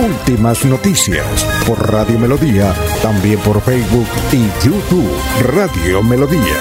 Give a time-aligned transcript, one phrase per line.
[0.00, 1.26] Últimas noticias
[1.66, 5.10] por Radio Melodía, también por Facebook y YouTube
[5.42, 6.56] Radio Melodía.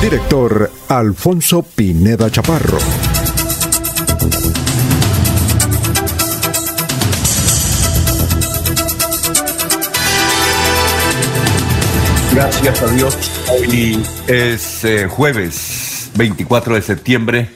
[0.00, 2.78] Director Alfonso Pineda Chaparro.
[12.32, 13.18] Gracias a Dios.
[13.48, 17.50] Hoy es eh, jueves 24 de septiembre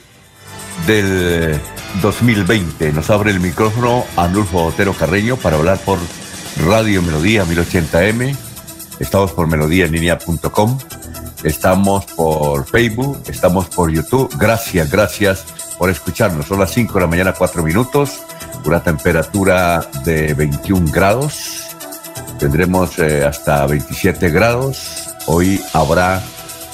[0.85, 1.59] del
[2.01, 2.91] 2020.
[2.93, 5.99] Nos abre el micrófono Anulfo Otero Carreño para hablar por
[6.65, 8.35] Radio Melodía 1080m.
[8.99, 10.77] Estamos por melodíaenlínea.com.
[11.43, 14.33] Estamos por Facebook, estamos por YouTube.
[14.37, 15.45] Gracias, gracias
[15.77, 16.47] por escucharnos.
[16.47, 18.21] Son las 5 de la mañana, 4 minutos.
[18.65, 21.75] Una temperatura de 21 grados.
[22.39, 25.09] Tendremos eh, hasta 27 grados.
[25.27, 26.21] Hoy habrá,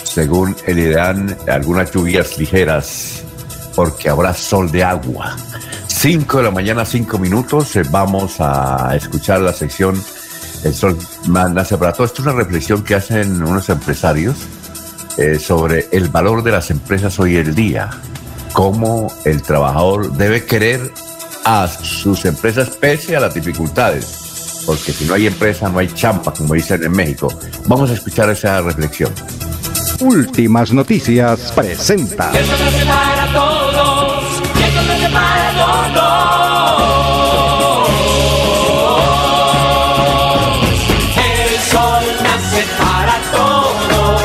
[0.04, 3.25] según el IDEAN, algunas lluvias ligeras
[3.76, 5.36] porque habrá sol de agua.
[5.88, 7.76] 5 de la mañana, 5 minutos.
[7.76, 10.02] Eh, vamos a escuchar la sección
[10.64, 12.06] El Sol nace para todo.
[12.06, 14.36] Esto es una reflexión que hacen unos empresarios
[15.17, 17.90] eh, sobre el valor de las empresas hoy en día.
[18.54, 20.92] Cómo el trabajador debe querer
[21.44, 24.64] a sus empresas pese a las dificultades.
[24.66, 27.28] Porque si no hay empresa, no hay champa, como dicen en México.
[27.67, 29.12] Vamos a escuchar esa reflexión.
[30.02, 32.32] Últimas noticias presenta.
[32.32, 34.24] para todos,
[35.14, 35.54] para
[35.94, 36.16] todos.
[41.16, 44.22] El sol nace para todos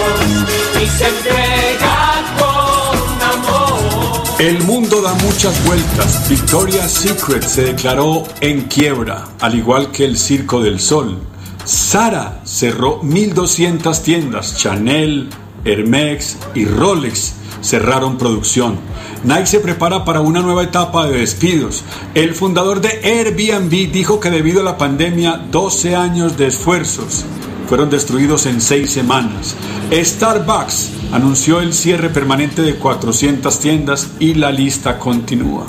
[0.82, 4.40] y se entrega con amor.
[4.40, 6.28] El mundo da muchas vueltas.
[6.28, 11.18] Victoria's Secret se declaró en quiebra, al igual que el Circo del Sol.
[11.64, 14.56] Sara cerró 1.200 tiendas.
[14.56, 15.28] Chanel,
[15.64, 18.78] Hermex y Rolex cerraron producción.
[19.24, 21.84] Nike se prepara para una nueva etapa de despidos.
[22.14, 27.24] El fundador de Airbnb dijo que debido a la pandemia, 12 años de esfuerzos
[27.70, 29.54] fueron destruidos en 6 semanas.
[29.92, 35.66] Starbucks anunció el cierre permanente de 400 tiendas y la lista continúa.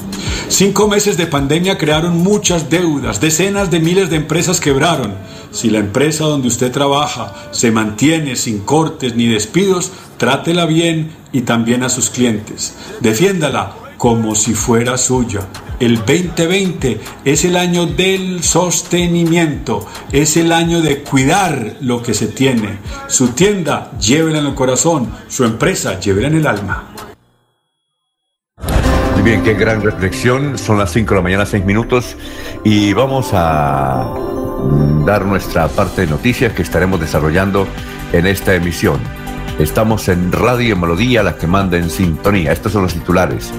[0.49, 5.13] Cinco meses de pandemia crearon muchas deudas, decenas de miles de empresas quebraron.
[5.51, 11.41] Si la empresa donde usted trabaja se mantiene sin cortes ni despidos, trátela bien y
[11.41, 12.73] también a sus clientes.
[13.01, 15.41] Defiéndala como si fuera suya.
[15.81, 22.27] El 2020 es el año del sostenimiento, es el año de cuidar lo que se
[22.27, 22.77] tiene.
[23.07, 26.93] Su tienda, llévela en el corazón, su empresa, llévela en el alma.
[29.15, 30.55] Muy bien, qué gran reflexión.
[30.59, 32.15] Son las 5 de la mañana, 6 minutos,
[32.63, 34.13] y vamos a
[35.03, 37.67] dar nuestra parte de noticias que estaremos desarrollando
[38.13, 38.99] en esta emisión.
[39.61, 42.51] Estamos en Radio Melodía, la que manda en sintonía.
[42.51, 43.51] Estos son los titulares.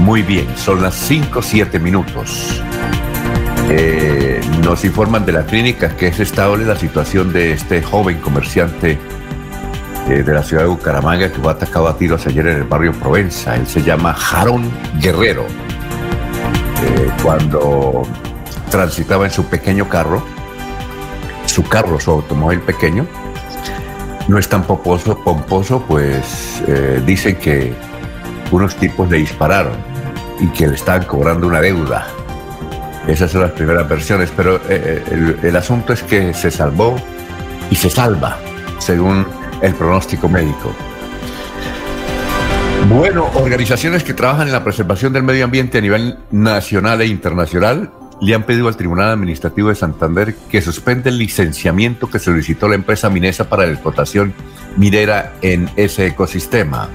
[0.00, 2.62] Muy bien, son las 5, 7 minutos.
[3.70, 8.98] Eh, nos informan de la clínica que es estable la situación de este joven comerciante
[10.08, 12.92] eh, de la ciudad de Bucaramanga que fue atacado a tiros ayer en el barrio
[12.92, 13.56] Provenza.
[13.56, 14.70] Él se llama Jarón
[15.00, 15.46] Guerrero.
[16.84, 18.02] Eh, cuando
[18.70, 20.22] transitaba en su pequeño carro,
[21.46, 23.06] su carro, su automóvil pequeño,
[24.30, 27.74] no es tan pomposo, pomposo pues eh, dicen que
[28.52, 29.72] unos tipos le dispararon
[30.38, 32.06] y que le estaban cobrando una deuda.
[33.08, 36.94] Esas son las primeras versiones, pero eh, eh, el, el asunto es que se salvó
[37.72, 38.38] y se salva,
[38.78, 39.26] según
[39.62, 40.72] el pronóstico médico.
[42.88, 47.90] Bueno, organizaciones que trabajan en la preservación del medio ambiente a nivel nacional e internacional
[48.20, 52.74] le han pedido al Tribunal Administrativo de Santander que suspenda el licenciamiento que solicitó la
[52.74, 54.34] empresa Minesa para la explotación
[54.76, 56.88] minera en ese ecosistema.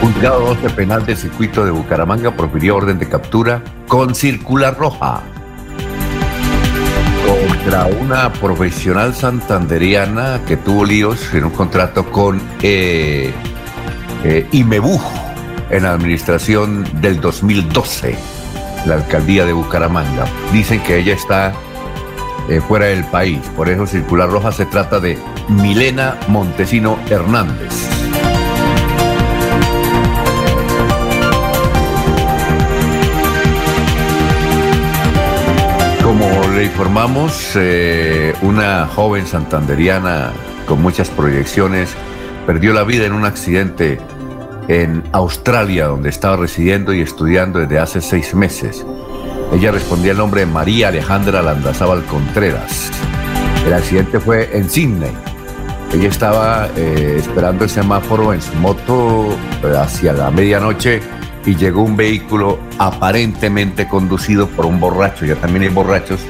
[0.00, 5.22] Juzgado 12 Penal del Circuito de Bucaramanga profirió orden de captura con circular roja
[7.26, 13.32] contra una profesional santanderiana que tuvo líos en un contrato con eh,
[14.22, 18.35] eh, en la administración del 2012
[18.86, 20.24] la alcaldía de Bucaramanga.
[20.52, 21.52] Dicen que ella está
[22.48, 25.18] eh, fuera del país, por eso Circular Roja se trata de
[25.48, 27.72] Milena Montesino Hernández.
[36.02, 40.30] Como le informamos, eh, una joven santanderiana
[40.66, 41.90] con muchas proyecciones
[42.46, 43.98] perdió la vida en un accidente
[44.68, 48.84] en Australia, donde estaba residiendo y estudiando desde hace seis meses.
[49.52, 52.90] Ella respondía el nombre de María Alejandra Landazábal Contreras.
[53.66, 55.12] El accidente fue en Sydney.
[55.92, 59.28] Ella estaba eh, esperando el semáforo en su moto
[59.62, 61.00] eh, hacia la medianoche
[61.44, 66.20] y llegó un vehículo aparentemente conducido por un borracho, ya también hay borrachos,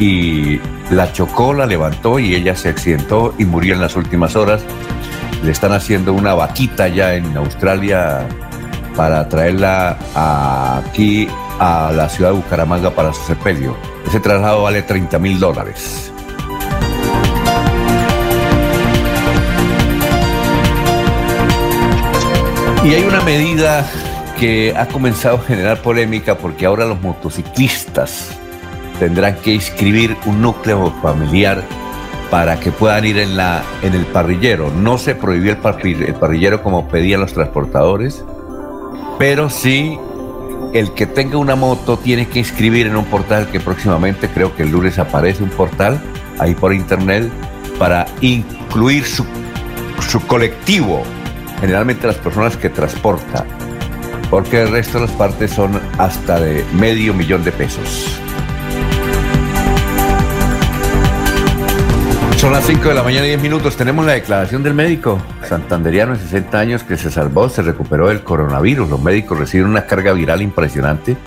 [0.00, 4.62] y la chocó, la levantó y ella se accidentó y murió en las últimas horas.
[5.42, 8.26] Le están haciendo una vaquita ya en Australia
[8.96, 11.28] para traerla aquí
[11.58, 13.76] a la ciudad de Bucaramanga para su sepelio.
[14.06, 16.12] Ese traslado vale 30 mil dólares.
[22.84, 23.86] Y hay una medida
[24.38, 28.30] que ha comenzado a generar polémica porque ahora los motociclistas
[28.98, 31.62] tendrán que inscribir un núcleo familiar
[32.30, 34.70] para que puedan ir en, la, en el parrillero.
[34.70, 38.24] No se prohibió el, parrillero como pedían los transportadores,
[39.18, 39.98] pero sí
[40.72, 44.62] el que tenga una moto tiene que inscribir en un portal que próximamente, creo que
[44.62, 46.00] el lunes aparece un portal
[46.38, 47.28] ahí por internet
[47.78, 49.26] para incluir su,
[50.08, 51.02] su colectivo,
[51.60, 53.46] generalmente las personas que transportan,
[54.30, 58.19] porque el resto de las partes son hasta de medio millón de pesos.
[62.40, 63.76] Son las 5 de la mañana y 10 minutos.
[63.76, 68.22] Tenemos la declaración del médico santanderiano de 60 años que se salvó, se recuperó del
[68.22, 68.88] coronavirus.
[68.88, 71.18] Los médicos reciben una carga viral impresionante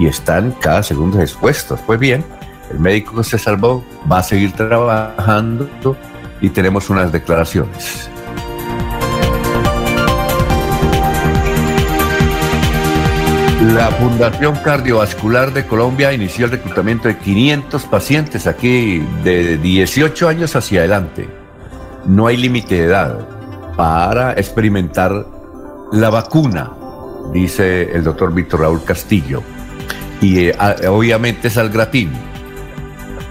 [0.00, 1.78] y están cada segundo expuestos.
[1.86, 2.24] Pues bien,
[2.72, 5.96] el médico que se salvó va a seguir trabajando
[6.40, 8.10] y tenemos unas declaraciones.
[13.74, 20.56] La Fundación Cardiovascular de Colombia inició el reclutamiento de 500 pacientes aquí de 18 años
[20.56, 21.28] hacia adelante.
[22.06, 23.28] No hay límite de edad
[23.76, 25.26] para experimentar
[25.92, 26.72] la vacuna,
[27.34, 29.42] dice el doctor Víctor Raúl Castillo.
[30.22, 30.56] Y eh,
[30.88, 32.10] obviamente es al gratín.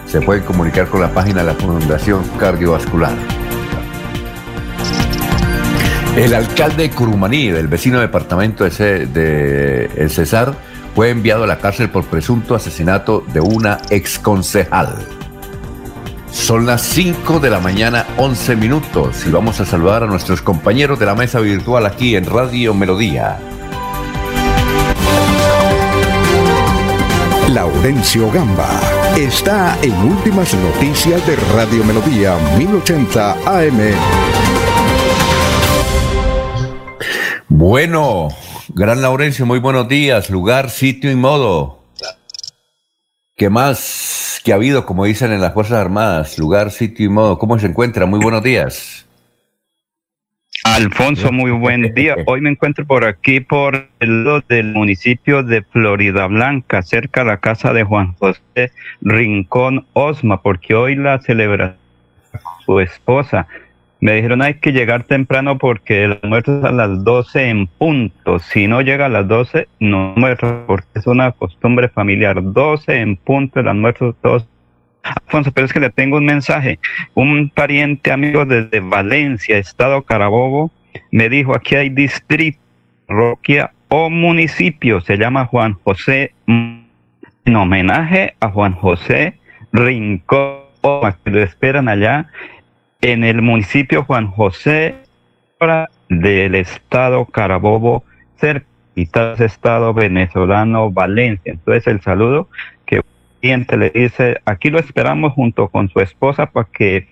[0.05, 3.36] Se pueden comunicar con la página de la Fundación Cardiovascular.
[6.17, 10.55] El alcalde de Curumaní, del vecino departamento de, de El Cesar,
[10.95, 14.95] fue enviado a la cárcel por presunto asesinato de una exconcejal.
[16.31, 20.97] Son las 5 de la mañana, 11 minutos, y vamos a saludar a nuestros compañeros
[20.97, 23.37] de la mesa virtual aquí en Radio Melodía.
[27.53, 28.81] Laurencio Gamba
[29.15, 34.36] está en Últimas Noticias de Radio Melodía 1080 AM.
[37.59, 38.27] Bueno,
[38.75, 40.29] Gran Laurencio, muy buenos días.
[40.29, 41.83] Lugar, sitio y modo.
[43.35, 46.37] ¿Qué más que ha habido, como dicen en las Fuerzas Armadas?
[46.37, 47.39] Lugar, sitio y modo.
[47.39, 48.05] ¿Cómo se encuentra?
[48.05, 49.07] Muy buenos días.
[50.65, 52.15] Alfonso, muy buen día.
[52.27, 57.31] Hoy me encuentro por aquí, por el lado del municipio de Florida Blanca, cerca de
[57.31, 58.71] la casa de Juan José
[59.01, 61.75] Rincón Osma, porque hoy la celebra
[62.67, 63.47] su esposa.
[63.99, 68.39] Me dijeron hay que llegar temprano porque el almuerzo es a las 12 en punto.
[68.39, 72.37] Si no llega a las 12, no almuerzo porque es una costumbre familiar.
[72.41, 74.47] 12 en punto el almuerzo todos.
[75.01, 76.79] Alfonso, pero es que le tengo un mensaje.
[77.13, 80.71] Un pariente amigo desde Valencia, Estado Carabobo,
[81.11, 82.59] me dijo aquí hay distrito,
[83.07, 85.01] parroquia o municipio.
[85.01, 89.39] Se llama Juan José, en homenaje a Juan José
[89.71, 90.59] Rincón,
[91.23, 92.27] que lo esperan allá
[93.07, 94.95] en el municipio Juan José
[96.09, 98.03] del estado Carabobo,
[98.35, 101.53] cerca del estado venezolano Valencia.
[101.53, 102.49] Entonces el saludo
[102.85, 103.01] que
[103.39, 107.07] cliente le dice, aquí lo esperamos junto con su esposa para que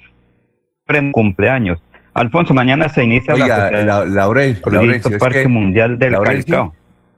[1.14, 1.82] cumpleaños.
[2.14, 6.74] Alfonso, mañana se inicia la, la, Laurencio, Parque que, Mundial del Laurencio,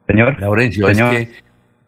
[0.05, 0.39] Señor.
[0.39, 1.13] Laurencio, señor.
[1.15, 1.35] es que,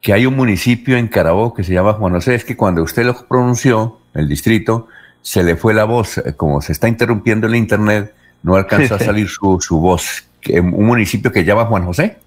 [0.02, 3.06] que hay un municipio en Carabobo que se llama Juan José, es que cuando usted
[3.06, 4.88] lo pronunció, el distrito,
[5.22, 9.00] se le fue la voz, eh, como se está interrumpiendo el internet, no alcanza a
[9.00, 10.28] salir su, su voz.
[10.50, 12.18] ¿Un municipio que llama Juan José?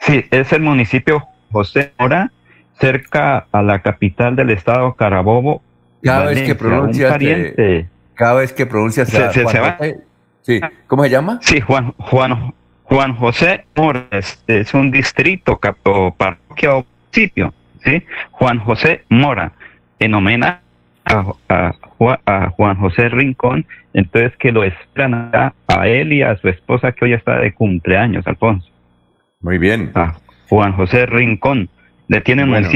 [0.00, 2.30] Sí, es el municipio José Mora,
[2.78, 5.62] cerca a la capital del estado Carabobo.
[6.02, 9.78] Cada vez que pronuncias, eh, cada vez que pronuncias, se, se, se va.
[10.42, 11.38] Sí, ¿cómo se llama?
[11.42, 12.54] Sí, Juan Juan
[12.84, 17.54] Juan José Mora es, es un distrito o parroquia o municipio,
[17.84, 19.52] sí, Juan José Mora,
[19.98, 20.60] en homenaje
[21.04, 21.74] a,
[22.50, 27.12] Juan José Rincón, entonces que lo esperan a, él y a su esposa que hoy
[27.12, 28.68] está de cumpleaños, Alfonso.
[29.40, 29.90] Muy bien.
[29.94, 30.14] A
[30.48, 31.68] Juan José Rincón.
[32.08, 32.68] Le tienen Bueno.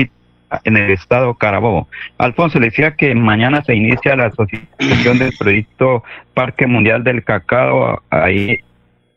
[0.65, 1.89] en el estado Carabobo.
[2.19, 6.05] Alfonso le decía que mañana se inicia la asociación del proyecto
[6.35, 8.61] Parque Mundial del Cacao ahí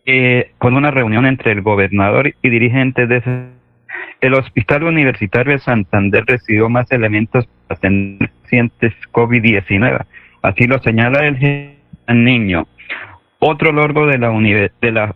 [0.05, 3.57] eh, con una reunión entre el gobernador y dirigentes de ese
[4.21, 10.05] el Hospital Universitario de Santander recibió más elementos atender pacientes COVID-19.
[10.41, 12.67] Así lo señala el niño.
[13.39, 14.31] Otro logro de la,
[14.81, 15.15] de la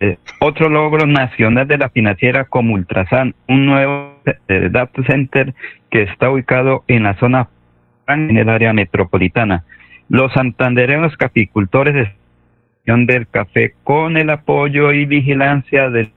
[0.00, 5.54] eh, otro logro nacional de la financiera como Ultrasan, un nuevo eh, data center
[5.90, 7.48] que está ubicado en la zona
[8.08, 9.64] en el área metropolitana.
[10.08, 12.08] Los santandereanos caficultores
[12.84, 16.12] del café con el apoyo y vigilancia del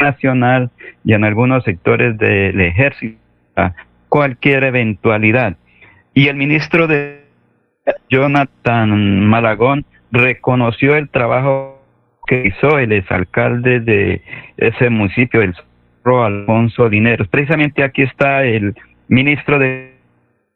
[0.00, 0.70] Nacional
[1.04, 3.16] y en algunos sectores del ejército,
[4.12, 5.56] cualquier eventualidad.
[6.12, 7.24] Y el ministro de
[8.10, 11.82] Jonathan Malagón reconoció el trabajo
[12.26, 14.20] que hizo el exalcalde de
[14.58, 15.54] ese municipio, el
[16.04, 17.26] Alfonso Dineros.
[17.28, 18.74] Precisamente aquí está el
[19.08, 19.94] ministro de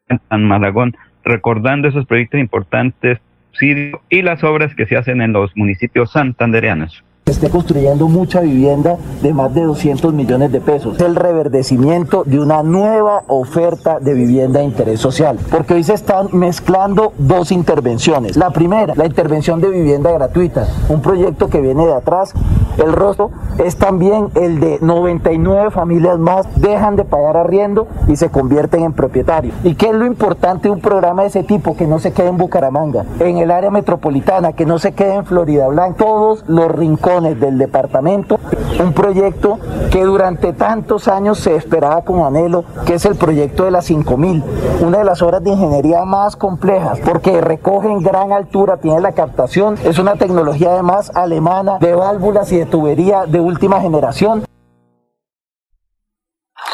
[0.07, 0.95] Jonathan Malagón
[1.25, 3.17] recordando esos proyectos importantes
[3.59, 9.33] y las obras que se hacen en los municipios santandereanos esté construyendo mucha vivienda de
[9.33, 10.99] más de 200 millones de pesos.
[10.99, 16.29] El reverdecimiento de una nueva oferta de vivienda de interés social, porque hoy se están
[16.31, 18.37] mezclando dos intervenciones.
[18.37, 22.33] La primera, la intervención de vivienda gratuita, un proyecto que viene de atrás.
[22.77, 28.29] El rostro es también el de 99 familias más dejan de pagar arriendo y se
[28.29, 29.55] convierten en propietarios.
[29.63, 31.75] ¿Y qué es lo importante de un programa de ese tipo?
[31.75, 35.25] Que no se quede en Bucaramanga, en el área metropolitana, que no se quede en
[35.25, 38.39] Florida Blanca, todos los rincones del departamento,
[38.79, 39.59] un proyecto
[39.91, 44.43] que durante tantos años se esperaba con anhelo, que es el proyecto de las 5000,
[44.81, 49.13] una de las obras de ingeniería más complejas, porque recoge en gran altura, tiene la
[49.13, 54.45] captación, es una tecnología además alemana de válvulas y de tubería de última generación.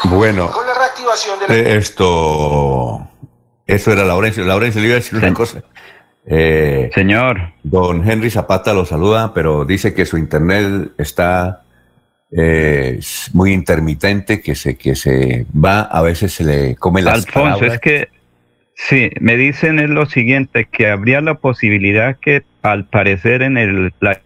[0.04, 0.50] Bueno,
[1.48, 3.08] eh, esto,
[3.66, 4.44] eso era Laurencio.
[4.44, 5.62] Laurencio le iba a decir una cosa.
[6.26, 7.52] Eh, Señor.
[7.62, 11.62] Don Henry Zapata lo saluda, pero dice que su internet está
[12.30, 12.98] eh,
[13.32, 17.78] muy intermitente, que se, que se va, a veces se le come las Alfonso, es
[17.78, 18.08] que
[18.74, 23.92] sí, me dicen es lo siguiente, que habría la posibilidad que al parecer en el,
[24.00, 24.20] la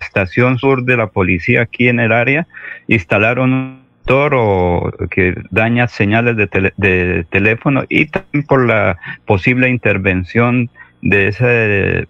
[0.00, 2.48] estación sur de la policía aquí en el área
[2.88, 10.68] instalaron un toro que daña señales de, de teléfono y también por la posible intervención
[11.02, 12.08] de ese,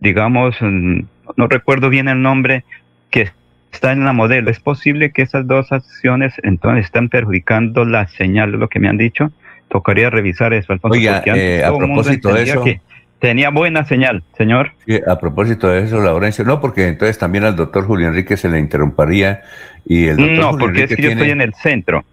[0.00, 2.64] digamos, no recuerdo bien el nombre,
[3.10, 3.30] que
[3.72, 4.50] está en la modelo.
[4.50, 8.98] Es posible que esas dos acciones entonces están perjudicando la señal, lo que me han
[8.98, 9.32] dicho.
[9.68, 10.98] Tocaría revisar eso, Alfonso.
[10.98, 12.64] Oiga, eh, a propósito de eso...
[13.18, 14.72] tenía buena señal, señor.
[15.06, 18.58] a propósito de eso, Laurencio, no, porque entonces también al doctor Julio Enrique se le
[18.58, 19.42] interrumpiría
[19.86, 22.04] y el doctor No, porque es que yo estoy en el centro.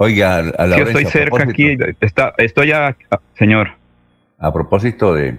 [0.00, 2.96] Oiga, a Yo estoy cerca aquí, está, estoy ya,
[3.34, 3.77] señor
[4.38, 5.38] a propósito de,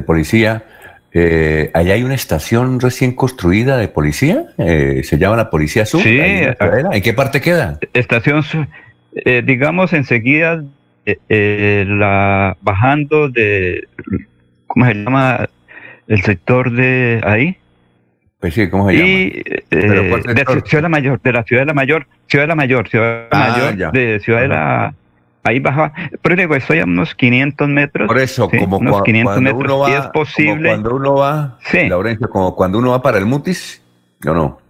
[0.00, 0.64] policía,
[1.12, 6.02] eh, allá hay una estación recién construida de policía, eh, se llama la Policía Sur.
[6.02, 7.78] Sí, en, qué parte queda?
[7.94, 8.68] Estación Sur,
[9.14, 10.62] eh, digamos enseguida,
[11.26, 13.88] la bajando de,
[14.66, 15.48] ¿cómo se llama?
[16.06, 17.56] El sector de ahí.
[18.38, 19.08] Pues sí, ¿cómo se llama?
[19.08, 22.54] Y, de Ciudad de la Mayor, de la Ciudad de la Mayor, Ciudad de la
[22.54, 24.94] Mayor, Ciudad de la ah, Mayor, de Ciudad de la
[25.42, 25.92] ahí baja,
[26.22, 28.06] pero digo, estoy a unos 500 metros.
[28.06, 30.68] Por eso, como unos 500 cuando metros, uno va, es posible.
[30.68, 31.88] cuando uno va, sí.
[31.88, 33.82] Laurencio, como cuando uno va para el Mutis,
[34.26, 34.60] ¿o no?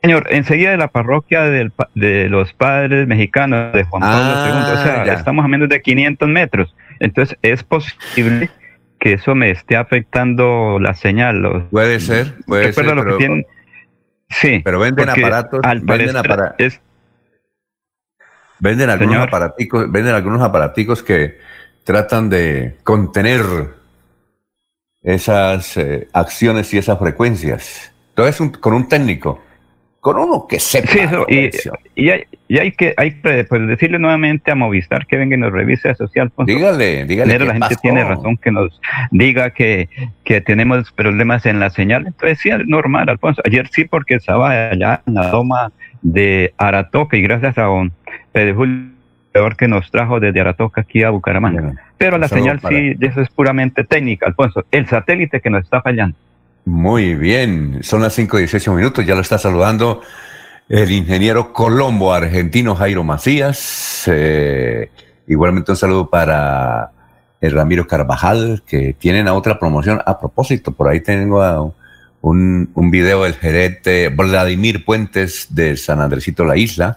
[0.00, 4.82] Señor, enseguida de la parroquia del, de los padres mexicanos de Juan Pablo II, o
[4.84, 6.74] sea, ah, estamos a menos de 500 metros.
[7.00, 8.48] Entonces, es posible
[9.00, 11.66] que eso me esté afectando la señal.
[11.70, 12.86] puede ser, puede ser.
[12.94, 13.46] Lo que tienen,
[14.28, 16.80] sí, pero venden aparatos, venden aparatos.
[18.60, 21.38] Venden algunos aparaticos, venden algunos aparaticos que
[21.84, 23.42] tratan de contener
[25.02, 27.92] esas eh, acciones y esas frecuencias.
[28.10, 29.40] Entonces, con un técnico,
[30.00, 30.88] con uno que sepa.
[30.88, 31.00] Sí,
[31.96, 32.10] y,
[32.58, 36.32] hay, que hay pues, decirle nuevamente a Movistar que venga y nos revise a Social.
[36.46, 37.38] Dígale, dígale.
[37.38, 39.88] la gente tiene razón que nos diga que,
[40.24, 42.06] que tenemos problemas en la señal.
[42.06, 43.42] Entonces, sí, es normal, Alfonso.
[43.44, 45.72] Ayer sí, porque estaba allá en la toma
[46.02, 47.68] de Aratoca y gracias a
[48.34, 48.98] un
[49.32, 51.74] peor que nos trajo desde Aratoca aquí a Bucaramanga.
[51.96, 54.64] Pero la señal sí, eso es puramente técnica, Alfonso.
[54.70, 56.16] El satélite que nos está fallando.
[56.64, 60.02] Muy bien, son las 5 y 18 minutos, ya lo está saludando
[60.68, 64.04] el ingeniero colombo argentino Jairo Macías.
[64.06, 64.90] Eh,
[65.26, 66.90] igualmente un saludo para
[67.40, 70.00] el Ramiro Carvajal, que tienen a otra promoción.
[70.04, 71.74] A propósito, por ahí tengo
[72.20, 76.96] un, un video del gerente Vladimir Puentes de San Andresito La Isla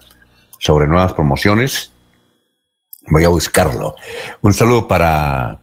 [0.62, 1.91] sobre nuevas promociones.
[3.08, 3.96] Voy a buscarlo.
[4.41, 5.60] Un saludo para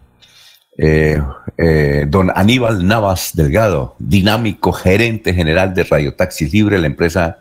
[0.76, 1.22] eh,
[1.56, 7.38] eh, don Aníbal Navas Delgado, dinámico gerente general de Radio Taxis Libre, la empresa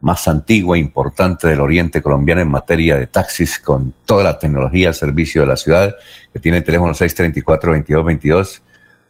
[0.00, 4.88] más antigua e importante del oriente colombiano en materia de taxis, con toda la tecnología
[4.88, 5.94] al servicio de la ciudad,
[6.32, 8.60] que tiene el teléfono 634-2222.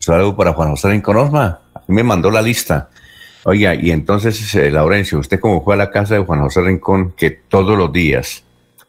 [0.00, 2.90] Saludo para Juan José Rinconosma, me mandó la lista.
[3.46, 7.12] Oiga, y entonces, eh, Laurencio, usted como fue a la casa de Juan José Rincón,
[7.12, 8.42] que todos los días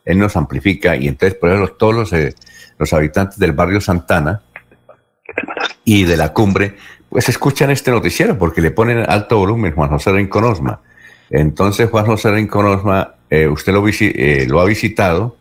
[0.06, 2.34] él nos amplifica, y entonces, por ejemplo, todos los, eh,
[2.78, 4.42] los habitantes del barrio Santana
[5.84, 6.76] y de la cumbre,
[7.10, 10.80] pues escuchan este noticiero porque le ponen alto volumen Juan José Rincón Osma.
[11.30, 13.84] Entonces, Juan José Rincón Osma, eh, usted lo,
[14.48, 15.36] lo ha visitado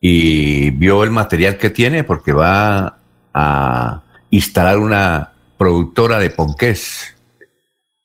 [0.00, 2.98] y vio el material que tiene porque va
[3.34, 7.17] a instalar una productora de ponqués,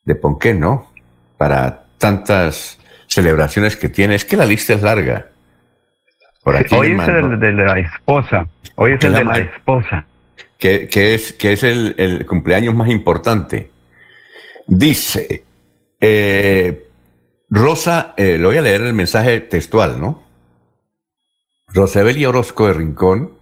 [0.05, 0.91] de ponqué, ¿no?
[1.37, 4.15] Para tantas celebraciones que tiene.
[4.15, 5.27] Es que la lista es larga.
[6.43, 8.47] Por aquí Hoy es el de la esposa.
[8.75, 10.05] Hoy es el de la esposa.
[10.57, 13.69] Que, es, que es el, cumpleaños más importante.
[14.65, 15.43] Dice,
[15.99, 16.87] eh,
[17.49, 20.23] Rosa, eh, le voy a leer el mensaje textual, ¿no?
[21.67, 23.33] Rosabelia Orozco de Rincón,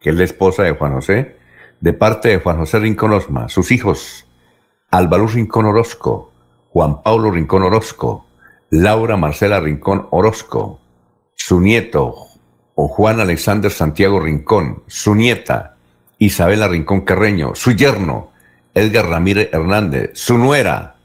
[0.00, 1.36] que es la esposa de Juan José,
[1.80, 4.27] de parte de Juan José Rincón Osma, sus hijos,
[4.90, 6.32] Álvaro Rincón Orozco,
[6.70, 8.26] Juan Pablo Rincón Orozco,
[8.70, 10.80] Laura Marcela Rincón Orozco,
[11.34, 12.14] su nieto,
[12.74, 15.76] o Juan Alexander Santiago Rincón, su nieta,
[16.18, 18.32] Isabela Rincón Carreño, su yerno,
[18.74, 20.96] Edgar Ramírez Hernández, su nuera,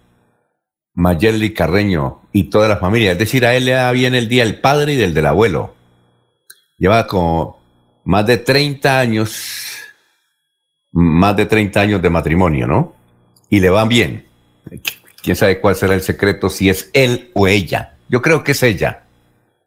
[0.94, 3.14] Mayeli Carreño y toda la familia.
[3.14, 5.74] Es decir, a él le da bien el día del padre y del del abuelo.
[6.78, 7.60] Lleva como
[8.04, 9.74] más de 30 años
[10.94, 12.94] más de 30 años de matrimonio, ¿no?
[13.54, 14.26] Y le van bien.
[15.22, 17.94] Quién sabe cuál será el secreto, si es él o ella.
[18.10, 19.04] Yo creo que es ella.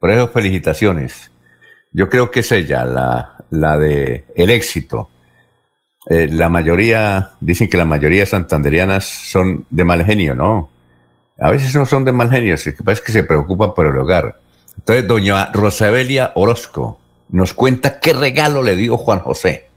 [0.00, 1.30] Por eso felicitaciones.
[1.92, 5.08] Yo creo que es ella, la, la de el éxito.
[6.10, 10.68] Eh, la mayoría, dicen que la mayoría santanderianas son de mal genio, ¿no?
[11.38, 13.96] A veces no son de mal genio, es que parece que se preocupan por el
[13.96, 14.40] hogar.
[14.76, 19.68] Entonces, doña Rosabelia Orozco nos cuenta qué regalo le dio Juan José.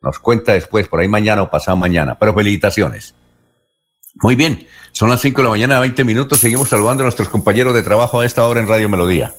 [0.00, 2.18] Nos cuenta después, por ahí mañana o pasado mañana.
[2.18, 3.14] Pero felicitaciones.
[4.14, 6.38] Muy bien, son las 5 de la mañana, 20 minutos.
[6.38, 9.34] Seguimos saludando a nuestros compañeros de trabajo a esta hora en Radio Melodía.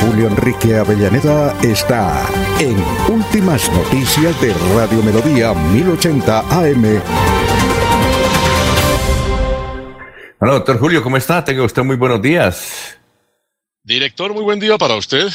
[0.00, 2.26] Julio Enrique Avellaneda está
[2.58, 7.02] en Últimas Noticias de Radio Melodía 1080 AM.
[10.40, 11.44] Hola, doctor Julio, ¿cómo está?
[11.44, 12.96] Tenga usted muy buenos días.
[13.82, 15.28] Director, muy buen día para usted,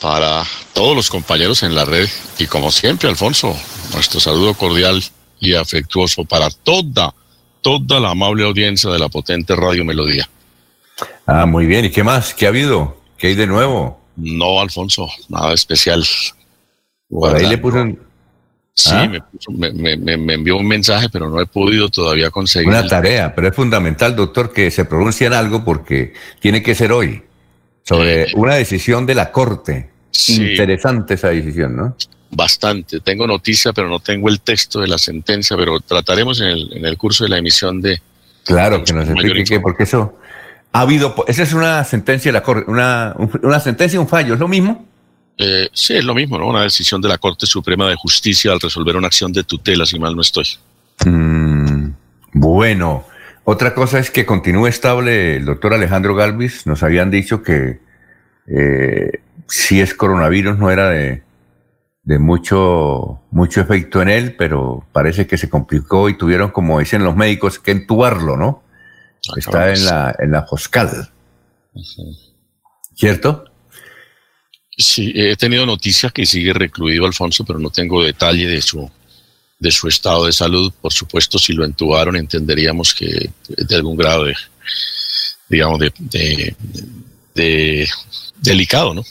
[0.00, 3.56] para todos los compañeros en la red y como siempre, Alfonso,
[3.92, 5.02] nuestro saludo cordial
[5.40, 7.14] y afectuoso para toda,
[7.60, 10.28] toda la amable audiencia de la potente Radio Melodía.
[11.26, 11.84] Ah, muy bien.
[11.84, 12.34] ¿Y qué más?
[12.34, 13.00] ¿Qué ha habido?
[13.16, 14.00] ¿Qué hay de nuevo?
[14.16, 16.04] No, Alfonso, nada especial.
[17.08, 17.86] Por ahí le puso
[18.78, 19.10] Sí, ¿Ah?
[19.50, 22.68] me, me, envió un mensaje, pero no he podido todavía conseguir.
[22.68, 27.24] Una tarea, pero es fundamental, doctor, que se pronuncien algo porque tiene que ser hoy
[27.82, 29.90] sobre una decisión de la Corte.
[30.28, 31.96] Interesante esa decisión, ¿no?
[32.30, 33.00] Bastante.
[33.00, 36.84] Tengo noticia, pero no tengo el texto de la sentencia, pero trataremos en el, en
[36.84, 38.00] el curso de la emisión de...
[38.44, 40.18] Claro, que nos explique porque eso
[40.72, 41.14] ha habido...
[41.26, 44.48] Esa es una sentencia de la Corte, una, una sentencia y un fallo, ¿es lo
[44.48, 44.86] mismo?
[45.38, 46.48] Eh, sí, es lo mismo, ¿no?
[46.48, 49.98] Una decisión de la Corte Suprema de Justicia al resolver una acción de tutela, si
[49.98, 50.46] mal no estoy.
[51.06, 51.90] Mm,
[52.32, 53.06] bueno,
[53.44, 56.66] otra cosa es que continúe estable el doctor Alejandro Galvis.
[56.66, 57.78] Nos habían dicho que
[58.48, 61.22] eh, si es coronavirus no era de,
[62.18, 67.16] mucho, mucho efecto en él, pero parece que se complicó y tuvieron, como dicen los
[67.16, 68.62] médicos, que entubarlo, ¿no?
[69.28, 71.10] Ah, Está en la, en la Joscal.
[72.94, 73.44] ¿Cierto?
[74.76, 78.88] Sí, he tenido noticias que sigue recluido Alfonso, pero no tengo detalle de su
[79.58, 80.72] de su estado de salud.
[80.80, 84.36] Por supuesto, si lo entubaron, entenderíamos que de algún grado de,
[85.48, 86.54] digamos, de,
[87.34, 87.88] de,
[88.40, 89.02] delicado, ¿no?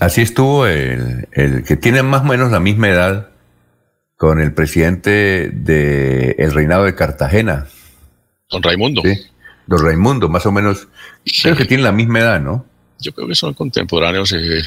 [0.00, 3.28] Así estuvo el, el, que tiene más o menos la misma edad
[4.16, 7.66] con el presidente del el reinado de Cartagena.
[8.50, 9.02] Don Raimundo.
[9.04, 9.14] Sí,
[9.66, 10.88] don Raimundo, más o menos.
[11.42, 12.66] Creo que tiene la misma edad, ¿no?
[13.00, 14.32] Yo creo que son contemporáneos.
[14.32, 14.60] Eh,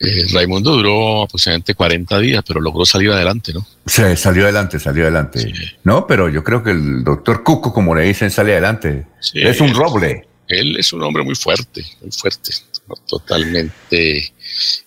[0.00, 3.66] eh, Raimundo duró aproximadamente 40 días, pero logró salir adelante, ¿no?
[3.86, 5.52] Sí, salió adelante, salió adelante.
[5.84, 9.06] No, pero yo creo que el doctor Cuco, como le dicen, sale adelante.
[9.32, 10.26] es un roble.
[10.48, 12.52] Él es un hombre muy fuerte, muy fuerte.
[13.06, 14.32] Totalmente,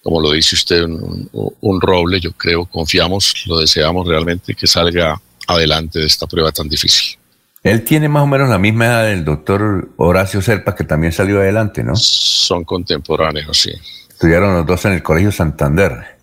[0.03, 2.19] como lo dice usted, un, roble.
[2.19, 7.17] Yo creo, confiamos, lo deseamos realmente que salga adelante de esta prueba tan difícil.
[7.63, 11.39] Él tiene más o menos la misma edad del doctor Horacio Serpa, que también salió
[11.39, 11.95] adelante, ¿no?
[11.95, 13.71] Son contemporáneos, sí.
[14.09, 16.17] Estudiaron los dos en el Colegio Santander.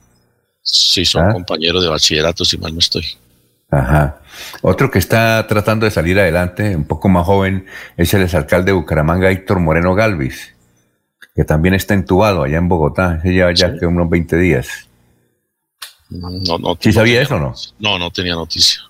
[0.62, 1.32] Sí, son ¿Ah?
[1.32, 3.04] compañeros de bachillerato, si mal no estoy.
[3.70, 4.20] Ajá.
[4.62, 8.72] Otro que está tratando de salir adelante, un poco más joven, es el exalcalde de
[8.72, 10.53] Bucaramanga, Héctor Moreno Galvis,
[11.34, 13.20] que también está entubado allá en Bogotá.
[13.22, 13.78] Se lleva ya Sí.
[13.80, 14.88] que unos 20 días.
[16.10, 17.54] No, no, ¿Sí sabía tenía- eso o no?
[17.78, 18.82] No, no tenía noticia.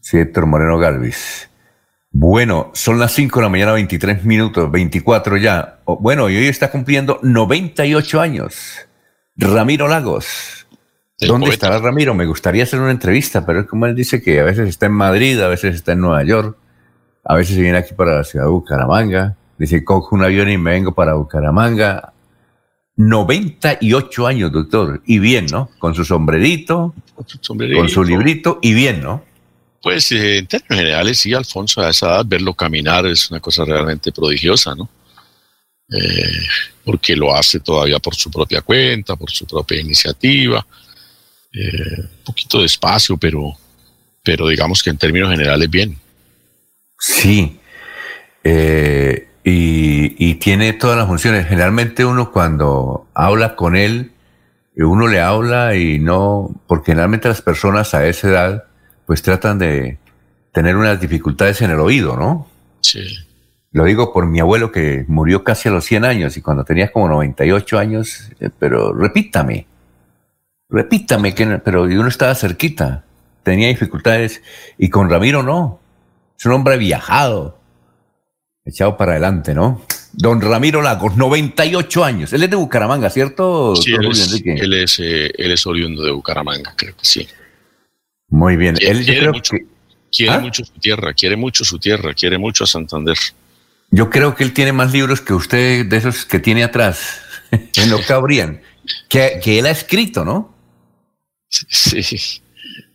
[0.00, 1.48] Sí, Héctor Moreno Galvis.
[2.10, 5.80] Bueno, son las 5 de la mañana, 23 minutos, 24 ya.
[5.84, 8.54] Bueno, y hoy está cumpliendo 98 años.
[9.36, 10.66] Ramiro Lagos.
[11.20, 11.66] El ¿Dónde poeta.
[11.66, 12.14] estará Ramiro?
[12.14, 14.92] Me gustaría hacer una entrevista, pero es como él dice que a veces está en
[14.92, 16.56] Madrid, a veces está en Nueva York,
[17.24, 19.36] a veces se viene aquí para la ciudad de Bucaramanga.
[19.58, 22.12] Dice, cojo un avión y me vengo para Bucaramanga.
[22.96, 25.02] 98 años, doctor.
[25.06, 25.70] Y bien, ¿no?
[25.78, 26.94] Con su sombrerito,
[27.40, 27.78] Sombrerito.
[27.80, 29.24] con su librito y bien, ¿no?
[29.82, 33.64] Pues eh, en términos generales, sí, Alfonso, a esa edad, verlo caminar es una cosa
[33.64, 34.88] realmente prodigiosa, ¿no?
[35.90, 36.46] Eh,
[36.84, 40.66] porque lo hace todavía por su propia cuenta, por su propia iniciativa,
[41.52, 43.52] eh, un poquito despacio, pero,
[44.22, 45.98] pero digamos que en términos generales bien.
[46.98, 47.58] Sí.
[48.42, 51.46] Eh, y, y tiene todas las funciones.
[51.46, 54.12] Generalmente uno cuando habla con él,
[54.76, 58.64] uno le habla y no, porque generalmente las personas a esa edad
[59.06, 59.98] pues tratan de
[60.52, 62.48] tener unas dificultades en el oído, ¿no?
[62.80, 63.04] Sí.
[63.70, 66.90] Lo digo por mi abuelo que murió casi a los 100 años y cuando tenía
[66.90, 69.66] como 98 años, eh, pero repítame,
[70.68, 73.04] repítame, que, pero uno estaba cerquita,
[73.42, 74.42] tenía dificultades
[74.78, 75.80] y con Ramiro no,
[76.38, 77.58] es un hombre viajado,
[78.64, 79.82] echado para adelante, ¿no?
[80.12, 83.74] Don Ramiro Lagos, 98 años, él es de Bucaramanga, ¿cierto?
[83.76, 87.28] Sí, él es, él, es, eh, él es oriundo de Bucaramanga, creo que sí.
[88.28, 89.56] Muy bien, Quiere- él yo quiere creo mucho.
[89.56, 89.66] que...
[90.16, 90.38] Quiere ¿Ah?
[90.38, 93.18] mucho su tierra, quiere mucho su tierra, quiere mucho a Santander.
[93.90, 97.90] Yo creo que él tiene más libros que usted de esos que tiene atrás, en
[97.90, 98.60] lo que habrían,
[99.08, 100.54] que, que él ha escrito, ¿no?
[101.48, 102.40] Sí.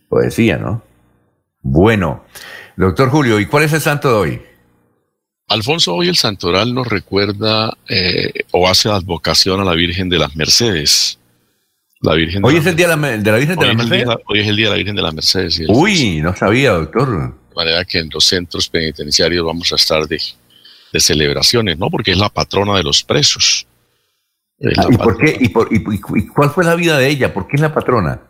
[0.08, 0.82] Poesía, ¿no?
[1.60, 2.24] Bueno,
[2.76, 4.42] doctor Julio, ¿y cuál es el santo de hoy?
[5.50, 10.36] Alfonso, hoy el santoral nos recuerda eh, o hace advocación a la Virgen de las
[10.36, 11.18] Mercedes.
[12.02, 13.66] La Virgen Hoy las es el día de la, me- de la Virgen de Hoy
[13.66, 14.06] la es, el Merced.
[14.06, 15.58] día, hoy es el día de la Virgen de las Mercedes.
[15.60, 17.08] y Uy, no sabía, doctor.
[17.10, 20.20] De manera que en los centros penitenciarios vamos a estar de,
[20.92, 21.90] de celebraciones, ¿no?
[21.90, 23.66] Porque es la patrona de los presos.
[24.78, 25.36] Ah, ¿Y por qué?
[25.40, 25.82] ¿Y, por- y
[26.28, 27.34] cuál fue la vida de ella?
[27.34, 28.20] ¿Por qué es la patrona?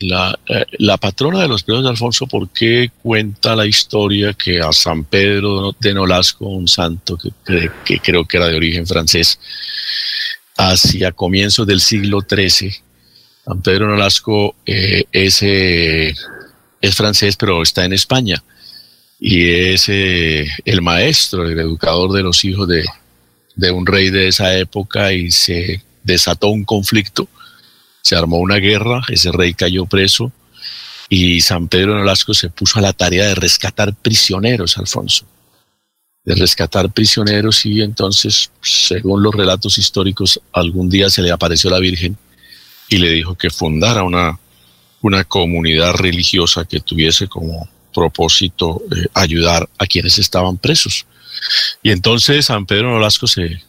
[0.00, 4.60] La, eh, la patrona de los presos de Alfonso, ¿por qué cuenta la historia que
[4.60, 9.40] a San Pedro de Nolasco, un santo que, que- creo que era de origen francés,
[10.56, 12.72] hacia comienzos del siglo XIII,
[13.44, 16.14] San Pedro de Nolasco eh, es, eh,
[16.80, 18.42] es francés, pero está en España,
[19.18, 24.56] y es eh, el maestro, el educador de los hijos de un rey de esa
[24.56, 27.28] época, y se desató un conflicto
[28.08, 30.32] se armó una guerra, ese rey cayó preso
[31.10, 35.26] y San Pedro Nolasco se puso a la tarea de rescatar prisioneros, Alfonso.
[36.24, 41.80] De rescatar prisioneros y entonces, según los relatos históricos, algún día se le apareció la
[41.80, 42.16] Virgen
[42.88, 44.40] y le dijo que fundara una,
[45.02, 51.04] una comunidad religiosa que tuviese como propósito eh, ayudar a quienes estaban presos.
[51.82, 53.60] Y entonces San Pedro Nolasco se,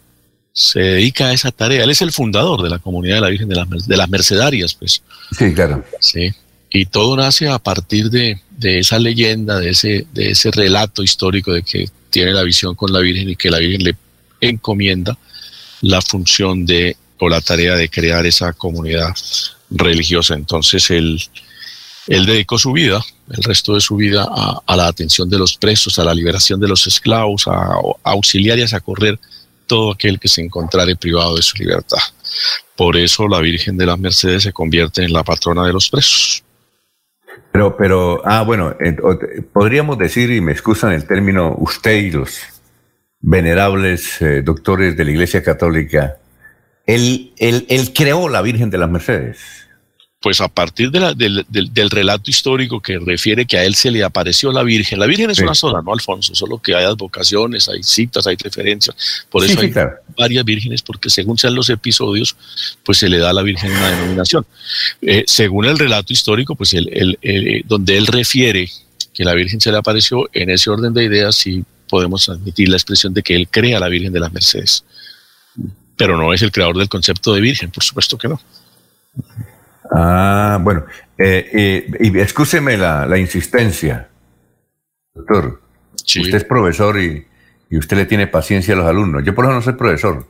[0.62, 1.86] se dedica a esa tarea.
[1.86, 4.10] Él es el fundador de la comunidad de la Virgen de las, Mer- de las
[4.10, 5.02] Mercedarias, pues.
[5.38, 5.86] Sí, claro.
[6.02, 6.34] Sí.
[6.70, 11.54] Y todo nace a partir de, de esa leyenda, de ese, de ese relato histórico
[11.54, 13.96] de que tiene la visión con la Virgen y que la Virgen le
[14.42, 15.18] encomienda
[15.82, 19.16] la función de o la tarea de crear esa comunidad
[19.70, 20.34] religiosa.
[20.34, 21.22] Entonces él,
[22.08, 25.56] él dedicó su vida, el resto de su vida, a, a la atención de los
[25.56, 29.18] presos, a la liberación de los esclavos, a, a auxiliar y a socorrer
[29.70, 32.00] todo aquel que se encontrare privado de su libertad.
[32.76, 36.44] Por eso la Virgen de las Mercedes se convierte en la patrona de los presos.
[37.52, 38.76] Pero, pero, ah, bueno,
[39.54, 42.40] podríamos decir, y me excusan el término, usted y los
[43.22, 46.18] venerables eh, doctores de la Iglesia Católica,
[46.86, 49.59] él, él, él creó la Virgen de las Mercedes.
[50.22, 53.74] Pues a partir de la- del, del- del relato histórico que refiere que a él
[53.76, 55.44] se le apareció la Virgen, la Virgen es Sí.
[55.44, 56.36] una sola, ¿no, Alfonso?
[56.36, 59.26] Solo que hay advocaciones, hay citas, hay referencias.
[59.30, 59.92] Por Sí, eso sí, hay claro.
[60.18, 62.36] varias vírgenes, porque según sean los episodios,
[62.84, 64.46] pues se le da a la Virgen una denominación.
[65.02, 68.70] Eh, según el relato histórico, pues el, el- el- donde él refiere
[69.14, 72.76] que la Virgen se le apareció, en ese orden de ideas sí podemos admitir la
[72.76, 74.84] expresión de que él crea a la Virgen de las Mercedes.
[75.96, 78.42] Pero no es el creador del concepto de Virgen, por supuesto que no.
[79.92, 80.86] Ah, bueno,
[81.18, 84.10] eh, eh, y excúseme la, la insistencia,
[85.14, 85.62] doctor.
[86.06, 86.22] Sí.
[86.22, 87.26] Usted es profesor y,
[87.70, 89.24] y usted le tiene paciencia a los alumnos.
[89.26, 90.28] Yo por eso no soy profesor,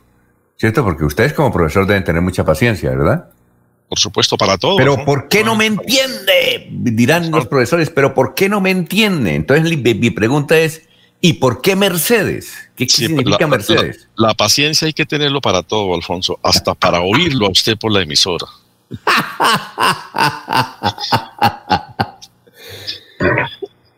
[0.56, 0.82] ¿cierto?
[0.84, 3.30] Porque ustedes como profesor deben tener mucha paciencia, ¿verdad?
[3.88, 4.76] Por supuesto, para todos.
[4.78, 5.04] Pero ¿no?
[5.04, 6.68] ¿por qué no me entiende?
[6.70, 9.34] Dirán los profesores, pero ¿por qué no me entiende?
[9.34, 10.82] Entonces mi, mi pregunta es,
[11.20, 12.52] ¿y por qué Mercedes?
[12.76, 14.08] ¿Qué Sí, significa la- Mercedes?
[14.16, 17.90] La, la paciencia hay que tenerlo para todo, Alfonso, hasta para oírlo a usted por
[17.92, 18.46] la emisora.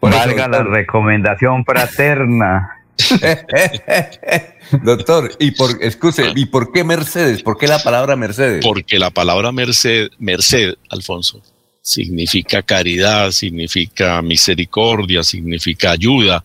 [0.01, 2.83] Por eso, Valga la recomendación fraterna.
[4.83, 7.43] Doctor, ¿y por, excuse, ¿y por qué Mercedes?
[7.43, 8.65] ¿Por qué la palabra Mercedes?
[8.65, 11.43] Porque la palabra merced, merced, Alfonso,
[11.81, 16.45] significa caridad, significa misericordia, significa ayuda.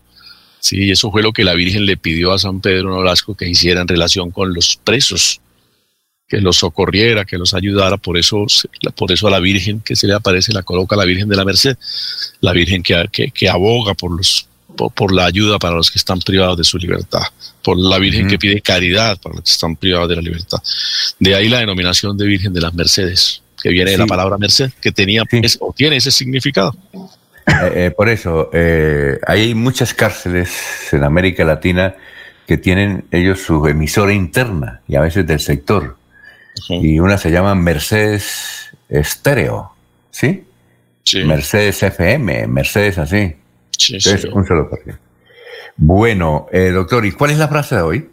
[0.60, 3.80] Sí, eso fue lo que la Virgen le pidió a San Pedro Nolasco que hiciera
[3.80, 5.40] en relación con los presos,
[6.28, 7.96] que los socorriera, que los ayudara.
[7.96, 8.44] Por eso,
[8.94, 11.44] por eso a la Virgen que se le aparece la coloca la Virgen de la
[11.44, 11.76] Merced,
[12.40, 15.98] la Virgen que, que, que aboga por los por, por la ayuda para los que
[15.98, 17.22] están privados de su libertad,
[17.62, 20.58] por la Virgen que pide caridad para los que están privados de la libertad.
[21.18, 24.70] De ahí la denominación de Virgen de las Mercedes, que viene de la palabra merced,
[24.80, 25.40] que tenía Sí.
[25.60, 26.76] o tiene ese significado.
[26.92, 30.50] Eh, eh, por eso, eh, hay muchas cárceles
[30.92, 31.96] en América Latina
[32.46, 35.97] que tienen ellos su emisora interna y a veces del sector.
[36.68, 39.72] Y una se llama Mercedes Estéreo,
[40.10, 40.44] ¿sí?
[41.04, 43.34] Sí, Mercedes FM, Mercedes así.
[43.76, 44.28] sí, Entonces, sí.
[44.32, 44.98] un solo partido.
[45.76, 48.10] Bueno, eh, doctor, ¿y cuál es la frase de hoy?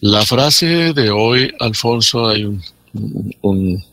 [0.00, 2.62] La frase de hoy, Alfonso, hay un,
[3.42, 3.84] un,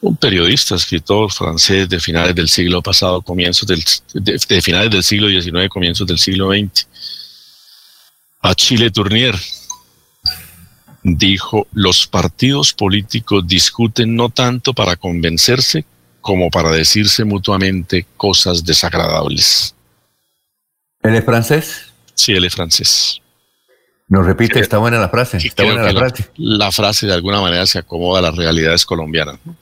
[0.00, 3.82] un periodista, escritor francés de finales del siglo pasado, comienzos del,
[4.14, 6.86] de, de finales del siglo XIX, comienzos del siglo XX,
[8.42, 9.34] Achille Tournier,
[11.02, 15.84] dijo, los partidos políticos discuten no tanto para convencerse
[16.20, 19.74] como para decirse mutuamente cosas desagradables.
[21.02, 21.92] ¿Él es francés?
[22.14, 23.20] Sí, él es francés.
[24.08, 24.60] Nos repite, Sí.
[24.60, 26.30] está buena la frase, está buena la la, frase.
[26.36, 29.38] la frase de alguna manera se acomoda a las realidades colombianas.
[29.44, 29.56] ¿no?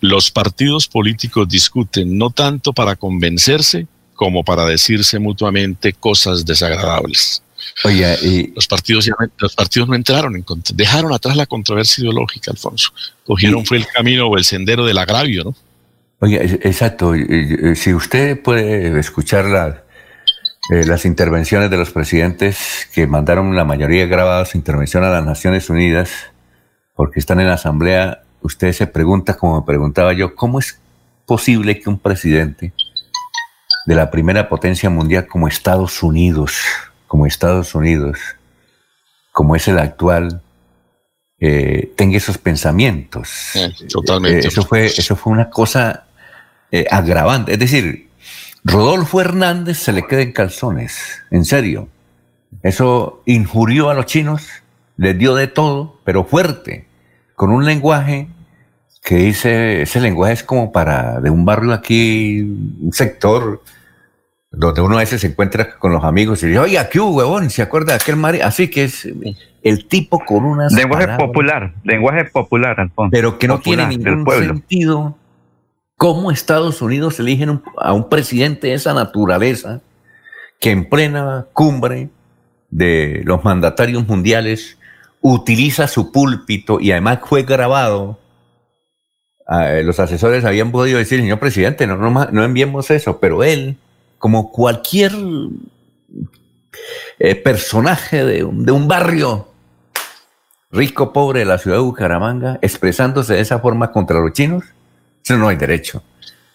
[0.00, 7.42] Los partidos políticos discuten no tanto para convencerse como para decirse mutuamente cosas desagradables.
[7.84, 10.44] Oye, y, Los partidos, ya los partidos no entraron, en,
[10.74, 12.92] dejaron atrás la controversia ideológica, Alfonso.
[13.24, 15.54] Cogieron Y- fue el camino o el sendero del agravio, ¿no?
[16.22, 17.14] oye, es- exacto,
[17.74, 19.84] si usted puede escuchar la-
[20.70, 25.24] eh, las intervenciones de los presidentes que mandaron la mayoría grabada su intervención a las
[25.24, 26.10] Naciones Unidas,
[26.94, 30.78] porque están en la Asamblea, usted se pregunta, como me preguntaba yo, ¿cómo es
[31.26, 32.72] posible que un presidente
[33.86, 36.54] de la primera potencia mundial como Estados Unidos,
[37.10, 38.20] como Estados Unidos,
[39.32, 40.42] como es el actual,
[41.40, 43.56] eh, tenga esos pensamientos?
[43.56, 44.46] Eh, totalmente.
[44.46, 46.04] Eh, eso, fue, eso fue una cosa
[46.70, 47.54] eh, agravante.
[47.54, 48.10] Es decir,
[48.62, 51.88] Rodolfo Hernández se le queda en calzones, en serio.
[52.62, 54.46] Eso injurió a los chinos,
[54.96, 56.86] les dio de todo, pero fuerte,
[57.34, 58.28] con un lenguaje
[59.02, 63.64] que dice, ese lenguaje es como para de un barrio aquí, un sector
[64.50, 67.62] donde uno a veces se encuentra con los amigos y dice, oye, aquí huevón, ¿se
[67.62, 68.36] acuerda de aquel mar?
[68.42, 69.08] Así que es
[69.62, 73.10] el tipo con unas Lenguaje palabras- popular, lenguaje popular, Alfonso.
[73.12, 75.16] pero que no Popular, tiene ningún sentido.
[75.96, 79.80] ¿Cómo Estados Unidos eligen un- a un presidente de esa naturaleza
[80.58, 82.08] que en plena cumbre
[82.70, 84.78] de los mandatarios mundiales
[85.20, 88.18] utiliza su púlpito y además fue grabado?
[89.46, 93.44] Ah, eh, los asesores habían podido decir, señor presidente, no, no, no enviemos eso, pero
[93.44, 93.76] él,
[94.20, 95.12] como cualquier
[97.18, 99.48] eh, personaje de un, de un barrio
[100.70, 104.62] rico, pobre de la ciudad de Bucaramanga, expresándose de esa forma contra los chinos,
[105.24, 106.02] eso no hay derecho.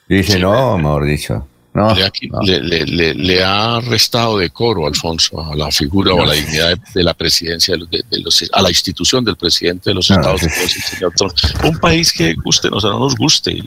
[0.08, 2.41] Y dice, Sí, no, mejor dicho, no, le, no.
[2.86, 7.04] le- le- ha restado decoro, Alfonso, a la figura o a la dignidad de, de
[7.04, 10.41] la presidencia, de los, de- los- a la institución del presidente de los Estados.
[10.43, 11.34] Unidos, el señor Trump.
[11.65, 13.60] Un país que guste o no nos guste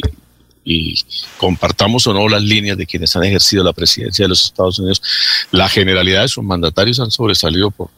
[0.64, 0.98] y,
[1.36, 5.02] compartamos o no las líneas de quienes han ejercido la presidencia de los Estados Unidos,
[5.50, 7.88] la generalidad de sus mandatarios han sobresalido por,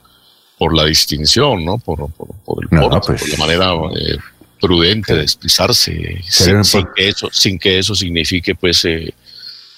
[0.58, 1.78] por la distinción, ¿no?
[1.78, 3.20] Por, por, por el No, porte, pues.
[3.22, 4.18] por la manera eh,
[4.60, 9.14] prudente de expresarse, sin, sin que eso, sin que eso signifique, pues, eh,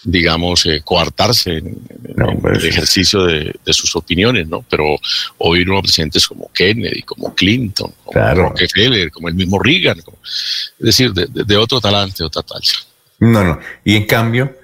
[0.04, 1.78] digamos, eh, coartarse en,
[2.16, 4.64] No, pues, el ejercicio de, de sus opiniones, ¿no?
[4.68, 4.96] Pero
[5.38, 8.42] oír unos presidentes como Kennedy, como Clinton, como Claro.
[8.48, 12.72] Rockefeller, como el mismo Reagan, como- es decir, de, otro talante, de otra talla.
[13.20, 13.60] No, no.
[13.84, 14.56] Y en cambio,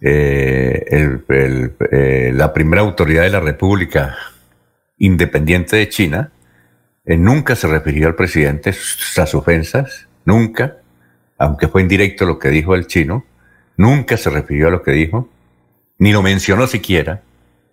[0.00, 4.16] eh, el- el- eh, la primera autoridad de la República
[4.98, 6.30] Independiente de China
[7.06, 10.76] eh, nunca se refirió al presidente, sus ofensas, nunca,
[11.38, 13.24] aunque fue indirecto lo que dijo el chino,
[13.80, 15.28] nunca se refirió a lo que dijo,
[15.98, 17.22] ni lo mencionó siquiera.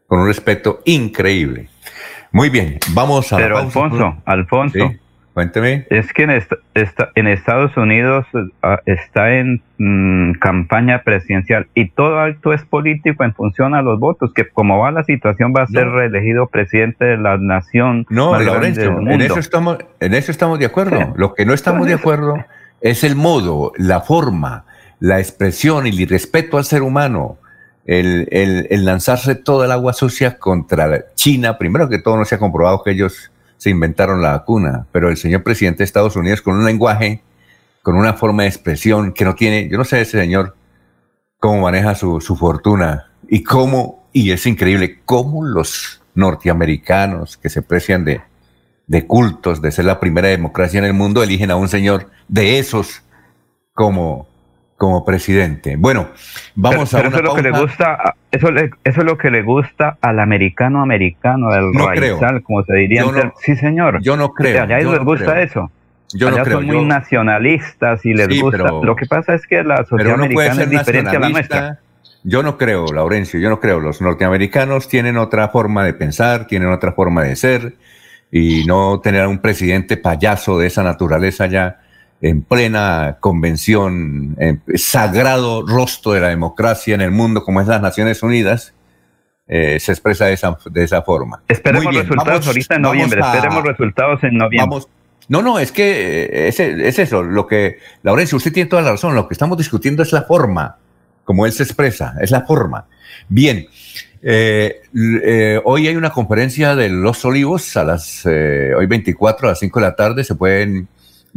[0.07, 1.67] con un respeto increíble.
[2.31, 3.37] Muy bien, vamos a...
[3.37, 3.79] Pero la pausa.
[3.83, 4.97] Alfonso, Alfonso, Sí,
[5.33, 5.85] cuénteme.
[5.89, 8.25] es que en, est- esta- en Estados Unidos
[8.63, 13.99] ah, está en mm, campaña presidencial y todo acto es político en función a los
[13.99, 15.95] votos, que como va la situación va a ser No.
[15.97, 19.25] reelegido presidente de la nación No, más grande Laurencio, del en mundo.
[19.25, 20.97] eso estamos, en eso estamos de acuerdo.
[20.99, 21.05] Sí.
[21.17, 22.37] Lo que no estamos de acuerdo
[22.79, 24.63] es el modo, la forma,
[24.99, 27.37] la expresión y el irrespeto al ser humano.
[27.85, 31.57] El, el- el lanzarse toda el agua sucia contra China.
[31.57, 35.17] Primero que todo, no se ha comprobado que ellos se inventaron la vacuna, pero el
[35.17, 37.21] señor presidente de Estados Unidos con un lenguaje,
[37.81, 40.55] con una forma de expresión que no tiene, yo no sé ese señor
[41.39, 47.61] cómo maneja su, su fortuna y cómo, y es increíble, cómo los norteamericanos que se
[47.61, 48.21] precian de,
[48.87, 52.59] de cultos, de ser la primera democracia en el mundo, eligen a un señor de
[52.59, 53.01] esos
[53.73, 54.27] como,
[54.77, 55.75] como presidente.
[55.75, 56.09] Bueno,
[56.55, 57.65] vamos Pero- a pero una eso es lo que le pausa.
[57.65, 62.19] gusta, eso, le- eso es lo que le gusta al americano americano, al No creo.
[62.19, 63.03] raizal, como se diría.
[63.03, 64.01] No- sí, señor.
[64.01, 64.61] Yo no creo.
[64.63, 65.43] Allá yo les no gusta creo.
[65.43, 65.71] eso.
[66.13, 66.57] Yo no creo.
[66.59, 68.57] son muy yo- nacionalistas y les Sí, gusta.
[68.63, 71.79] pero- Lo que pasa es que la sociedad americana es diferente a la nuestra.
[72.23, 73.79] Yo no creo, Laurencio, yo no creo.
[73.79, 77.73] Los norteamericanos tienen otra forma de pensar, tienen otra forma de ser,
[78.31, 81.79] y no tener a un presidente payaso de esa naturaleza ya
[82.21, 87.81] en plena convención, en sagrado rostro de la democracia en el mundo como es las
[87.81, 88.73] Naciones Unidas,
[89.47, 91.41] eh, se expresa de esa, de esa forma.
[91.47, 93.21] Esperemos bien, resultados vamos- ahorita en noviembre.
[93.23, 94.67] a- Esperemos resultados en noviembre.
[94.69, 94.89] Vamos.
[95.29, 98.91] No, no, es que eh, es, es eso, lo que, Laurencio, usted tiene toda la
[98.91, 100.77] razón, lo que estamos discutiendo es la forma,
[101.23, 102.85] como él se expresa, es la forma.
[103.29, 103.67] Bien,
[104.21, 104.81] eh,
[105.23, 109.59] eh, hoy hay una conferencia de Los Olivos a las, eh, hoy 24 a las
[109.59, 110.87] 5 de la tarde, se pueden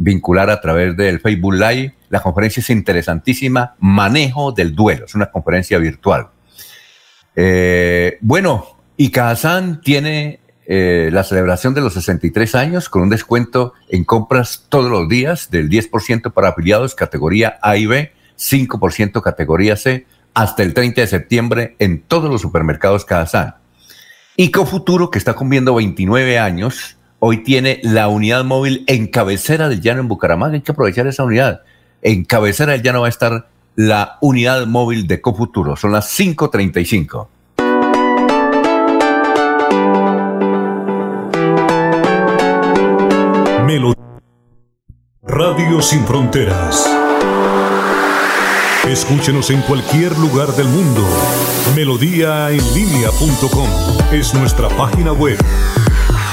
[0.03, 1.95] vincular a través del Facebook Live.
[2.09, 6.29] La conferencia es interesantísima, manejo del duelo, es una conferencia virtual.
[7.35, 13.73] Eh, bueno, y Kazán tiene eh, la celebración de los 63 años con un descuento
[13.89, 19.75] en compras todos los días del 10% para afiliados categoría A y B, 5% categoría
[19.75, 23.55] C, hasta el 30 de septiembre en todos los supermercados Kazán.
[24.37, 29.79] Y Cofuturo, que está cumpliendo 29 años, hoy tiene la unidad móvil en cabecera del
[29.79, 30.55] llano en Bucaramanga.
[30.55, 31.61] Hay que aprovechar esa unidad.
[32.01, 35.75] En cabecera del llano va a estar la unidad móvil de Cofuturo.
[35.75, 37.27] Son las 5.35.
[43.65, 43.93] Melo
[45.21, 46.89] Radio Sin Fronteras.
[48.87, 51.07] Escúchenos en cualquier lugar del mundo.
[51.75, 53.67] Melodíaenlínea.com
[54.11, 55.37] es nuestra página web.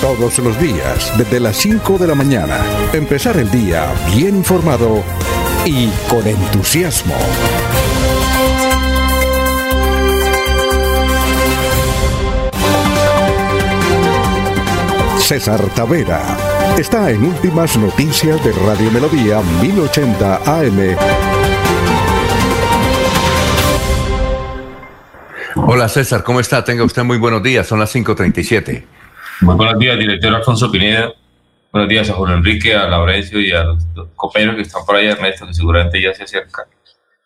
[0.00, 2.58] Todos los días, desde las 5 de la mañana,
[2.94, 3.84] empezar el día
[4.14, 5.04] bien informado
[5.66, 7.14] y con entusiasmo.
[15.18, 16.22] César Tavera
[16.78, 20.96] está en Últimas Noticias de Radio Melodía 1080 AM.
[25.56, 26.64] Hola César, ¿cómo está?
[26.64, 27.66] Tenga usted muy buenos días.
[27.66, 28.99] Son las 5.37.
[29.42, 31.12] Muy buenos días, director Alfonso Pineda.
[31.72, 35.06] Buenos días a Juan Enrique, a Laurencio y a los compañeros que están por ahí,
[35.06, 36.66] Ernesto, que seguramente ya se acerca.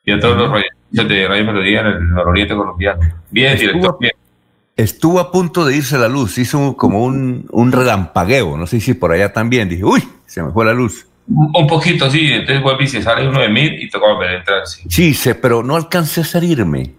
[0.04, 3.00] Y a todos los radios de Radio Melodía en el nororiente colombiano.
[3.30, 4.12] Bien, director, bien.
[4.76, 8.94] Estuvo a punto de irse la luz, hizo como un, un relampagueo, no sé si
[8.94, 9.68] por allá también.
[9.68, 11.06] Dije, uy, se me fue la luz.
[11.26, 14.30] Un un poquito, sí, entonces vuelve y se sale uno de mil y toca volver
[14.30, 14.82] a entrar, sí.
[14.88, 16.94] Sí, sé, pero no alcancé a salirme.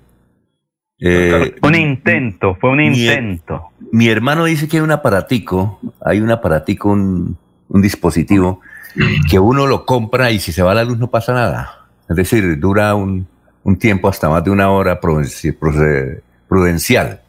[1.00, 3.70] Eh, Un intento, fue un intento.
[3.92, 7.38] Mi hermano dice que hay un aparatico, hay un aparatico, un,
[7.70, 8.62] un dispositivo
[9.30, 11.86] que uno lo compra y si se va la luz no pasa nada.
[12.10, 13.28] Es decir, dura un,
[13.64, 17.22] un tiempo hasta más de una hora prudenci- prude- prudencial.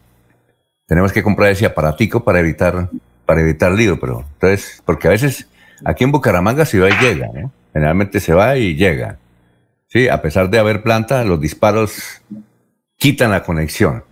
[0.87, 2.89] Tenemos que comprar ese aparatico para evitar,
[3.25, 5.49] para evitar lío, pero entonces, porque a veces
[5.85, 7.51] aquí en Bucaramanga se va y llega, ¿no?
[7.73, 9.19] Generalmente se va y llega.
[9.89, 12.23] Sí, a pesar de haber planta, los disparos
[12.99, 14.05] quitan la conexión.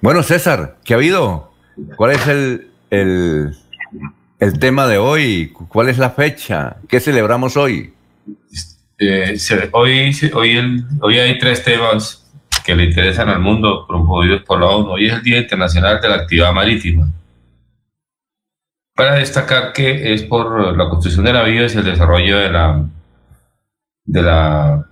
[0.00, 1.52] Bueno, César, ¿qué ha habido?
[1.96, 3.56] ¿Cuál es el, el,
[4.38, 5.52] el tema de hoy?
[5.68, 6.76] ¿Cuál es la fecha?
[6.88, 7.94] ¿Qué celebramos hoy?
[8.98, 9.38] Eh,
[9.72, 12.30] hoy, hoy, hoy hay tres temas
[12.64, 14.90] que le interesan al mundo promovidos por la ONU.
[14.90, 17.08] Hoy es el Día Internacional de la Actividad Marítima.
[18.94, 22.84] Para destacar que es por la construcción de navíos y el desarrollo de la,
[24.04, 24.89] de la,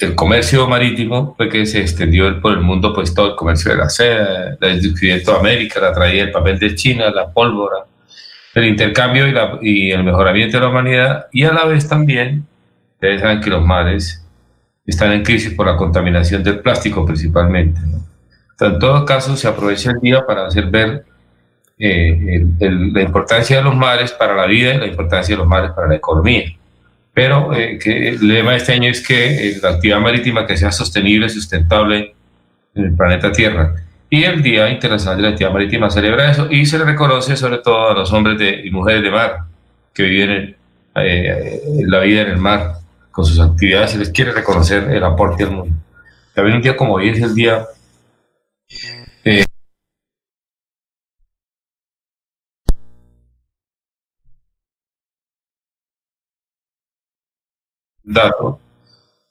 [0.00, 3.76] del comercio marítimo, fue que se extendió por el mundo pues todo el comercio de
[3.78, 7.84] la seda, el descubrimiento de América, la traída del papel de China, la pólvora,
[8.54, 12.46] el intercambio y, la- y el mejoramiento de la humanidad y a la vez también,
[12.94, 14.24] ustedes saben que los mares
[14.86, 17.78] están en crisis por la contaminación del plástico principalmente.
[17.82, 17.98] ¿no?
[18.52, 21.04] Entonces, en todo caso, se aprovecha el día para hacer ver
[21.78, 25.38] eh, el- el- la importancia de los mares para la vida y la importancia de
[25.38, 26.44] los mares para la economía.
[27.12, 30.56] Pero eh, que el lema de este año es que eh, la actividad marítima que
[30.56, 32.14] sea sostenible, sustentable
[32.74, 33.74] en el planeta Tierra.
[34.08, 37.58] Y el Día Internacional de la Actividad Marítima celebra eso y se le reconoce sobre
[37.58, 39.38] todo a los hombres de- y mujeres de mar
[39.94, 40.56] que viven en,
[40.96, 42.74] eh, la vida en el mar
[43.12, 43.92] con sus actividades.
[43.92, 45.76] Se les quiere reconocer el aporte al mundo.
[46.34, 47.66] También un día como hoy es el día
[58.10, 58.60] eh, dato,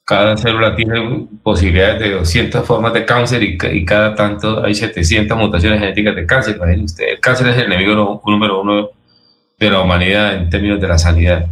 [0.06, 5.38] cada célula tiene posibilidades de 200 formas de cáncer y, y cada tanto hay 700
[5.38, 6.56] mutaciones genéticas de cáncer.
[6.56, 8.90] Imagínense usted, el cáncer es el enemigo número uno
[9.60, 11.46] de la humanidad en términos de la sanidad.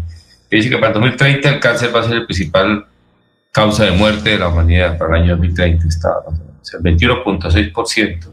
[0.50, 2.86] Dice que para el 2030 el cáncer va a ser el principal
[3.52, 5.88] causa de muerte de la humanidad para el año 2030.
[5.88, 8.28] Está, o sea, el 21.6%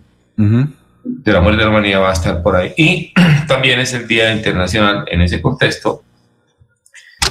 [1.05, 2.73] de la muerte de la humanidad va a estar por ahí.
[2.77, 3.13] Y
[3.49, 6.03] también es el Día Internacional en ese contexto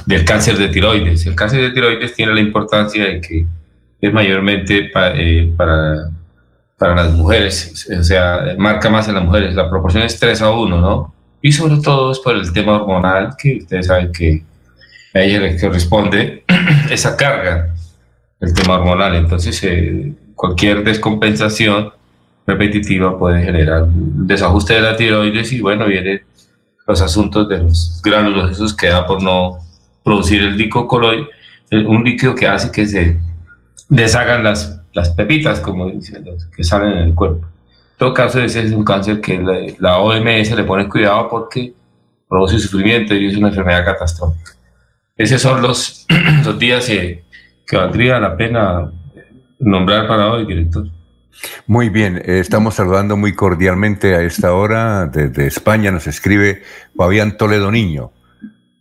[0.05, 1.25] del cáncer de tiroides.
[1.25, 3.45] El cáncer de tiroides tiene la importancia de que
[4.01, 6.09] es mayormente pa- eh, para,
[6.77, 9.55] para las mujeres, o sea, marca más en las mujeres.
[9.55, 11.13] La proporción es 3 a 1, ¿no?
[11.41, 14.43] Y sobre todo es por el tema hormonal, que ustedes saben que
[15.13, 16.43] a ella le corresponde
[16.89, 17.73] esa carga,
[18.39, 19.15] el tema hormonal.
[19.15, 21.91] Entonces, eh, cualquier descompensación
[22.45, 26.21] repetitiva puede generar un desajuste de la tiroides y bueno, vienen
[26.85, 29.59] los asuntos de los gránulos, esos que da por no
[30.03, 31.27] producir el dicocoloide,
[31.69, 33.17] el- un líquido que hace que se
[33.89, 37.45] deshagan las, las pepitas, como dicen los que salen en el cuerpo.
[37.45, 39.39] En todo caso, ese es un cáncer que
[39.79, 41.73] la, OMS le pone cuidado porque
[42.27, 44.51] produce sufrimiento y es una enfermedad catastrófica.
[45.15, 46.05] Esos son los,
[46.45, 47.23] los días eh,
[47.65, 48.91] que valdría la pena
[49.59, 50.87] nombrar para hoy, director.
[51.67, 55.05] Muy bien, eh, estamos saludando muy cordialmente a esta hora.
[55.07, 56.63] Desde España nos escribe
[56.95, 58.11] Fabián Toledo Niño.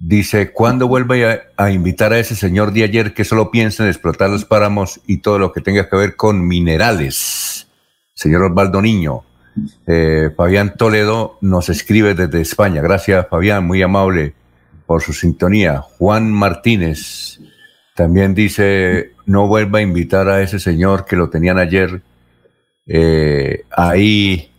[0.04, 3.88] Dice, ¿cuándo vuelve a, a invitar a ese señor de ayer que solo piensa en
[3.88, 7.68] explotar los páramos y todo lo que tenga que ver con minerales?
[8.12, 9.22] Señor Osvaldo Niño.
[9.86, 12.82] Eh, Fabián Toledo nos escribe desde España.
[12.82, 14.34] Gracias, Fabián, muy amable
[14.86, 15.80] por su sintonía.
[15.80, 17.38] Juan Martínez
[17.94, 22.02] también dice, no vuelva a invitar a ese señor que lo tenían ayer
[22.86, 24.50] eh, ahí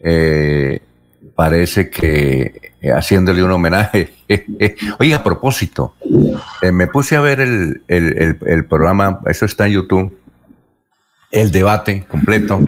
[0.00, 0.80] eh,
[1.34, 4.12] parece que haciéndole un homenaje.
[4.98, 5.94] Oiga, a propósito,
[6.62, 10.18] eh, me puse a ver el, el- el- el programa, eso está en YouTube,
[11.30, 12.60] el debate completo.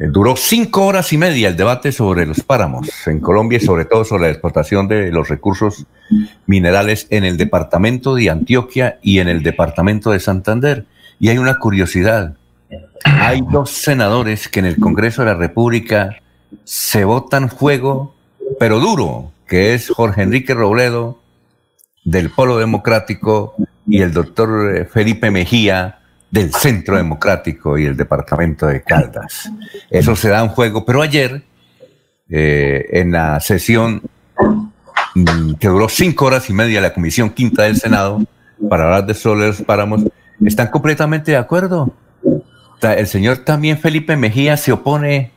[0.00, 3.84] Eh, duró cinco horas y media el debate sobre los páramos en Colombia y sobre
[3.84, 5.86] todo sobre la explotación de los recursos
[6.46, 10.86] minerales en el departamento de Antioquia y en el departamento de Santander.
[11.18, 12.34] Y hay una curiosidad.
[13.04, 16.16] Hay dos senadores que en el Congreso de la República
[16.64, 18.14] se votan fuego,
[18.58, 21.20] pero duro, que es Jorge Enrique Robledo
[22.04, 23.54] del Polo Democrático
[23.86, 25.98] y el doctor eh, Felipe Mejía
[26.30, 29.50] del Centro Democrático y el Departamento de Caldas.
[29.90, 31.42] Eso se da un juego, pero ayer,
[32.28, 34.02] eh, en la sesión
[35.14, 38.22] mm, que duró cinco horas y media la Comisión Quinta del Senado
[38.68, 40.02] para hablar de sobre los páramos,
[40.44, 41.92] están completamente de acuerdo.
[42.82, 45.32] El señor también Felipe Mejía se opone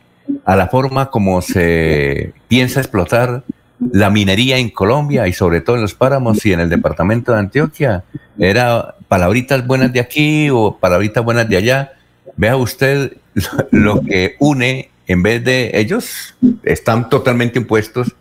[0.45, 3.43] a la forma como se piensa explotar
[3.91, 7.39] la minería en Colombia y sobre todo en los páramos y en el departamento de
[7.39, 8.03] Antioquia.
[8.37, 11.93] Era palabritas buenas de aquí o palabritas buenas de allá.
[12.37, 13.13] Vea usted
[13.71, 18.15] lo, que une en vez de ellos están totalmente impuestos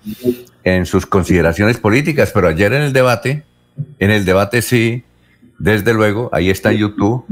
[0.65, 3.45] en sus consideraciones políticas, pero ayer en el debate,
[3.99, 5.05] en el debate sí,
[5.59, 7.25] desde luego, ahí está en YouTube,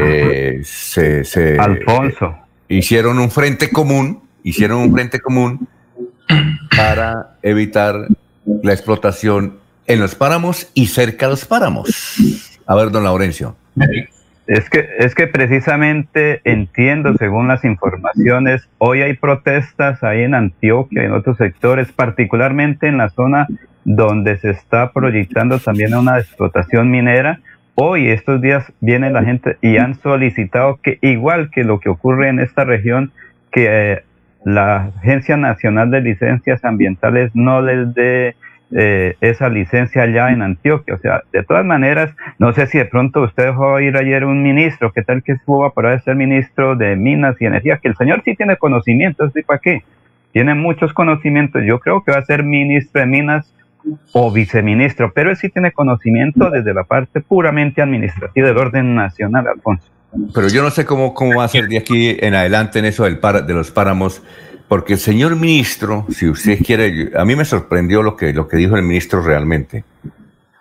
[0.00, 2.34] eh, se, se- Alfonso.
[2.68, 5.68] Hicieron un frente común, hicieron un frente común
[6.76, 8.08] para evitar
[8.62, 12.48] la explotación en los páramos y cerca de los páramos.
[12.66, 13.56] A ver, don Laurencio.
[14.46, 21.04] Es que, es que precisamente entiendo, según las informaciones, hoy hay protestas ahí en Antioquia
[21.04, 23.46] en otros sectores, particularmente en la zona
[23.84, 27.40] donde se está proyectando también una explotación minera.
[27.74, 32.28] Hoy, estos días, viene la gente y han solicitado que, igual que lo que ocurre
[32.28, 33.12] en esta región,
[33.50, 34.02] que eh,
[34.44, 38.36] la Agencia Nacional de Licencias Ambientales no les dé
[38.72, 40.94] eh, esa licencia allá en Antioquia.
[40.94, 44.42] O sea, de todas maneras, no sé si de pronto usted dejó ir ayer un
[44.42, 47.78] ministro, ¿qué tal que estuvo para ser ministro de Minas y Energía?
[47.78, 49.82] Que el señor sí tiene conocimientos, ¿sí para qué?
[50.32, 51.62] Tiene muchos conocimientos.
[51.64, 53.50] Yo creo que va a ser ministro de Minas
[54.12, 59.46] o viceministro, pero él sí tiene conocimiento desde la parte puramente administrativa del orden nacional,
[59.48, 59.84] Alfonso.
[60.34, 63.04] Pero yo no sé cómo, cómo va a ser de aquí en adelante en eso
[63.04, 64.22] del par- de los páramos,
[64.68, 68.56] porque el señor ministro, si usted quiere, a mí me sorprendió lo que, lo que
[68.56, 69.84] dijo el ministro realmente,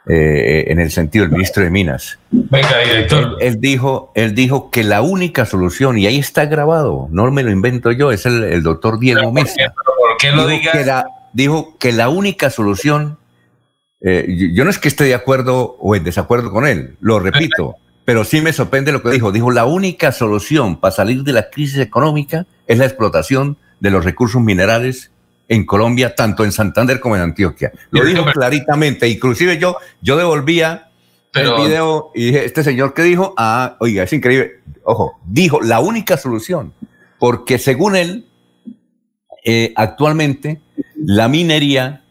[0.08, 2.18] eh, en el sentido del ministro de Minas.
[2.32, 3.38] Venga, director.
[3.40, 7.44] Él, él dijo, él dijo que la única solución, y ahí está grabado, no me
[7.44, 9.54] lo invento yo, es el, el doctor Diego Mesa.
[9.76, 11.06] ¿Por qué lo dijo diga?
[11.34, 13.18] Dijo que la única solución,
[14.02, 17.20] eh, yo, yo no es que esté de acuerdo o en desacuerdo con él, lo
[17.20, 17.76] repito,
[18.06, 19.32] pero sí me sorprende lo que dijo.
[19.32, 24.04] Dijo, la única solución para salir de la crisis económica es la explotación de los
[24.04, 25.12] recursos minerales
[25.48, 27.72] en Colombia, tanto en Santander como en Antioquia.
[27.90, 30.90] Lo dijo claritamente, inclusive yo, yo devolvía
[31.34, 35.60] Pero- el video y dije, este señor que dijo, ah, oiga, es increíble, ojo, dijo
[35.62, 36.74] la única solución,
[37.20, 38.26] porque según él,
[39.44, 40.62] eh, actualmente
[40.96, 42.02] la minería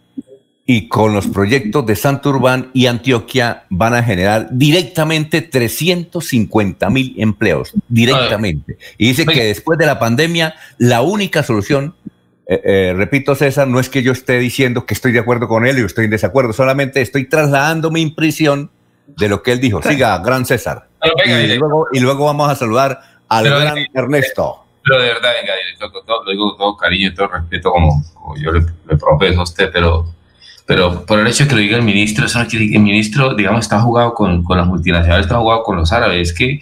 [0.67, 7.73] y con los proyectos de Santurbán y Antioquia van a generar directamente 350 mil empleos,
[7.89, 8.79] directamente.
[8.97, 11.97] Y dice que después de la pandemia, la única solución,
[12.47, 15.67] eh, eh, repito César, no es que yo esté diciendo que estoy de acuerdo con
[15.67, 18.71] él y estoy en desacuerdo, solamente estoy trasladando mi impresión
[19.19, 19.83] de lo que él dijo.
[19.83, 20.87] Siga, gran César.
[21.25, 24.65] Venga, y, luego, y luego vamos a saludar al Pero, gran eh, Ernesto.
[24.83, 27.71] Pero de verdad, venga, director, con todo- lo digo con todo cariño y todo respeto,
[27.71, 30.07] como, como yo le, le profeso a usted, pero,
[30.67, 32.77] pero por el hecho de que lo diga el ministro, eso no quiere decir que
[32.79, 36.31] el ministro, digamos, está jugado con, con las multinacionales, está jugado con los árabes.
[36.31, 36.61] Es que,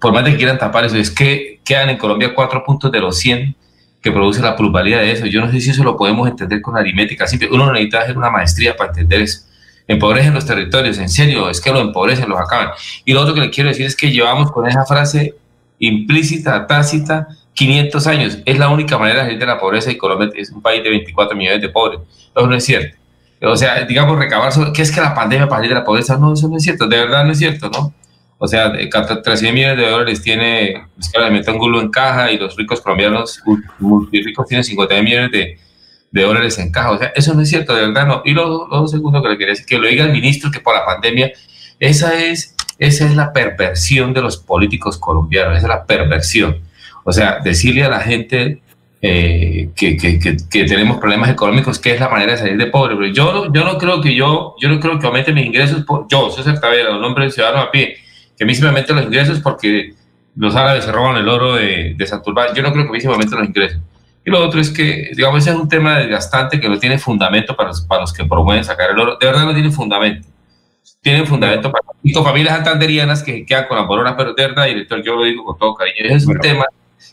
[0.00, 2.98] por más de que quieran tapar eso, es que quedan en Colombia cuatro puntos de
[3.00, 3.54] los 100
[4.02, 5.26] que produce la plusvalía de eso.
[5.26, 7.26] Yo no sé si eso lo podemos entender con aritmética.
[7.26, 7.48] Simple.
[7.52, 9.40] Uno no necesita hacer una maestría para entender eso.
[9.86, 12.70] Empobrecen los territorios, en serio, es que lo empobrecen, los acaban.
[13.04, 15.34] Y lo otro que le quiero decir es que llevamos con esa frase
[15.80, 18.38] implícita, tácita, 500 años.
[18.44, 20.90] Es la única manera de salir de la pobreza y Colombia es un país de
[20.90, 22.00] 24 millones de pobres.
[22.34, 22.96] Eso no es cierto.
[23.42, 26.16] O sea, digamos, recabar sobre qué es que la pandemia para salir de la pobreza,
[26.16, 27.92] no, eso no es cierto, de verdad no es cierto, ¿no?
[28.42, 32.56] O sea, de 13 millones de dólares tiene Escala de Metangulo en caja y los
[32.56, 33.42] ricos colombianos
[33.78, 35.58] muy ricos tienen 50 millones de,
[36.10, 36.92] de dólares en caja.
[36.92, 38.22] O sea, eso no es cierto, de verdad no.
[38.24, 40.74] Y lo, lo segundo que le quería decir, que lo diga el ministro que por
[40.74, 41.32] la pandemia,
[41.78, 46.58] esa es, esa es la perversión de los políticos colombianos, esa es la perversión.
[47.04, 48.60] O sea, decirle a la gente
[49.02, 53.12] eh, que, que, tenemos problemas económicos, que es la manera de salir de pobre.
[53.14, 56.06] Yo, no- yo no creo que yo, yo no creo que aumente mis ingresos, por,
[56.08, 57.96] yo, César Tavera, un hombre ciudadano a pie,
[58.36, 59.94] que a mí se me aumenten los ingresos porque
[60.36, 62.54] los árabes se roban el oro de, de Santurbán.
[62.54, 63.80] Yo no creo que a mí se me aumenten los ingresos.
[64.24, 67.56] Y lo otro es que, digamos, ese es un tema desgastante que no tiene fundamento
[67.56, 69.16] para para los que promueven sacar el oro.
[69.18, 70.28] De verdad no tiene fundamento.
[71.02, 73.86] Tiene fundamento para y con familias santanderianas que quedan con la
[74.34, 75.96] de verdad, director, yo lo digo con todo cariño.
[76.00, 76.64] Ese es un tema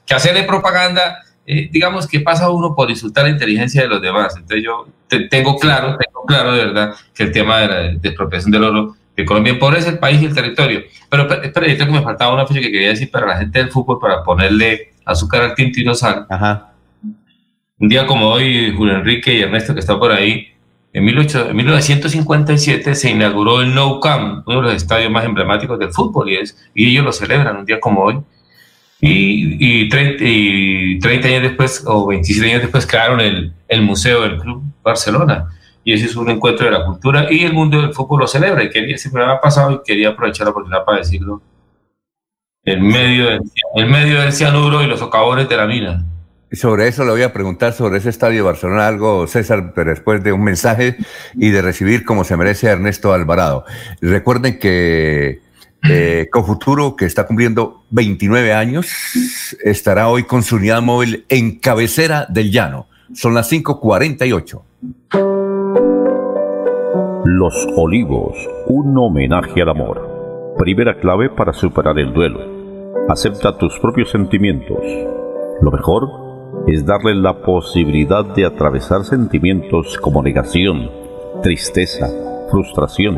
[0.05, 4.33] que hacerle propaganda, eh, digamos que pasa uno por insultar la inteligencia de los demás.
[4.35, 8.51] Entonces yo te- tengo claro, tengo claro de verdad que el tema de la despropiación
[8.51, 10.83] del oro de Colombia empobrece el país y el territorio.
[11.09, 13.59] Pero espera, espera, director, que me faltaba una fecha que quería decir para la gente
[13.59, 16.25] del fútbol para ponerle azúcar al tinto y no sal.
[17.79, 20.47] Un día como hoy, Julio Enrique y Ernesto, que está por ahí,
[20.97, 25.77] en, 18 en 1957 se inauguró el Nou Camp, uno de los estadios más emblemáticos
[25.77, 28.19] del fútbol, y, es, y ellos lo celebran un día como hoy.
[28.99, 34.21] Y, y, 30, y 30 años después, o 27 años después, crearon el, el Museo
[34.21, 35.45] del Club Barcelona.
[35.83, 38.63] Y ese es un encuentro de la cultura y el mundo del fútbol lo celebra.
[38.63, 41.41] Y quería, siempre me ha pasado y quería aprovechar la oportunidad para decirlo.
[42.63, 43.41] En medio del,
[43.75, 46.03] en medio del cianuro y los socavores de la mina.
[46.51, 50.23] Sobre eso le voy a preguntar sobre ese estadio de Barcelona algo, César, pero después
[50.23, 50.95] de un mensaje
[51.35, 53.65] y de recibir como se merece a Ernesto Alvarado.
[53.99, 55.41] Recuerden que
[55.89, 58.87] eh, Cofuturo, que está cumpliendo 29 años,
[59.61, 62.87] estará hoy con su unidad móvil en cabecera del llano.
[63.13, 64.63] Son las 5:48.
[67.25, 68.37] Los Olivos,
[68.67, 70.55] un homenaje al amor.
[70.57, 72.39] Primera clave para superar el duelo.
[73.09, 74.79] Acepta tus propios sentimientos.
[75.61, 76.26] Lo mejor
[76.67, 80.91] es darle la posibilidad de atravesar sentimientos como negación,
[81.41, 82.09] tristeza,
[82.51, 83.17] frustración,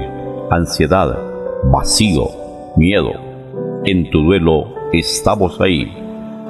[0.51, 1.17] ansiedad,
[1.63, 2.27] vacío,
[2.77, 3.11] miedo.
[3.85, 5.91] En tu duelo estamos ahí.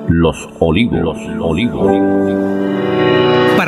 [0.10, 2.78] Los olivos, los olivos.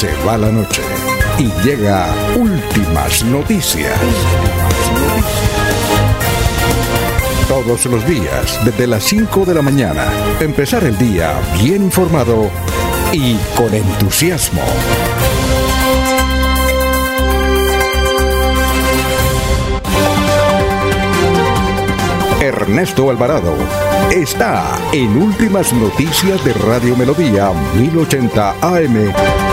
[0.00, 0.80] Se va la noche
[1.38, 3.92] y llega últimas noticias.
[7.46, 10.06] Todos los días, desde las 5 de la mañana,
[10.40, 12.48] empezar el día bien informado
[13.12, 14.62] y con entusiasmo.
[22.40, 23.54] Ernesto Alvarado
[24.10, 29.49] está en Últimas Noticias de Radio Melodía 1080 AM.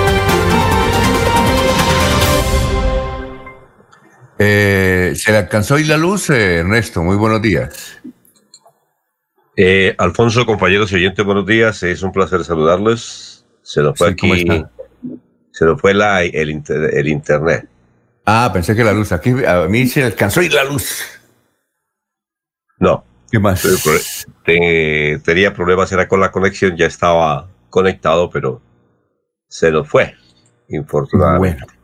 [4.40, 7.02] Eh, ¿Se le alcanzó hoy la luz, eh, Ernesto?
[7.04, 8.00] Muy buenos días.
[9.56, 11.82] Eh, Alfonso, compañeros y oyentes, buenos días.
[11.84, 13.46] Es un placer saludarles.
[13.64, 14.64] Se nos fue Sí, ¿cómo aquí.
[15.52, 17.68] Se nos fue la, el, inter- el internet.
[18.26, 19.12] Ah, pensé que la luz.
[19.12, 21.02] Aquí a mí se le alcanzó hoy la luz.
[22.80, 23.04] No.
[23.32, 23.66] ¿Qué más?
[24.46, 28.62] Te- tenía problemas, era con la conexión, ya estaba conectado, pero
[29.50, 30.16] se nos fue,
[30.70, 31.64] infortunadamente.
[31.66, 31.77] Bueno.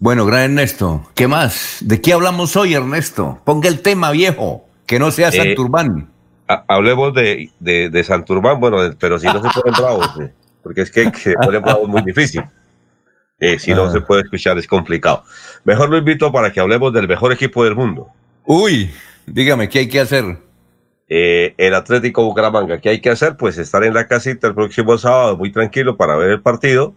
[0.00, 1.06] Bueno, gran Ernesto.
[1.14, 1.78] ¿Qué más?
[1.82, 3.38] ¿De qué hablamos hoy, Ernesto?
[3.44, 6.08] Ponga el tema viejo, que no sea Eh, Santurbán.
[6.48, 10.32] Ha- Hablemos de, de, de Santurbán, bueno, pero si no se ponen bravos, eh,
[10.62, 12.42] porque es que, que se ponen bravos muy difícil.
[13.38, 13.92] Eh, si no Ah.
[13.92, 15.22] se puede escuchar es complicado.
[15.64, 18.08] Mejor lo invito para que hablemos del mejor equipo del mundo.
[18.46, 18.90] Uy,
[19.26, 20.38] dígame, ¿qué hay que hacer?
[21.08, 22.80] Eh, el Atlético Bucaramanga.
[22.80, 23.36] ¿Qué hay que hacer?
[23.36, 26.94] Pues estar en la casita el próximo sábado muy tranquilo para ver el partido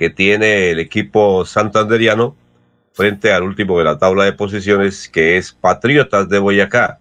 [0.00, 2.34] que tiene el equipo santanderiano
[2.94, 6.98] frente al último de la tabla de posiciones que es Patriotas de Boyacá.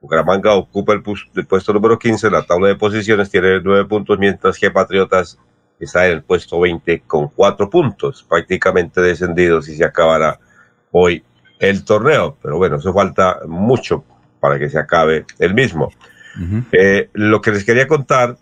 [0.00, 3.84] Bucaramanga ocupa el, pus- el puesto número 15 en la tabla de posiciones, tiene nueve
[3.84, 5.38] puntos, mientras que Patriotas
[5.78, 10.40] está en el puesto 20 con cuatro puntos, prácticamente descendidos y se acabará
[10.92, 11.22] hoy
[11.58, 12.38] el torneo.
[12.42, 14.02] Pero bueno, eso falta mucho
[14.40, 15.92] para que se acabe el mismo.
[16.72, 18.38] Eh, lo que les quería contar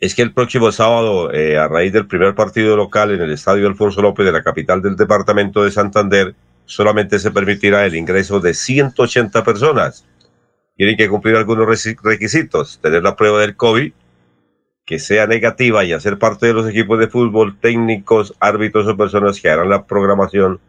[0.00, 3.66] es que el próximo sábado, eh, a raíz del primer partido local en el Estadio
[3.66, 6.34] Alfonso López de la capital del departamento de Santander,
[6.64, 10.06] solamente se permitirá el ingreso de 180 personas.
[10.74, 11.66] Tienen que cumplir algunos
[12.02, 13.92] requisitos, tener la prueba del COVID,
[14.86, 19.38] que sea negativa y hacer parte de los equipos de fútbol, técnicos, árbitros o personas
[19.38, 20.60] que harán la programación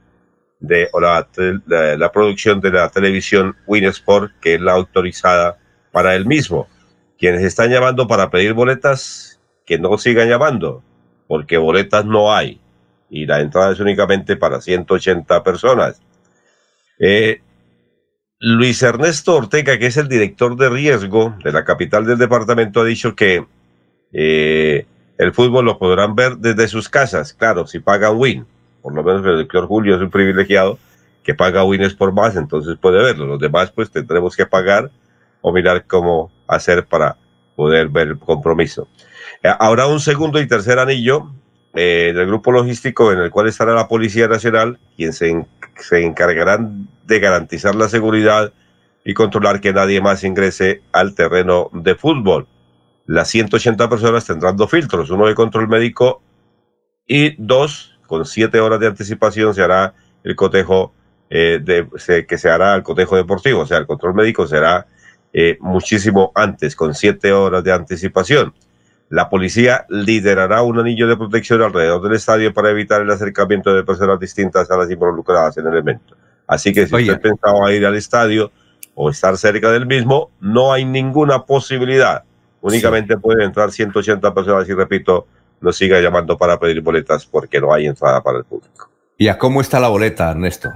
[0.59, 5.57] de o la producción de la televisión Winsport, que es la autorizada
[5.91, 6.67] para el mismo.
[7.21, 10.83] Quienes están llamando para pedir boletas, que no sigan llamando,
[11.27, 12.59] porque boletas no hay
[13.11, 16.01] y la entrada es únicamente para 180 personas.
[16.97, 17.41] Eh,
[18.39, 22.85] Luis Ernesto Ortega, que es el director de riesgo de la capital del departamento, ha
[22.85, 23.45] dicho que
[24.13, 24.87] eh,
[25.19, 28.47] el fútbol lo podrán ver desde sus casas, claro, si pagan Win.
[28.81, 30.79] Por lo menos el doctor Julio es un privilegiado
[31.21, 33.27] que paga Win por más, entonces puede verlo.
[33.27, 34.89] Los demás, pues tendremos que pagar
[35.41, 37.17] o mirar cómo hacer para
[37.55, 38.87] poder ver el compromiso.
[39.43, 41.31] Eh, Habrá un segundo y tercer anillo
[41.73, 45.47] eh, del grupo logístico en el cual estará la Policía Nacional, quien se, en-
[45.77, 48.51] se encargarán de garantizar la seguridad
[49.03, 52.47] y controlar que nadie más ingrese al terreno de fútbol.
[53.07, 56.21] Las 180 personas tendrán dos filtros, uno de control médico
[57.07, 59.93] y dos, con siete horas de anticipación se hará
[60.23, 60.93] el cotejo
[61.29, 64.85] eh, de, se- que se hará el cotejo deportivo, o sea, el control médico será
[65.33, 68.53] eh, muchísimo antes, con siete horas de anticipación.
[69.09, 73.83] La policía liderará un anillo de protección alrededor del estadio para evitar el acercamiento de
[73.83, 76.15] personas distintas a las involucradas en el evento.
[76.47, 77.11] Así que si Oye.
[77.11, 78.51] usted pensaba ir al estadio
[78.95, 82.23] o estar cerca del mismo, no hay ninguna posibilidad.
[82.61, 85.27] Únicamente pueden entrar 180 personas y repito,
[85.61, 88.89] no siga llamando para pedir boletas porque no hay entrada para el público.
[89.17, 90.69] ¿Y a cómo está la boleta, Ernesto?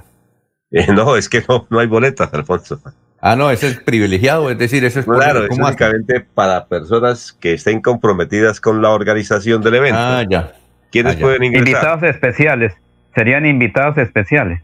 [0.72, 2.80] Eh, no, es que no, no hay boletas, Alfonso.
[3.22, 7.54] Ah, no, ese es privilegiado, es decir, eso es Claro, es únicamente para personas que
[7.54, 9.98] estén comprometidas con la organización del evento.
[10.00, 10.54] Ah, ya.
[10.92, 11.22] ¿Quiénes Ah, ya.
[11.26, 11.68] pueden ingresar?
[11.68, 12.74] Invitados especiales.
[13.16, 14.62] Serían invitados especiales.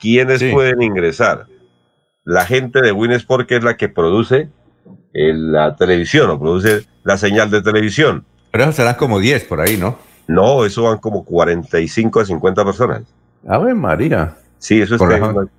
[0.00, 0.50] ¿Quiénes Sí.
[0.50, 1.46] pueden ingresar?
[2.24, 4.48] La gente de Winsport, que es la que produce
[5.12, 8.24] eh, la televisión o produce la señal de televisión.
[8.52, 9.98] Pero eso serán como 10 por ahí, ¿no?
[10.28, 13.02] No, eso van como 45 a 50 personas.
[13.48, 14.34] A ver, María.
[14.58, 15.50] Sí, eso en-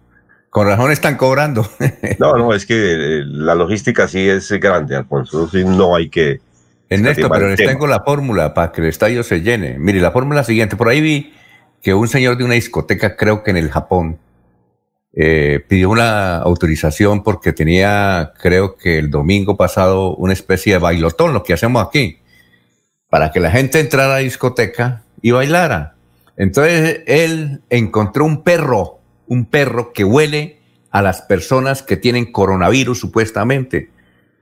[0.51, 1.67] Con razón están cobrando.
[2.19, 5.47] No, no, es que eh, la logística sí es grande, Alfonso.
[5.47, 6.39] Sí, no hay que.
[6.89, 9.79] Ernesto, pero les tengo la fórmula para que el estadio se llene.
[9.79, 10.75] Mire, la fórmula es la siguiente.
[10.75, 11.33] Por ahí vi
[11.81, 14.19] que un señor de una discoteca, creo que en el Japón,
[15.13, 21.33] eh, pidió una autorización porque tenía, creo que el domingo pasado, una especie de bailotón,
[21.33, 22.19] lo que hacemos aquí,
[23.09, 25.95] para que la gente entrara a la discoteca y bailara.
[26.35, 29.00] Entonces él encontró un perro,
[29.31, 30.59] un perro que huele
[30.89, 33.89] a las personas que tienen coronavirus supuestamente.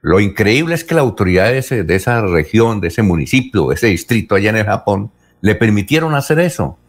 [0.02, 4.34] Lo increíble es que la autoridad de, esa región, de ese municipio, de ese distrito
[4.34, 5.12] allá en el Japón,
[5.42, 6.80] le permitieron hacer eso.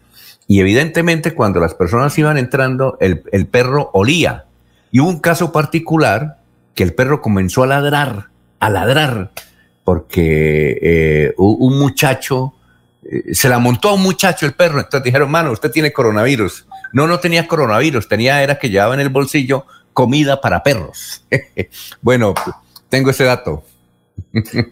[0.48, 4.46] Y evidentemente cuando las personas iban entrando, el, el perro olía.
[4.90, 6.38] Y hubo un caso particular
[6.74, 8.28] que el perro comenzó a ladrar,
[8.60, 9.30] a ladrar,
[9.84, 12.54] porque eh, un muchacho,
[13.02, 16.66] eh, se la montó a un muchacho el perro, entonces dijeron, mano, usted tiene coronavirus.
[16.92, 21.24] No, no tenía coronavirus, tenía, era que llevaba en el bolsillo comida para perros.
[22.02, 22.34] bueno,
[22.88, 23.64] tengo ese dato.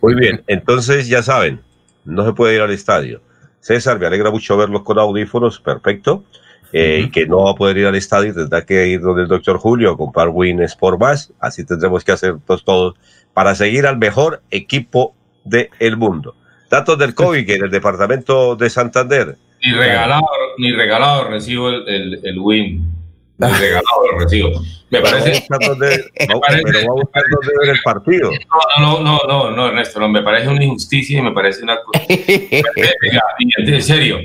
[0.03, 1.61] Muy bien, entonces ya saben,
[2.05, 3.21] no se puede ir al estadio.
[3.61, 6.25] César, me alegra mucho verlos con audífonos, perfecto.
[6.73, 9.29] Eh, Y que no va a poder ir al estadio, tendrá que ir donde el
[9.29, 11.33] doctor Julio a comprar Win Sport Más.
[11.41, 12.95] Así tendremos que hacer todos
[13.33, 15.15] para seguir al mejor equipo
[15.45, 16.35] del mundo.
[16.71, 19.37] Datos del COVID en el departamento de Santander.
[19.71, 20.27] Ni regalado,
[20.59, 22.93] ni regalado recibo el, el, el win.
[23.39, 24.61] Ni regalado lo recibo.
[24.91, 25.47] Me parece.
[25.49, 25.61] pero
[26.33, 28.31] a buscar dónde ver el partido.
[28.79, 31.79] No, no, no, no, no, Ernesto, no, me parece una injusticia y me parece una
[33.39, 34.19] en serio.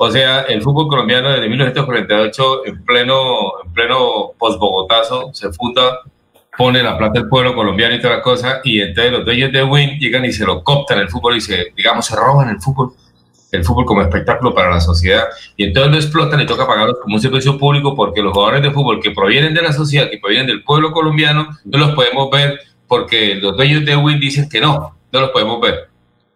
[0.00, 6.00] O sea, el fútbol colombiano desde 1948, en pleno, en pleno post-Bogotazo, se funda,
[6.56, 9.64] pone la plata del pueblo colombiano y toda la cosa, y entonces los dueños de
[9.64, 12.92] Win llegan y se lo cooptan el fútbol y se, digamos, se roban el fútbol,
[13.50, 15.24] el fútbol como espectáculo para la sociedad,
[15.56, 18.70] y entonces lo explotan y toca pagarlos como un servicio público porque los jugadores de
[18.70, 22.60] fútbol que provienen de la sociedad, que provienen del pueblo colombiano, no los podemos ver
[22.86, 25.88] porque los dueños de Win dicen que no, no los podemos ver.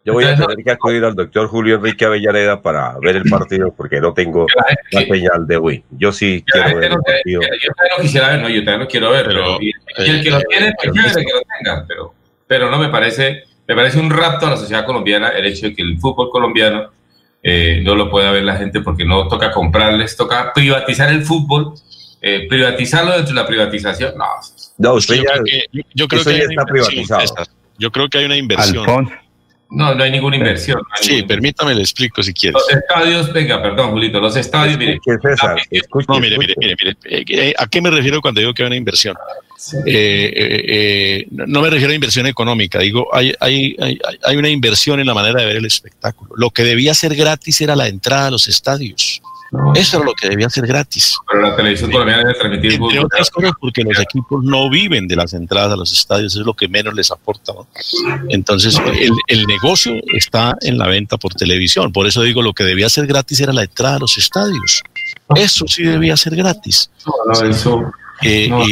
[0.05, 3.23] Yo voy a Entonces, tener que acudir al doctor Julio Enrique Avellaneda para ver el
[3.31, 4.47] partido porque no tengo
[4.91, 5.85] la señal de Win.
[5.93, 7.41] Yo sí la quiero ver no el partido.
[7.43, 10.23] yo también lo quisiera ver, no, yo también lo quiero ver, pero, y, y el
[10.25, 12.15] que lo eh, tiene, pues pero- chévere que lo tengan, pero,
[12.49, 15.75] pero no me parece, me parece un rapto a la sociedad colombiana el hecho de
[15.77, 16.91] que el fútbol colombiano
[17.43, 21.75] eh, no lo pueda ver la gente porque no toca comprarles, toca privatizar el fútbol,
[22.21, 24.25] eh, privatizarlo dentro de la privatización, no.
[24.79, 27.07] No, usted yo ya, creo que, yo- yo creo que ya hay una está inversión,
[27.07, 27.47] privatizado.
[27.79, 28.79] Yo creo que hay una inversión.
[28.79, 29.15] Alfonso.
[29.75, 30.79] No, no hay ninguna inversión.
[30.79, 32.61] no hay Sí, permítame le explico si quieres.
[32.61, 36.77] Los estadios, venga, perdón, Julito, los estadios, mire, Escuche, César, escuche, No, mire, mire, mire,
[36.79, 36.97] mire.
[37.05, 39.17] eh, eh, ¿A qué me refiero cuando digo que hay una inversión?
[39.87, 44.37] Eh, eh, eh, no no me refiero a inversión económica, digo, hay, hay, hay, hay
[44.37, 46.33] una inversión en la manera de ver el espectáculo.
[46.37, 49.23] Lo que debía ser gratis era la entrada a los estadios.
[49.75, 51.15] Eso era lo que debía ser gratis.
[51.31, 53.05] pero la televisión colombiana debe transmitir Entre fútbol.
[53.05, 56.55] otras cosas, porque los equipos no viven de las entradas a los estadios, es lo
[56.55, 57.53] que menos les aporta.
[57.53, 57.67] ¿no?
[58.31, 61.93] Entonces, el, el negocio está en la venta por televisión.
[61.93, 64.83] Por eso digo, lo que debía ser gratis era la entrada a los estadios.
[65.35, 66.91] Eso sí debía ser gratis.
[67.07, 67.93] No, no, eso.
[68.23, 68.65] Eh, No, No,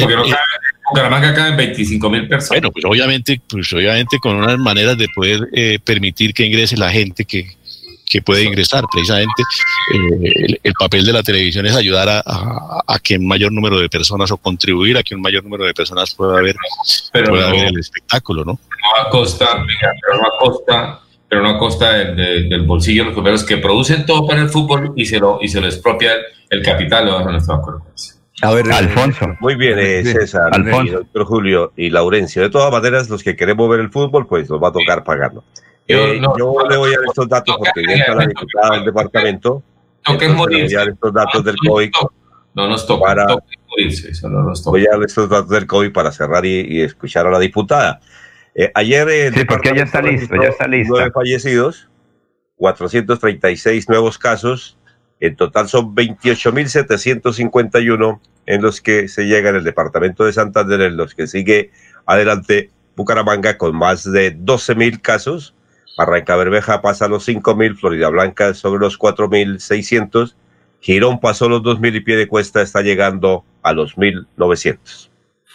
[0.00, 0.36] porque no eh,
[0.88, 2.48] Bucaramanga caben 25 mil personas.
[2.60, 6.90] bueno, pues obviamente, pues obviamente con unas maneras de poder eh, permitir que ingrese la
[6.90, 7.56] gente que,
[8.14, 8.84] que puede ingresar.
[8.92, 9.42] Precisamente
[9.92, 13.50] eh, el, el papel de la televisión es ayudar a, a- a que un mayor
[13.50, 16.54] número de personas o contribuir a que un mayor número de personas pueda ver,
[17.12, 18.52] Pero pueda no- ver el espectáculo, ¿no?
[18.52, 19.46] no a costa,
[20.06, 23.42] pero no a costa, pero no a costa del, de- del bolsillo de los primeros
[23.44, 26.12] que producen todo para el fútbol y se lo, y se lo expropia
[26.50, 27.06] el capital.
[27.06, 27.62] No con eso.
[28.42, 29.26] A ver, Alfonso.
[29.40, 30.84] Muy bien, eh, César, Alfonso.
[30.84, 32.42] y doctor Julio y Laurencio.
[32.42, 35.42] De todas maneras, los que queremos ver el fútbol, pues nos va a tocar pagarlo.
[35.86, 38.76] Yo Eh, no- yo le voy a dar estos datos porque ya está la diputada
[38.76, 39.62] del departamento.
[40.08, 40.64] Le morirse.
[40.64, 41.90] voy a dar estos datos del COVID.
[42.54, 44.70] No nos toca, Para- toca morirse, eso no nos toca.
[44.70, 48.00] Voy a dar estos datos del COVID para cerrar y, y escuchar a la diputada.
[48.54, 50.92] Eh, ayer el Sí, porque ya está listo, ya está lista.
[50.94, 51.88] Nueve fallecidos,
[52.56, 54.78] 436 nuevos casos.
[55.20, 60.96] En total son 28.751 en los que se llega en el departamento de Santander, en
[60.96, 61.70] los que sigue
[62.06, 65.54] adelante Bucaramanga con más de 12.000 casos.
[65.96, 70.34] Barranca Bermeja pasa a los 5.000, Florida Blanca sobre los 4.600,
[70.80, 75.10] Girón pasó los 2.000 y Piedecuesta está llegando a los 1.900.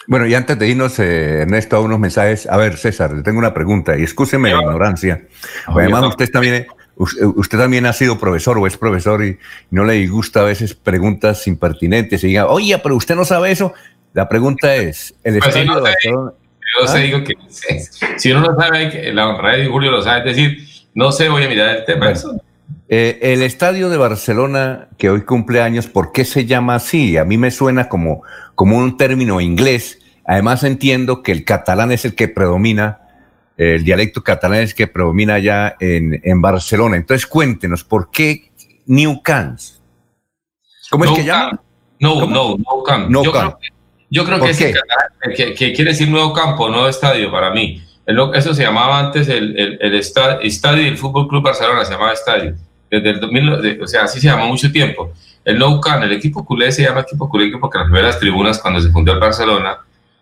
[0.08, 2.48] Bueno, y antes de irnos, eh, Ernesto, a unos mensajes.
[2.48, 5.28] A ver, César, le tengo una pregunta y excúseme la ignorancia.
[5.68, 6.66] Además, usted también,
[6.96, 9.38] usted, usted también ha sido profesor o es profesor y
[9.70, 13.74] no le gusta a veces preguntas impertinentes y diga, oye, pero usted no sabe eso.
[14.14, 16.12] La pregunta es, ¿el Pues no de sé.
[16.78, 16.88] Yo ¿Ah?
[16.88, 17.34] sé, digo que
[18.18, 21.44] si uno no sabe, la honra de Julio lo sabe, es decir, no sé, voy
[21.44, 22.12] a mirar el tema.
[22.12, 22.42] Bueno.
[22.88, 27.18] Eh, el estadio de Barcelona, que hoy cumple años, ¿por qué se llama así?
[27.18, 28.24] A mí me suena como,
[28.56, 30.00] como un término inglés.
[30.26, 33.00] Además entiendo que el catalán es el que predomina,
[33.58, 36.98] el dialecto catalán es el que predomina allá en, en Barcelona.
[36.98, 38.52] Entonces cuéntenos, ¿por qué
[38.86, 39.82] New Camps?
[40.90, 41.62] ¿Cómo es que llama?
[42.00, 42.28] No, ¿Cómo?
[42.28, 43.10] no, no camp.
[43.10, 43.56] No yo, camp.
[43.60, 43.79] Creo, que-
[44.10, 44.70] yo creo ¿Por que es qué?
[44.70, 47.82] el canal, que, que quiere decir nuevo campo, nuevo estadio para mí.
[48.34, 52.14] Eso se llamaba antes el, el, el esta- estadio del Fútbol Club Barcelona, se llamaba
[52.14, 52.56] estadio.
[52.90, 55.14] Desde el 2000, de- o sea, así se llamó mucho tiempo.
[55.46, 58.80] El Nou Camp, el equipo culé se llama equipo culé porque las primeras tribunas cuando
[58.82, 59.78] se fundó el Barcelona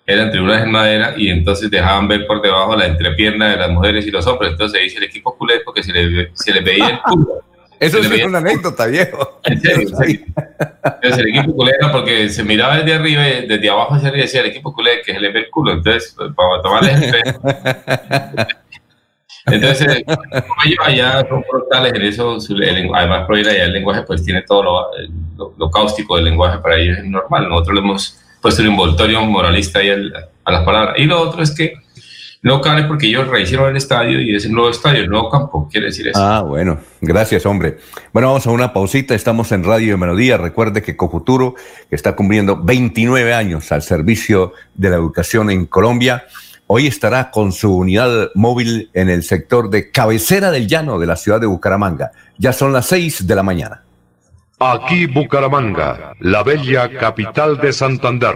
[0.05, 4.05] eran tribunas en madera y entonces dejaban ver por debajo la entrepierna de las mujeres
[4.05, 4.51] y los hombres.
[4.51, 7.41] Entonces se dice el equipo culé porque se le, se le veía el culo.
[7.79, 9.39] Eso es una anécdota, viejo.
[9.43, 10.19] en serio, en serio.
[10.83, 14.25] Entonces el equipo culé era porque se miraba desde arriba desde abajo hacia arriba y
[14.27, 15.73] decía el equipo culé que se le ve el culo.
[15.73, 17.39] Entonces, pues, para tomarles el pelo.
[19.45, 24.23] Entonces, como ellos allá son frontales en eso, el- además proviene allá el lenguaje, pues
[24.25, 24.87] tiene todo lo,
[25.37, 27.47] lo- lo cáustico del lenguaje para ellos es normal.
[27.47, 30.13] Nosotros le hemos puesto un envoltorio moralista ahí al-
[30.43, 30.95] a las palabras.
[30.97, 31.75] Y lo otro es que
[32.47, 35.67] no cabe porque ellos rehicieron el estadio y es el nuevo estadio, el nuevo campo,
[35.69, 36.19] quiere decir eso.
[36.19, 37.77] Ah, bueno, gracias, hombre.
[38.13, 39.13] Bueno, vamos a una pausita.
[39.13, 40.37] Estamos en Radio de Melodía.
[40.37, 41.55] Recuerde que Cofuturo,
[41.89, 46.25] que está cumpliendo 29 años al servicio de la educación en Colombia,
[46.67, 51.17] hoy estará con su unidad móvil en el sector de cabecera del llano de la
[51.17, 52.13] ciudad de Bucaramanga.
[52.37, 53.83] Ya son las 6 de la mañana.
[54.59, 58.35] Aquí Bucaramanga, la bella capital de Santander.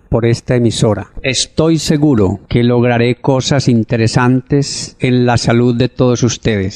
[0.11, 1.07] por esta emisora.
[1.23, 6.75] Estoy seguro que lograré cosas interesantes en la salud de todos ustedes.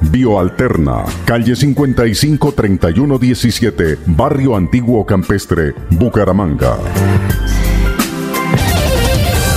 [0.00, 6.76] Bioalterna, calle 55 31 17, Barrio Antiguo Campestre, Bucaramanga.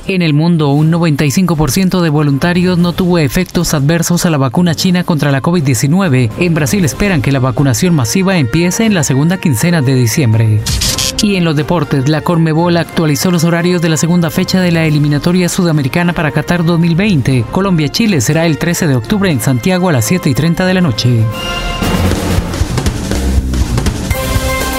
[0.07, 5.03] En el mundo, un 95% de voluntarios no tuvo efectos adversos a la vacuna china
[5.03, 6.29] contra la COVID-19.
[6.37, 10.61] En Brasil esperan que la vacunación masiva empiece en la segunda quincena de diciembre.
[11.23, 14.85] Y en los deportes, la Conmebol actualizó los horarios de la segunda fecha de la
[14.85, 17.45] eliminatoria sudamericana para Qatar 2020.
[17.51, 20.81] Colombia-Chile será el 13 de octubre en Santiago a las 7 y 30 de la
[20.81, 21.23] noche.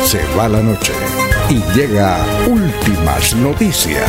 [0.05, 0.93] Se va la noche
[1.51, 4.09] y llega Últimas Noticias.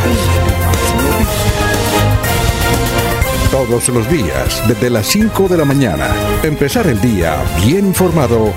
[3.68, 6.08] Todos los días, desde las 5 de la mañana,
[6.42, 8.54] empezar el día bien informado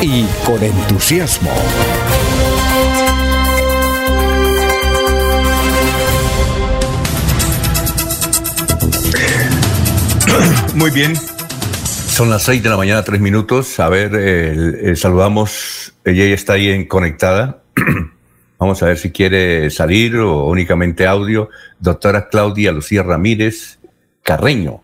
[0.00, 1.50] y con entusiasmo.
[10.76, 11.16] Muy bien.
[11.16, 13.80] Son las 6 de la mañana, tres minutos.
[13.80, 15.94] A ver, eh, eh, saludamos.
[16.04, 17.64] Ella ya está ahí en conectada.
[18.60, 21.50] Vamos a ver si quiere salir o únicamente audio.
[21.80, 23.80] Doctora Claudia Lucía Ramírez
[24.24, 24.80] Carreño.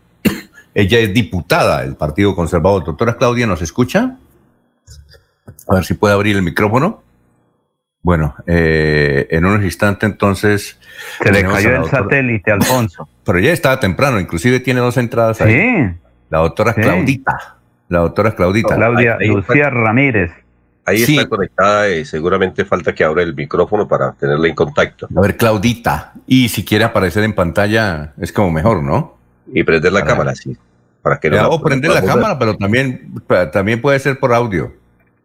[0.73, 2.85] Ella es diputada del Partido Conservador.
[2.85, 4.15] Doctora Claudia, ¿nos escucha?
[5.67, 7.03] A ver si puede abrir el micrófono.
[8.03, 10.79] Bueno, eh, en unos instantes entonces...
[11.21, 13.09] Se le cayó el doctora- satélite, Alfonso.
[13.25, 15.53] Pero ya estaba temprano, inclusive tiene dos entradas ahí.
[15.53, 15.97] Sí.
[16.29, 16.81] La doctora Sí.
[16.81, 17.57] Claudita.
[17.89, 18.75] La doctora Claudita.
[18.75, 20.31] Claudia Ahí- ahí Lucía Ramírez.
[20.85, 21.17] Ahí Sí.
[21.17, 25.07] está conectada y seguramente falta que abra el micrófono para tenerla en contacto.
[25.15, 26.13] A ver, Claudita.
[26.25, 29.17] Y si quiere aparecer en pantalla, es como mejor, ¿no?
[29.53, 30.55] Y prender la Para- cámara, sí.
[31.01, 33.11] Para que no Ya, la- o prender la cámara, pero también,
[33.51, 34.71] también puede ser por audio.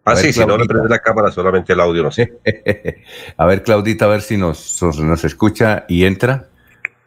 [0.04, 2.32] Ah, A sí, si no le prende la cámara, solamente el audio, no sé.
[3.36, 6.46] A ver, Claudita, a ver si nos, nos, escucha y entra.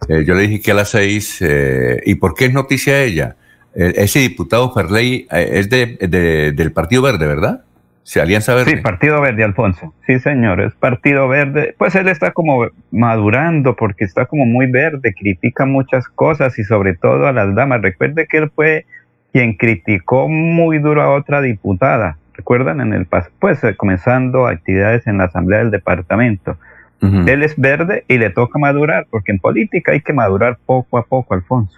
[0.10, 1.38] Eh, yo le dije que a las seis.
[1.42, 3.38] eh, ¿Y por qué es noticia ella?
[3.74, 7.64] Eh, ese diputado Ferley eh, es de, de- del Partido Verde, ¿verdad?
[8.10, 8.72] Sí, Alianza Verde.
[8.72, 9.94] Sí, Partido Verde, Alfonso.
[10.08, 11.76] Sí, señor, es Partido Verde.
[11.78, 16.96] Pues él está como madurando porque está como muy verde, critica muchas cosas y sobre
[16.96, 17.84] todo a las damas.
[17.84, 18.88] Recuerde que él fue
[19.32, 22.18] quien criticó muy duro a otra diputada.
[22.34, 22.82] ¿Recuerdan?
[22.82, 26.58] En el pues eh, comenzando actividades en la Asamblea del Departamento.
[27.02, 31.04] Él es verde y le toca madurar, porque en política hay que madurar poco a
[31.04, 31.78] poco, Alfonso.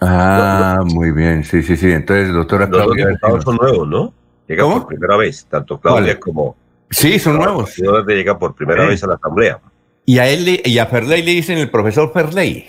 [0.00, 1.44] Ah, muy bien.
[1.44, 1.92] Sí, sí, sí.
[1.92, 3.06] Entonces, doctora Los Claudia.
[3.06, 4.17] diputados son nuevos, ¿no?
[4.48, 4.78] Llegan ¿Cómo?
[4.80, 6.56] por primera vez, tanto Claudia como...
[6.90, 7.76] Sí, son nuevos.
[8.06, 9.58] llega por primera vez a la Asamblea.
[10.06, 12.66] Y a él le- y a Ferley le dicen el profesor Ferley,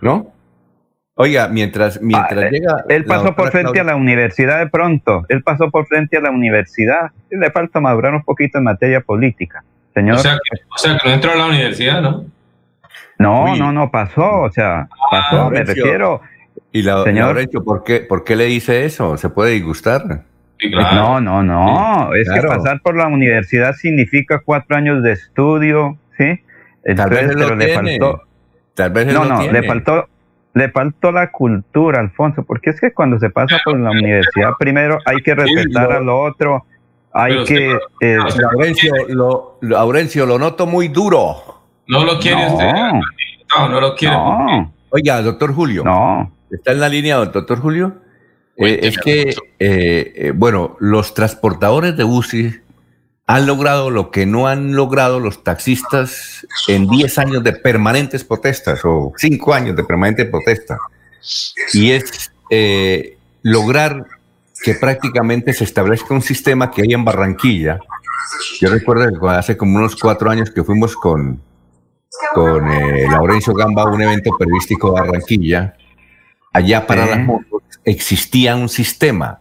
[0.00, 0.32] ¿no?
[1.14, 2.84] Oiga, mientras, mientras Ah, llega.
[2.88, 5.24] Él pasó por frente a la universidad de pronto.
[5.28, 7.12] Él pasó por frente a la universidad.
[7.30, 9.62] Le falta madurar un poquito en materia política.
[9.94, 10.16] Señor.
[10.16, 12.24] O sea, que, o sea, que no entró a la universidad, ¿no?
[13.18, 14.40] no, no, no pasó.
[14.40, 15.50] O sea, pasó.
[15.50, 16.20] me refiero.
[16.72, 17.26] Y la, Señor.
[17.26, 19.16] Laurencio, ¿por qué, ¿por qué le dice eso?
[19.18, 20.24] ¿Se puede disgustar?
[20.70, 22.10] No, no, no.
[22.14, 22.42] Sí, es claro.
[22.50, 26.40] que pasar por la universidad significa cuatro años de estudio, ¿sí?
[26.96, 27.98] Tal vez lo pero le tiene.
[27.98, 28.22] faltó.
[28.74, 29.60] Tal vez él No, lo no, tiene.
[29.60, 30.08] le faltó,
[30.54, 34.98] le faltó la cultura, Alfonso, porque es que cuando se pasa por la universidad, primero
[35.04, 36.64] hay que respetar lo- al otro,
[37.12, 37.78] hay Pero que...
[38.00, 41.36] eh, Laurencio, lo, Laurencio, lo noto muy duro.
[41.88, 42.52] No lo quiere No.
[42.54, 42.72] usted.
[43.56, 44.14] No, no lo quiere.
[44.14, 44.72] No.
[44.90, 45.84] Oiga, doctor Julio.
[45.84, 46.32] No.
[46.50, 47.96] ¿Está en la línea, doctor Julio?
[48.56, 52.60] Eh, es que, eh, eh, bueno, los transportadores de buses
[53.26, 58.80] han logrado lo que no han logrado los taxistas en 10 años de permanentes protestas
[58.84, 60.78] o 5 años de permanente protesta.
[61.72, 64.04] Y es eh, lograr
[64.62, 67.80] que prácticamente se establezca un sistema que hay en Barranquilla.
[68.60, 71.40] Yo recuerdo que hace como unos cuatro años que fuimos con,
[72.34, 75.74] con eh, Laurencio Gamba a un evento periodístico de Barranquilla.
[76.52, 79.40] Allá para las motos existía un sistema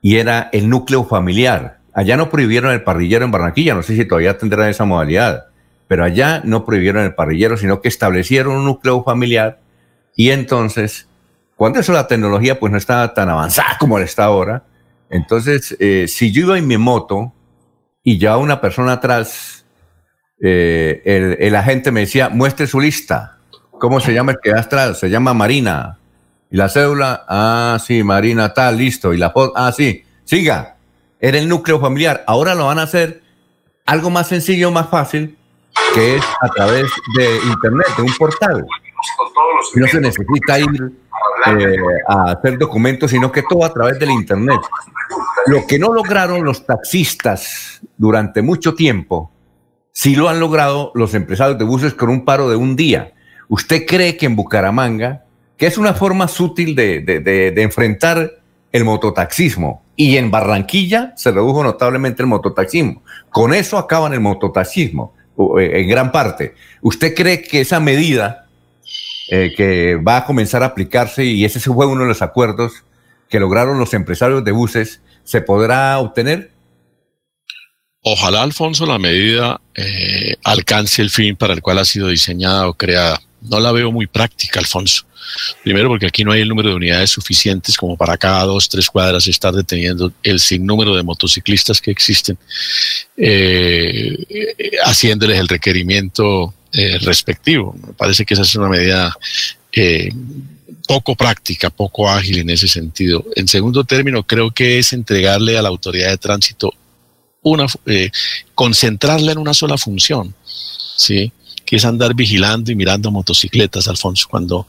[0.00, 1.78] y era el núcleo familiar.
[1.92, 5.46] Allá no prohibieron el parrillero en Barranquilla, no sé si todavía tendrán esa modalidad,
[5.88, 9.60] pero allá no prohibieron el parrillero, sino que establecieron un núcleo familiar
[10.16, 11.08] y entonces,
[11.54, 14.64] cuando eso la tecnología pues no estaba tan avanzada como la está ahora,
[15.10, 17.32] entonces eh, si yo iba en mi moto
[18.02, 19.64] y ya una persona atrás,
[20.40, 23.38] eh, el, el agente me decía, muestre su lista,
[23.70, 24.98] ¿cómo se llama el que da atrás?
[24.98, 25.97] Se llama Marina.
[26.50, 29.12] Y la cédula, ah, sí, Marina, tal, listo.
[29.12, 30.76] Y la foto, ah, sí, siga.
[31.20, 32.24] Era el núcleo familiar.
[32.26, 33.22] Ahora lo van a hacer
[33.84, 35.36] algo más sencillo, más fácil,
[35.94, 36.86] que es a través
[37.16, 38.66] de Internet, de un portal.
[39.74, 40.92] No se necesita ir
[41.46, 41.76] eh,
[42.08, 44.60] a hacer documentos, sino que todo a través del Internet.
[45.46, 49.30] Lo que no lograron los taxistas durante mucho tiempo,
[49.92, 53.12] sí lo han logrado los empresarios de buses con un paro de un día.
[53.48, 55.24] ¿Usted cree que en Bucaramanga,
[55.58, 58.40] que es una forma sutil de, de- de- enfrentar
[58.72, 65.14] el mototaxismo, y en Barranquilla se redujo notablemente el mototaxismo, con eso acaban el mototaxismo,
[65.60, 66.54] eh, en gran parte.
[66.80, 68.46] ¿Usted cree que esa medida
[69.30, 72.84] eh, que va a comenzar a aplicarse, y ese fue uno de los acuerdos
[73.28, 76.50] que lograron los empresarios de buses, se podrá obtener?
[78.02, 82.74] Ojalá, Alfonso, la medida eh, alcance el fin para el cual ha sido diseñada o
[82.74, 83.20] creada.
[83.42, 85.04] No la veo muy práctica, Alfonso.
[85.62, 88.88] Primero porque aquí no hay el número de unidades suficientes como para cada dos, tres
[88.88, 92.38] cuadras estar deteniendo el sinnúmero de motociclistas que existen,
[93.16, 94.16] eh,
[94.84, 97.76] haciéndoles el requerimiento eh, respectivo.
[97.86, 99.14] Me parece que esa es una medida
[99.72, 100.10] eh,
[100.86, 103.24] poco práctica, poco ágil en ese sentido.
[103.36, 106.72] En segundo término, creo que es entregarle a la autoridad de tránsito
[107.42, 108.10] una, eh,
[108.54, 110.34] concentrarla en una sola función,
[110.96, 111.32] ¿sí?
[111.68, 114.66] Que es andar vigilando y mirando motocicletas, Alfonso, cuando,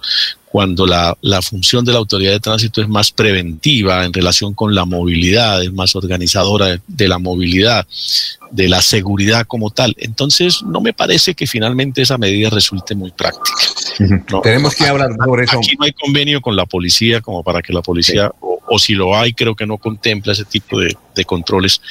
[0.52, 4.76] cuando la, la, función de la autoridad de tránsito es más preventiva en relación con
[4.76, 7.88] la movilidad, es más organizadora de, de la movilidad,
[8.52, 9.95] de la seguridad como tal.
[9.97, 13.58] Entonces, no me parece que finalmente esa medida resulte muy práctica.
[14.30, 15.58] No, Tenemos que hablar sobre eso.
[15.58, 18.30] Aquí no hay convenio con la policía como para que la policía,
[18.70, 21.82] o, si lo hay, creo que no contempla ese tipo de, de controles,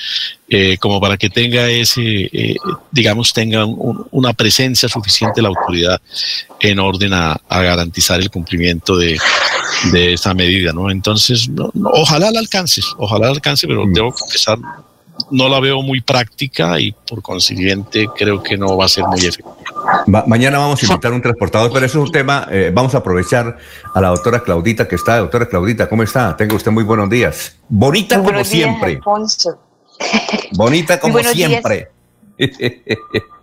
[0.48, 2.56] eh, como para que tenga ese, eh,
[2.90, 6.00] digamos, tenga un, una presencia suficiente la autoridad
[6.60, 9.18] en orden a, a garantizar el cumplimiento de,
[9.92, 10.90] de esa medida, ¿no?
[10.90, 13.92] Entonces, no, no, ojalá la alcances, ojalá la alcance, pero mm.
[13.92, 14.58] debo confesar,
[15.30, 19.20] no la veo muy práctica y por consiguiente creo que no va a ser muy
[19.20, 19.56] efectiva.
[20.06, 22.94] Ma mañana vamos a invitar a un transportador, pero eso es un tema, eh, vamos
[22.94, 23.56] a aprovechar
[23.94, 25.18] a la doctora Claudita que está.
[25.18, 26.36] Doctora Claudita, ¿cómo está?
[26.36, 27.56] Tenga usted muy buenos días.
[27.68, 28.96] Bonita muy como siempre.
[28.96, 29.58] Alfonso.
[30.52, 31.90] Bonita como siempre.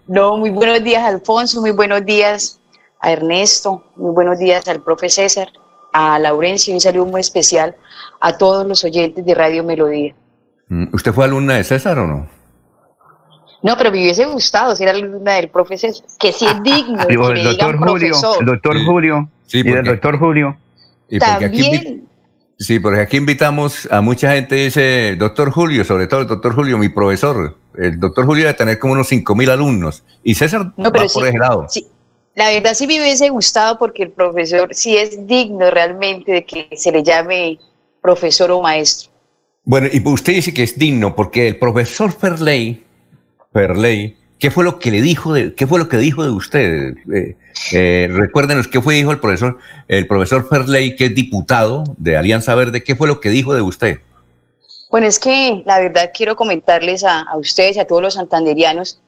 [0.08, 2.60] no, muy buenos días, Alfonso, muy buenos días
[3.00, 5.50] a Ernesto, muy buenos días al profe César,
[5.94, 7.76] a Laurencio, un saludo muy especial
[8.20, 10.16] a todos los oyentes de Radio Melodía.
[10.94, 12.28] ¿Usted fue alumna de César o no?
[13.64, 16.98] No, pero me hubiese gustado ser alumna del profesor, que sí es digno.
[17.02, 18.38] Ah, digo, el doctor Julio, profesor.
[18.40, 18.86] el doctor Sí.
[18.86, 20.58] Julio, Sí, y porque- el doctor Julio.
[21.10, 22.08] Y porque aquí También,
[22.58, 26.78] sí, porque aquí invitamos a mucha gente, dice doctor Julio, sobre todo el doctor Julio,
[26.78, 27.58] mi profesor.
[27.78, 30.04] El doctor Julio debe tener como unos 5 mil alumnos.
[30.24, 31.66] Y César no, pero va por ese lado.
[31.70, 31.88] sí,
[32.36, 36.70] la verdad sí me hubiese gustado porque el profesor sí es digno realmente de que
[36.76, 37.60] se le llame
[38.02, 39.12] profesor o maestro.
[39.66, 42.84] Bueno, y usted dice que es digno porque el profesor Ferley,
[43.52, 46.96] Ferley, ¿qué fue lo que le dijo de, qué fue lo que dijo de usted?
[47.12, 47.36] Eh,
[47.74, 49.58] eh, recuérdenos qué fue dijo el profesor,
[49.88, 53.62] el profesor Ferley, que es diputado de Alianza Verde, ¿qué fue lo que dijo de
[53.62, 54.00] usted?
[54.92, 59.02] Bueno, es que la verdad quiero comentarles a, a ustedes y a todos los santanderianos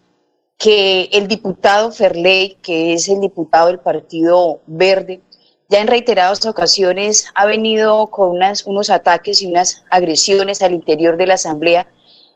[0.57, 5.21] que el diputado Ferley, que es el diputado del Partido Verde,
[5.69, 11.27] ya en reiteradas ocasiones ha venido con unos ataques y unas agresiones al interior de
[11.27, 11.87] la Asamblea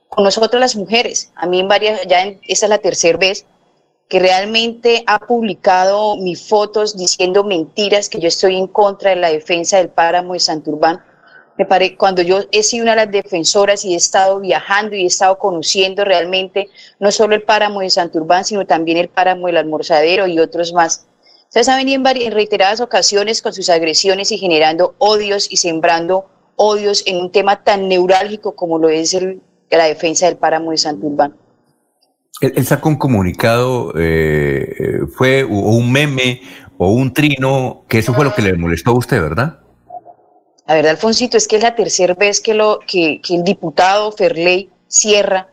[0.10, 1.32] con nosotros las mujeres.
[1.36, 3.46] A mí en varias, ya en, esta es la tercera vez
[4.10, 9.30] que realmente ha publicado mis fotos diciendo mentiras que yo estoy en contra de la
[9.30, 11.02] defensa del páramo de Santurbán.
[11.58, 15.04] Me pare, cuando yo he sido una de las defensoras y he estado viajando y
[15.04, 16.68] he estado conociendo realmente
[17.00, 21.06] no solo el páramo de Santurbán, sino también el páramo del Almorzadero y otros más.
[21.52, 27.04] Ustedes han venido en, reiteradas ocasiones con sus agresiones y generando odios y sembrando odios
[27.06, 31.36] en un tema tan neurálgico como lo es el, la defensa del páramo de Santurbán.
[32.40, 36.42] Él, él sacó un comunicado, eh, fue o un meme
[36.78, 39.60] o un trino, que eso fue lo que le molestó a usted, ¿verdad?
[40.66, 44.14] La verdad, Alfonsito, es que es la tercera vez que, lo, que, que el diputado
[44.14, 45.50] Ferley Sierra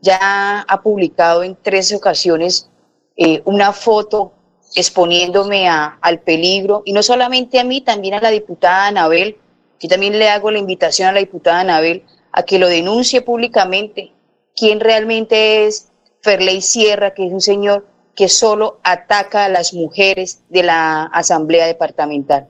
[0.00, 2.70] ya ha publicado en tres ocasiones
[3.18, 4.32] eh, una foto
[4.74, 9.36] exponiéndome a- al peligro, y no solamente a mí, también a la diputada Anabel.
[9.80, 14.12] Yo también le hago la invitación a la diputada Anabel a que lo denuncie públicamente.
[14.56, 15.88] ¿Quién realmente es
[16.22, 21.66] Ferley Sierra, que es un señor que solo ataca a las mujeres de la Asamblea
[21.66, 22.46] Departamental?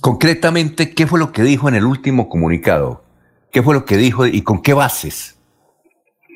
[0.00, 3.02] Concretamente, ¿qué fue lo que dijo en el último comunicado?
[3.50, 5.36] ¿Qué fue lo que dijo y con qué bases?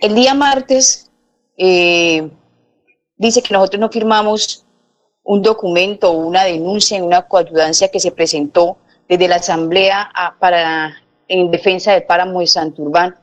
[0.01, 1.11] El día martes
[1.57, 2.29] eh,
[3.17, 4.62] dice que nosotros no firmamos
[5.25, 8.79] un documento o una denuncia en una coadyuvancia que se presentó
[9.09, 13.17] desde la Asamblea para, en defensa del páramo de Santurbán.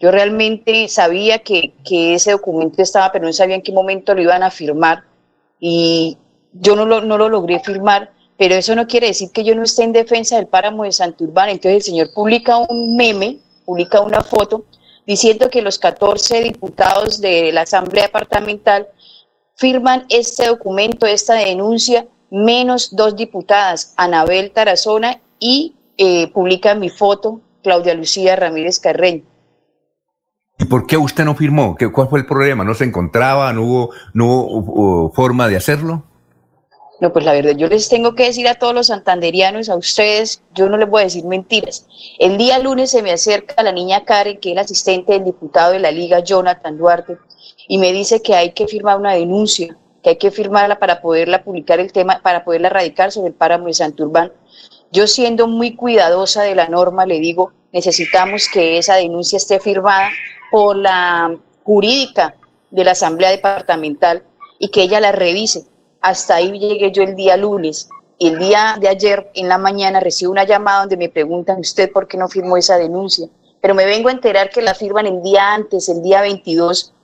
[0.00, 4.22] Yo realmente sabía que, que ese documento estaba, pero no sabía en qué momento lo
[4.22, 5.04] iban a firmar
[5.58, 6.16] y
[6.52, 9.64] yo no lo, no lo logré firmar, pero eso no quiere decir que yo no
[9.64, 11.48] esté en defensa del páramo de Santurbán.
[11.48, 14.64] Entonces el señor publica un meme, publica una foto
[15.06, 18.88] diciendo que los 14 diputados de la Asamblea Departamental
[19.58, 27.40] firman este documento, esta denuncia, menos dos diputadas, Anabel Tarazona y eh, publica mi foto,
[27.62, 29.24] Claudia Lucía Ramírez Carreño.
[30.60, 31.76] ¿Y por qué usted no firmó?
[31.76, 32.64] ¿Qué, ¿Cuál fue el problema?
[32.64, 33.52] ¿No se encontraba?
[33.52, 36.04] ¿No hubo, no hubo uh, forma de hacerlo?
[37.00, 40.42] No, pues la verdad, yo les tengo que decir a todos los santanderianos, a ustedes,
[40.54, 41.86] yo no les voy a decir mentiras.
[42.18, 45.72] El día lunes se me acerca la niña Karen, que es la asistente del diputado
[45.72, 47.18] de la Liga, Jonathan Duarte,
[47.68, 51.44] y me dice que hay que firmar una denuncia, que hay que firmarla para poderla
[51.44, 54.32] publicar el tema, para poderla radicar sobre el páramo de Santurbán.
[54.90, 60.08] Yo siendo muy cuidadosa de la norma, le digo, necesitamos que esa denuncia esté firmada
[60.50, 62.34] por la jurídica
[62.70, 64.22] de la Asamblea Departamental
[64.58, 65.66] y que ella la revise.
[66.00, 67.90] Hasta ahí llegué yo el día lunes.
[68.18, 72.08] El día de ayer, en la mañana, recibo una llamada donde me preguntan, ¿usted por
[72.08, 73.28] qué no firmó esa denuncia?
[73.60, 76.94] Pero me vengo a enterar que la firman el día antes, el día 22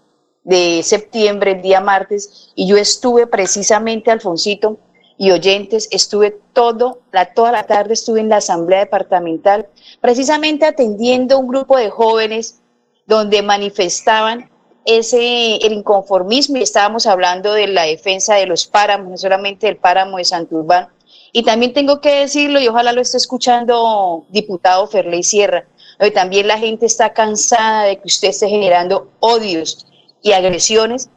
[0.44, 4.78] de septiembre, el día martes, y yo estuve precisamente, Alfonsito
[5.16, 9.68] y oyentes, estuve todo, la, toda la tarde estuve en la Asamblea Departamental,
[10.00, 12.60] precisamente atendiendo un grupo de jóvenes
[13.06, 14.50] donde manifestaban
[14.84, 19.78] ese, el inconformismo y estábamos hablando de la defensa de los páramos, no solamente del
[19.78, 20.88] páramo de Santurbán.
[21.32, 25.66] Y también tengo que decirlo, y ojalá lo esté escuchando diputado Ferley Sierra,
[26.12, 29.86] también la gente está cansada de que usted esté generando odios
[30.24, 31.10] y agresiones,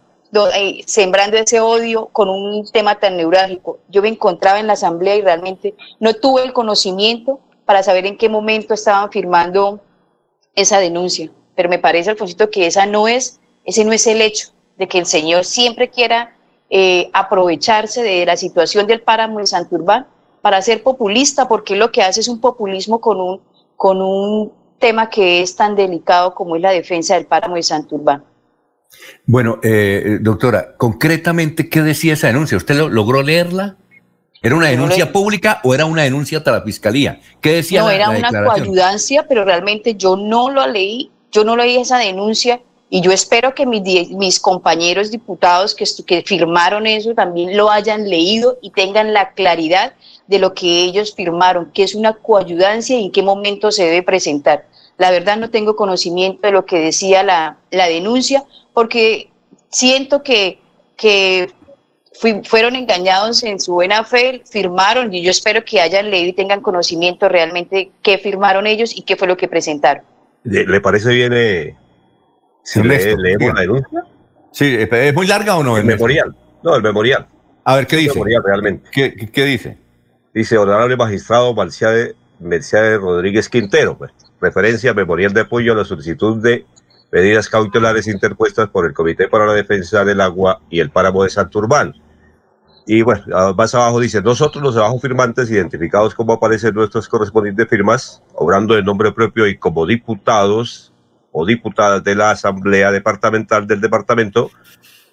[0.53, 3.79] eh, sembrando ese odio con un tema tan neurálgico.
[3.87, 8.17] Yo me encontraba en la asamblea y realmente no tuve el conocimiento para saber en
[8.17, 9.79] qué momento estaban firmando
[10.53, 11.31] esa denuncia.
[11.55, 14.99] Pero me parece, Alfonsito, que esa no es, ese no es el hecho de que
[14.99, 16.35] el señor siempre quiera
[16.69, 20.05] eh, aprovecharse de la situación del páramo de Santurbán
[20.41, 23.41] para ser populista, porque lo que hace es un populismo con un,
[23.77, 28.25] con un tema que es tan delicado como es la defensa del páramo de Santurbán.
[29.25, 32.57] Bueno, eh, doctora, concretamente, ¿qué decía esa denuncia?
[32.57, 33.75] ¿Usted lo, logró leerla?
[34.41, 37.19] ¿Era una denuncia pública o era una denuncia para la fiscalía?
[37.41, 41.43] ¿Qué decía No, la, era la una coayudancia, pero realmente yo no lo leí, yo
[41.43, 46.87] no leí esa denuncia y yo espero que mis, mis compañeros diputados que, que firmaron
[46.87, 49.93] eso también lo hayan leído y tengan la claridad
[50.27, 54.03] de lo que ellos firmaron, que es una coayudancia y en qué momento se debe
[54.03, 54.65] presentar.
[54.97, 58.43] La verdad no tengo conocimiento de lo que decía la, la denuncia,
[58.77, 59.31] porque
[59.71, 60.59] siento que,
[60.95, 61.49] que
[62.21, 66.33] fui- fueron engañados en su buena fe, firmaron y yo espero que hayan leído y
[66.33, 70.03] tengan conocimiento realmente qué firmaron ellos y qué fue lo que presentaron.
[70.43, 71.75] ¿Le, le parece bien eh,
[72.63, 74.03] si Ernesto, le- leemos la denuncia?
[74.51, 75.71] Sí, ¿es muy larga o no?
[75.75, 75.97] El Ernesto?
[75.97, 76.35] memorial.
[76.61, 77.25] No, el memorial.
[77.63, 78.13] A ver, ¿qué El dice?
[78.13, 78.89] memorial realmente.
[78.91, 79.77] ¿Qué, qué- qué dice?
[80.35, 81.55] Dice, honorable magistrado
[82.39, 86.67] Mercedes Rodríguez Quintero, pues, referencia al memorial de apoyo a la solicitud de
[87.11, 91.29] medidas cautelares interpuestas por el Comité para la Defensa del Agua y el Páramo de
[91.29, 91.93] Santurbán.
[92.85, 93.23] Y bueno,
[93.57, 98.85] más abajo dice, nosotros los abajo firmantes, identificados como aparecen nuestras correspondientes firmas, obrando en
[98.85, 100.93] nombre propio y como diputados
[101.33, 104.51] o diputadas de la Asamblea Departamental del Departamento,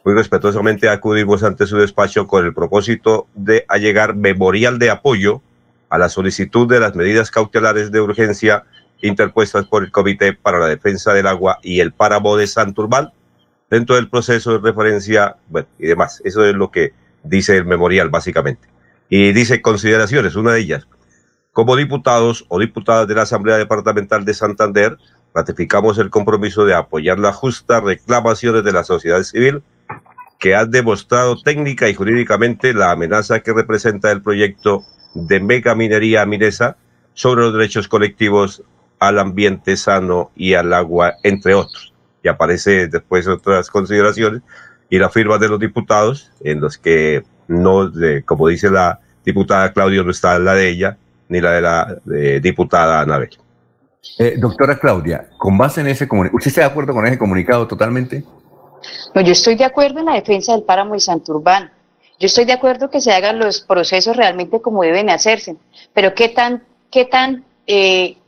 [0.04, 5.42] muy respetuosamente acudimos ante su despacho con el propósito de allegar memorial de apoyo
[5.88, 8.64] a la solicitud de las medidas cautelares de urgencia
[9.04, 13.12] interpuestas por el Comité para la Defensa del Agua y el Páramo de Santurbán
[13.70, 16.20] dentro del proceso de referencia bueno, y demás.
[16.24, 18.68] Eso es lo que dice el memorial, básicamente.
[19.08, 20.88] Y dice consideraciones, una de ellas.
[21.52, 24.96] Como diputados o diputadas de la Asamblea Departamental de Santander,
[25.34, 29.62] ratificamos el compromiso de apoyar las justas reclamaciones de la sociedad civil
[30.38, 36.76] que han demostrado técnica y jurídicamente la amenaza que representa el proyecto de megaminería minesa
[37.14, 38.62] sobre los derechos colectivos
[39.08, 41.92] al ambiente sano y al agua, entre otros.
[42.22, 44.42] Y aparece después otras consideraciones
[44.90, 49.72] y la firma de los diputados, en los que no, de- como dice la diputada
[49.72, 50.96] Claudio, no está la de ella,
[51.28, 53.30] ni la de la eh, diputada Anabel.
[54.18, 57.66] Eh, doctora Claudia, con base en ese comunicado, ¿usted está de acuerdo con ese comunicado
[57.66, 58.22] totalmente?
[59.14, 61.70] No, yo estoy de acuerdo en la defensa del páramo de Santurbán.
[62.20, 65.56] Yo estoy de acuerdo que se hagan los procesos realmente como deben hacerse.
[65.94, 68.18] Pero qué tan, qué tan, eh,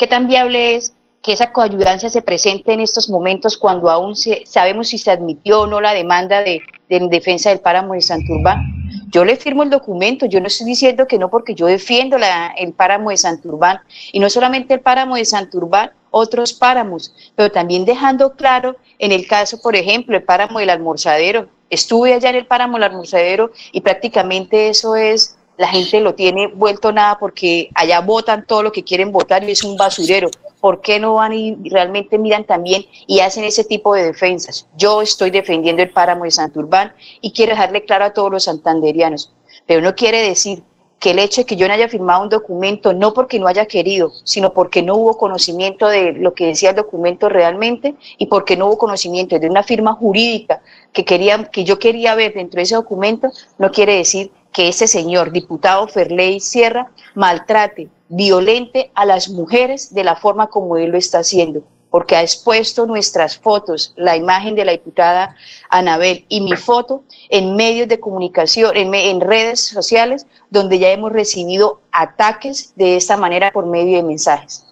[0.00, 4.42] qué tan viable es que esa coayudancia se presente en estos momentos cuando aún se-
[4.46, 8.00] sabemos si se admitió o no la demanda de, de en defensa del páramo de
[8.00, 8.64] Santurbán.
[9.10, 12.54] Yo le firmo el documento, yo no estoy diciendo que no porque yo defiendo la-
[12.56, 17.84] el páramo de Santurbán y no solamente el páramo de Santurbán, otros páramos, pero también
[17.84, 21.48] dejando claro en el caso, por ejemplo, el páramo del almorzadero.
[21.68, 26.46] Estuve allá en el páramo del almorzadero y prácticamente eso es, la gente lo tiene
[26.46, 30.30] vuelto nada porque allá votan todo lo que quieren votar y es un basurero.
[30.58, 34.66] ¿Por qué no van y realmente miran también y hacen ese tipo de defensas?
[34.78, 39.34] Yo estoy defendiendo el páramo de Santurbán y quiero dejarle claro a todos los santanderianos,
[39.66, 40.62] pero no quiere decir
[40.98, 43.66] que el hecho de que yo no haya firmado un documento, no porque no haya
[43.66, 48.56] querido, sino porque no hubo conocimiento de lo que decía el documento realmente y porque
[48.56, 50.62] no hubo conocimiento de una firma jurídica
[50.92, 54.86] que, quería, que yo quería ver dentro de ese documento, no quiere decir que ese
[54.86, 60.98] señor, diputado Ferley Sierra, maltrate, violente a las mujeres de la forma como él lo
[60.98, 61.62] está haciendo.
[61.90, 65.34] porque ha expuesto nuestras fotos, la imagen de la diputada
[65.70, 71.80] Anabel y mi foto en medios de comunicación, en, redes sociales, donde ya hemos recibido
[71.90, 74.64] ataques de esta manera por medio de mensajes.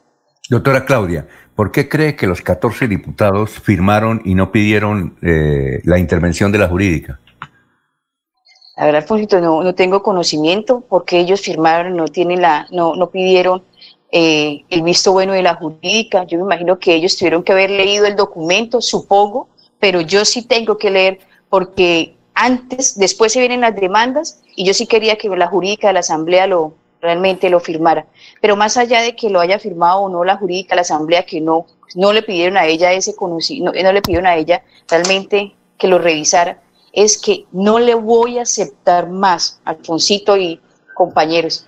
[0.49, 1.27] Doctora Claudia,
[1.57, 6.59] ¿por qué cree que los 14 diputados firmaron y no pidieron eh, la intervención de
[6.59, 7.19] la jurídica?
[8.79, 13.11] La verdad, Alfonsito, no, no tengo conocimiento porque ellos firmaron, no tienen la, no, no
[13.11, 13.65] pidieron
[14.13, 16.23] eh, el visto bueno de la jurídica.
[16.23, 19.49] Yo me imagino que ellos tuvieron que haber leído el documento, supongo,
[19.81, 21.19] pero yo sí tengo que leer
[21.49, 25.95] porque antes, después se vienen las demandas y yo sí quería que la jurídica de
[25.95, 28.07] la asamblea lo realmente lo firmara.
[28.41, 31.41] Pero más allá de que lo haya firmado o no la jurídica la asamblea, que
[31.41, 35.57] no, no le pidieron a ella ese conocimiento, no, no le pidieron a ella realmente
[35.77, 36.61] que lo revisara,
[37.05, 40.61] es que no le voy a aceptar más, Alfonsito y
[40.97, 41.65] compañeros,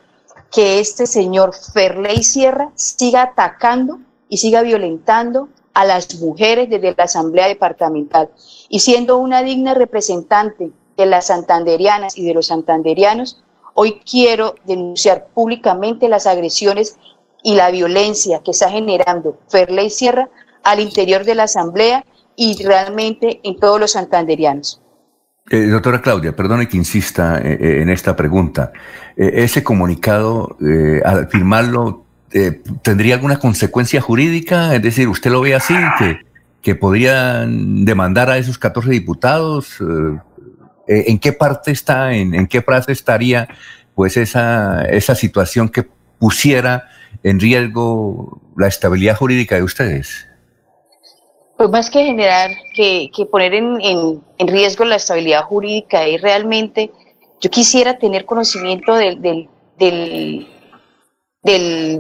[0.51, 7.05] que este señor Ferley Sierra siga atacando y siga violentando a las mujeres desde la
[7.05, 8.31] Asamblea Departamental.
[8.69, 13.41] Y siendo una digna representante de las santanderianas y de los santanderianos,
[13.75, 16.97] hoy quiero denunciar públicamente las agresiones
[17.45, 20.29] y la violencia que está generando Ferley Sierra
[20.65, 22.05] al interior de la Asamblea
[22.35, 24.81] y realmente en todos los santanderianos.
[25.53, 28.73] Eh, doctora Claudia, perdone que insista eh, eh, en esta pregunta.
[29.17, 30.57] ¿Ese comunicado,
[31.05, 32.07] al firmarlo,
[32.83, 34.75] tendría alguna consecuencia jurídica?
[34.77, 35.75] Es decir, ¿usted lo ve así,
[36.63, 39.77] que, podrían demandar a esos 14 diputados?
[40.87, 43.49] ¿En qué parte está, en, en qué frase estaría
[43.95, 45.87] pues esa, esa situación que
[46.19, 46.89] pusiera
[47.23, 50.30] en riesgo la estabilidad jurídica de ustedes?
[51.61, 56.23] Pues más que generar, que, que poner en, en- en riesgo la estabilidad jurídica es
[56.23, 56.91] realmente,
[57.39, 59.47] yo quisiera tener conocimiento del, del,
[59.77, 60.49] del,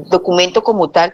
[0.05, 1.12] documento como tal.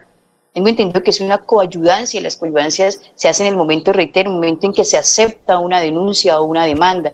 [0.53, 4.29] Tengo entendido que es una coayudancia y las coayudancias se hacen en el momento, reitero,
[4.29, 7.11] en el momento en que se acepta una denuncia o una demanda.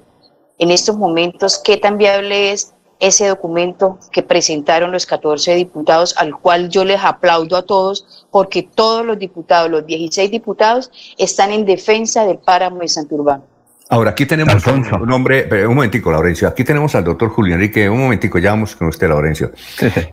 [0.60, 6.38] En estos momentos, ¿qué tan viable es ese documento que presentaron los 14 diputados, al
[6.38, 11.66] cual yo les aplaudo a todos, porque todos los diputados, los 16 diputados, están en
[11.66, 13.44] defensa del páramo de Santurbán.
[13.90, 17.56] Ahora, aquí tenemos un, un hombre, pero un momentico, Laurencio, aquí tenemos al doctor Julio
[17.56, 19.52] Enrique, un momentico, ya vamos con usted, Laurencio.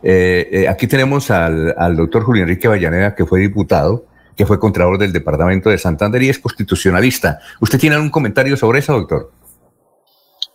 [0.03, 4.05] Eh, eh, aquí tenemos al, al doctor Julio Enrique Vallaneda, que fue diputado,
[4.35, 7.39] que fue contralor del departamento de Santander y es constitucionalista.
[7.59, 9.31] ¿Usted tiene algún comentario sobre eso, doctor?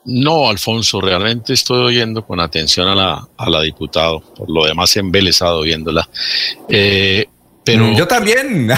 [0.07, 4.97] No, Alfonso, realmente estoy oyendo con atención a la, a la diputado, por lo demás
[4.97, 6.09] embelesado viéndola.
[6.69, 7.27] Eh,
[7.65, 8.69] pero Mm, Yo también.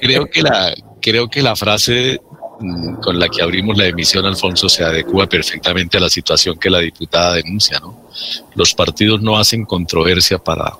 [0.00, 2.18] creo que la, creo que la frase
[2.60, 6.70] mm, con la que abrimos la emisión, Alfonso, se adecua perfectamente a la situación que
[6.70, 8.08] la diputada denuncia, ¿no?
[8.54, 10.72] Los partidos no hacen controversia para,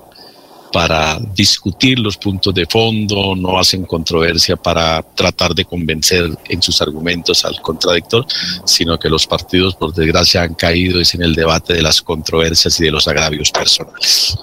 [0.71, 6.81] para discutir los puntos de fondo, no hacen controversia para tratar de convencer en sus
[6.81, 8.25] argumentos al contradictor,
[8.65, 12.79] sino que los partidos, por desgracia, han caído es en el debate de las controversias
[12.79, 14.37] y de los agravios personales.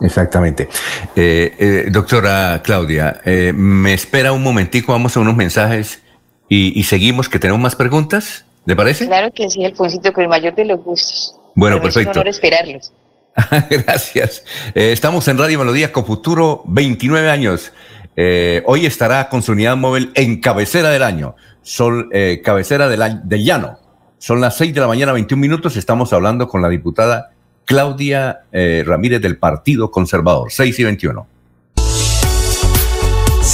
[0.00, 0.68] Exactamente.
[1.14, 6.00] Eh, eh, doctora Claudia, eh, me espera un momentico, vamos a unos mensajes
[6.48, 9.06] y, y seguimos, que tenemos más preguntas, ¿le parece?
[9.06, 11.34] Claro que sí, Alfonsito, con el mayor de los gustos.
[11.54, 12.20] Bueno, Pero es un perfecto.
[12.20, 12.92] honor esperarlos.
[13.70, 14.44] Gracias.
[14.74, 17.72] Eh, estamos en Radio Melodía con Futuro 29 años.
[18.16, 21.36] Eh, hoy estará con su unidad móvil en cabecera del año,
[22.12, 23.78] eh, cabecera del, del llano.
[24.18, 25.76] Son las 6 de la mañana, 21 minutos.
[25.76, 27.32] Estamos hablando con la diputada
[27.66, 31.26] Claudia Ramírez del Partido Conservador, 6 y 21.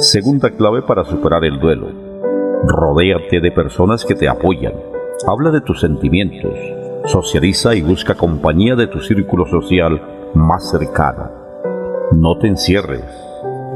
[0.00, 1.88] Segunda clave para superar el duelo.
[2.64, 4.72] Rodéate de personas que te apoyan.
[5.26, 6.54] Habla de tus sentimientos.
[7.04, 10.00] Socializa y busca compañía de tu círculo social
[10.32, 11.30] más cercano.
[12.12, 13.04] No te encierres.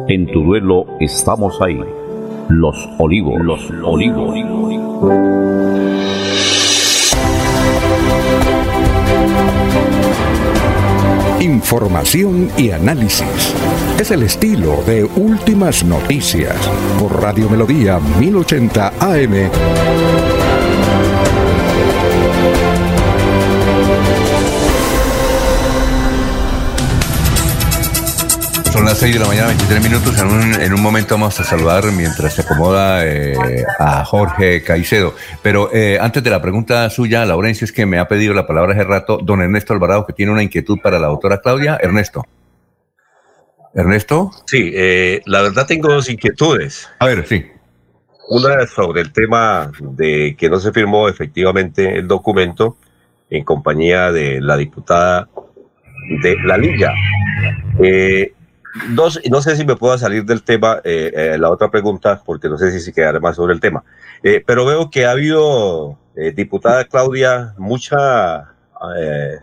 [0.08, 1.78] En tu duelo estamos ahí.
[2.48, 4.34] Los Olivos, los Olivos.
[11.38, 13.54] Información y análisis.
[13.98, 16.56] Es el estilo de Últimas Noticias
[16.98, 19.50] por Radio Melodía 1080 AM.
[28.72, 30.18] Son las 6 de la mañana, 23 minutos.
[30.18, 33.36] En un, en un momento vamos a saludar mientras se acomoda eh,
[33.78, 35.14] a Jorge Caicedo.
[35.40, 38.72] Pero eh, antes de la pregunta suya, Laurencio, es que me ha pedido la palabra
[38.74, 41.78] hace rato don Ernesto Alvarado, que tiene una inquietud para la doctora Claudia.
[41.80, 42.24] Ernesto.
[43.74, 44.30] Ernesto.
[44.46, 46.88] Sí, eh, la verdad tengo dos inquietudes.
[46.98, 47.44] A ver, sí.
[48.28, 52.76] Una sobre el tema de que no se firmó efectivamente el documento
[53.28, 55.28] en compañía de la diputada
[56.22, 56.92] de la Liga.
[57.82, 58.32] Eh,
[58.90, 62.48] dos, no sé si me puedo salir del tema, eh, eh, la otra pregunta, porque
[62.48, 63.84] no sé si se quedará más sobre el tema.
[64.22, 68.54] Eh, pero veo que ha habido, eh, diputada Claudia, mucha
[68.98, 69.38] eh,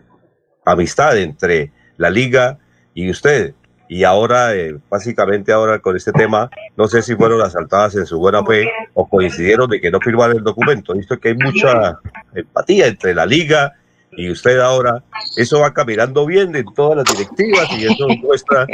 [0.65, 2.57] amistad entre la liga
[2.93, 3.53] y usted.
[3.93, 8.18] Y ahora, eh, básicamente ahora con este tema, no sé si fueron asaltadas en su
[8.19, 10.93] buena fe o coincidieron de que no firmaron el documento.
[10.93, 11.99] Visto que hay mucha
[12.34, 13.73] empatía entre la liga
[14.13, 15.03] y usted ahora,
[15.35, 18.65] eso va caminando bien en todas las directivas y eso muestra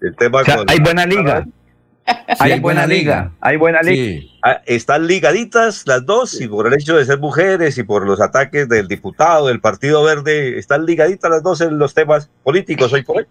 [0.00, 1.46] el tema O sea, con- hay buena liga.
[2.40, 2.96] hay hay buena liga.
[3.20, 3.32] liga.
[3.40, 4.22] Hay buena liga.
[4.42, 8.20] Ah, Están ligaditas las dos y por el hecho de ser mujeres y por los
[8.20, 13.04] ataques del diputado del Partido Verde, están ligaditas las dos en los temas políticos hoy
[13.04, 13.26] por hoy.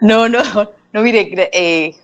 [0.00, 0.40] No, no,
[0.92, 1.96] no, mire, eh,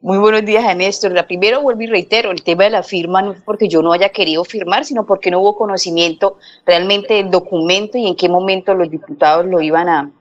[0.00, 1.10] muy buenos días a Néstor.
[1.10, 3.92] La primero vuelvo y reitero, el tema de la firma no es porque yo no
[3.92, 8.72] haya querido firmar, sino porque no hubo conocimiento realmente del documento y en qué momento
[8.74, 10.12] los diputados lo iban a,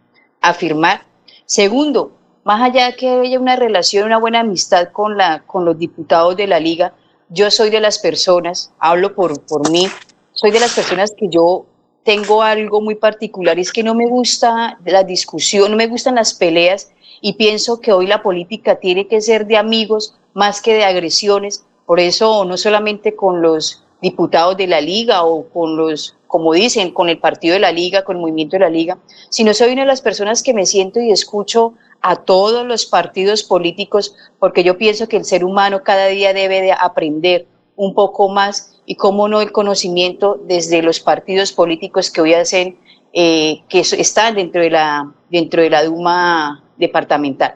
[0.42, 1.04] a firmar.
[1.46, 5.78] Segundo, más allá de que haya una relación, una buena amistad con, la, con los
[5.78, 6.94] diputados de la liga,
[7.30, 9.88] yo soy de las personas, hablo por, por mí,
[10.34, 11.68] soy de las personas que yo
[12.10, 16.34] tengo algo muy particular es que no me gusta la discusión, no me gustan las
[16.34, 16.92] peleas
[17.22, 21.68] y pienso que hoy la política tiene que ser de amigos más que de agresiones.
[21.86, 26.96] Por eso no solamente con los diputados de la liga o con los, como dicen,
[26.96, 28.98] con el partido de la liga, con el movimiento de la liga,
[29.30, 33.44] sino soy una de las personas que me siento y escucho a todos los partidos
[33.44, 37.46] políticos porque yo pienso que el ser humano cada día debe de aprender
[37.76, 42.76] un poco más y cómo no el conocimiento desde los partidos políticos que hoy hacen
[43.14, 47.54] eh, que están dentro de la dentro de la Duma departamental.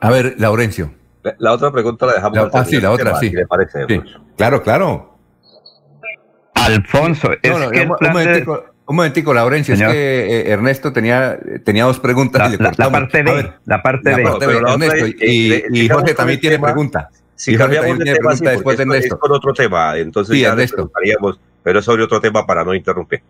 [0.00, 0.92] A ver, Laurencio.
[1.22, 2.36] La, la otra pregunta la dejamos.
[2.36, 3.28] La- ah, sí, la otra, tema, sí.
[3.30, 4.00] si le parece, Sí,
[4.36, 5.16] Claro, claro.
[6.54, 9.90] Alfonso, es No, no, que el un, plan de- momentico, un momentico, Laurencio, Señor.
[9.90, 13.54] es que eh, Ernesto tenía, tenía dos preguntas y le la, la parte B, ver,
[13.64, 14.22] la parte la B.
[14.24, 17.08] parte la Ernesto, es, y, eh, y Jorge también tiene tema.
[17.38, 19.96] Si Y Jorge cambiamos de tema, sí, pregunta después de esto es con otro tema,
[19.96, 20.90] entonces Sí, ya Ernesto.
[21.62, 23.22] pero es sobre otro tema para no interrumpir.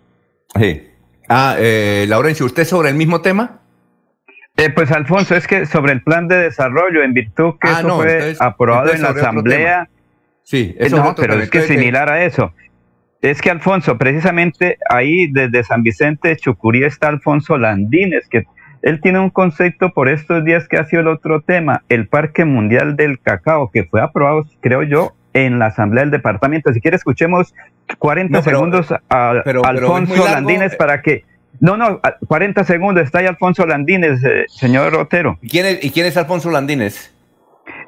[0.59, 0.83] Sí.
[1.29, 3.61] Ah, eh, Laurencio, ¿usted sobre el mismo tema?
[4.57, 7.89] Eh, pues Alfonso, es que sobre el plan de desarrollo, en virtud que Ah, eso
[7.89, 9.89] no, fue entonces- aprobado entonces en la asamblea.
[10.43, 11.45] Sí, Eh, eso no, es otro pero tema.
[11.45, 12.53] es que Entonces, similar a eso.
[13.21, 18.47] Es que Alfonso, precisamente ahí desde San Vicente de Chucurí está Alfonso Landines, que
[18.83, 22.45] él tiene un concepto por estos días que ha sido el otro tema, el Parque
[22.45, 26.73] Mundial del Cacao, que fue aprobado, creo yo, en la Asamblea del Departamento.
[26.73, 27.55] Si quiere, escuchemos
[27.99, 31.25] 40 No, pero- segundos a pero- Alfonso Landines para que...
[31.61, 35.39] No, no, a- 40 segundos, está ahí Alfonso Landines, eh, señor Otero.
[35.43, 37.13] ¿Y quién es, ¿Y quién es Alfonso Landines?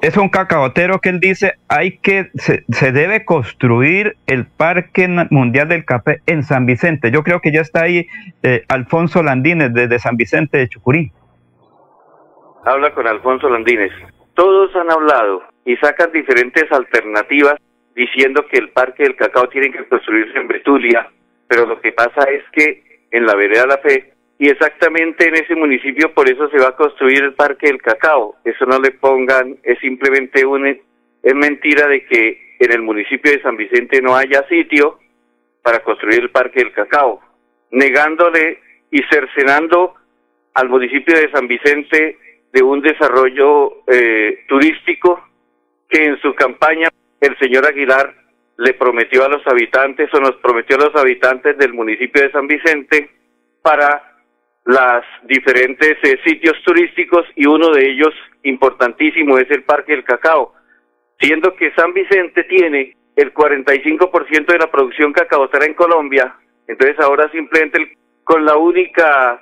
[0.01, 5.69] Es un cacaotero que él dice hay que se, se debe construir el Parque Mundial
[5.69, 7.11] del Café en San Vicente.
[7.11, 8.07] Yo creo que ya está ahí
[8.41, 11.11] eh, Alfonso Landines desde San Vicente de Chucurí.
[12.65, 13.91] habla con Alfonso Landines.
[14.33, 17.57] Todos han hablado y sacan diferentes alternativas
[17.95, 21.11] diciendo que el Parque del Cacao tiene que construirse en Betulia,
[21.47, 25.53] pero lo que pasa es que en la vereda La Fe y exactamente en ese
[25.53, 28.37] municipio por eso se va a construir el Parque del Cacao.
[28.43, 33.41] Eso no le pongan, es simplemente un es mentira de que en el municipio de
[33.43, 34.97] San Vicente no haya sitio
[35.61, 37.21] para construir el Parque del Cacao,
[37.69, 38.59] negándole
[38.89, 39.93] y cercenando
[40.55, 42.17] al municipio de San Vicente
[42.51, 45.23] de un desarrollo eh, turístico
[45.87, 46.89] que en su campaña
[47.19, 48.15] el señor Aguilar
[48.57, 52.47] le prometió a los habitantes o nos prometió a los habitantes del municipio de San
[52.47, 53.07] Vicente
[53.61, 54.10] para
[54.65, 58.13] las diferentes eh, sitios turísticos y uno de ellos
[58.43, 60.53] importantísimo es el Parque del Cacao,
[61.19, 66.35] siendo que San Vicente tiene el 45% de la producción cacaotera en Colombia,
[66.67, 69.41] entonces ahora simplemente con la única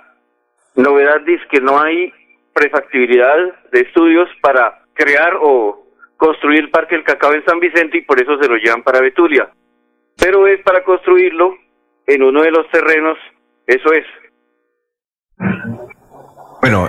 [0.76, 2.12] novedad dice que no hay
[2.54, 3.38] prefactibilidad
[3.72, 5.86] de estudios para crear o
[6.18, 9.02] construir el Parque del Cacao en San Vicente y por eso se lo llevan para
[9.02, 9.50] Betulia.
[10.18, 11.56] Pero es para construirlo
[12.08, 13.18] en uno de los terrenos,
[13.68, 14.06] eso es.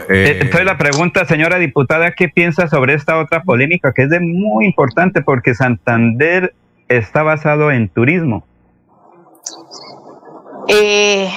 [0.09, 4.11] Bueno, eh, entonces la pregunta, señora diputada, ¿qué piensa sobre esta otra polémica que es
[4.11, 6.55] de muy importante porque Santander
[6.89, 8.45] está basado en turismo?
[10.69, 11.29] Eh,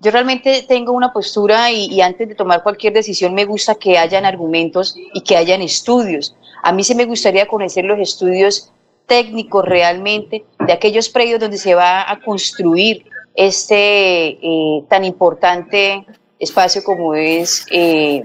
[0.00, 3.98] yo realmente tengo una postura y, y, antes de tomar cualquier decisión me gusta que
[3.98, 6.36] hayan argumentos y que hayan estudios.
[6.62, 8.72] A mí sí me gustaría conocer los estudios
[9.06, 16.04] técnicos realmente de aquellos predios donde se va a construir este eh, tan importante
[16.38, 18.24] espacio como es eh.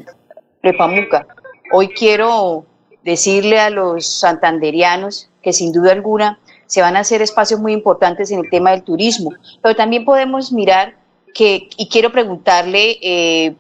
[1.71, 2.65] Hoy quiero
[3.03, 8.31] decirle a los santanderianos que sin duda alguna se van a hacer espacios muy importantes
[8.31, 9.31] en el tema del turismo,
[9.61, 10.95] pero también podemos mirar
[11.33, 13.55] que, y quiero preguntarle, eh,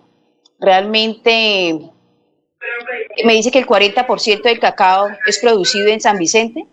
[0.59, 1.89] realmente,
[3.25, 6.65] me dice que el 40% del cacao es producido en San Vicente.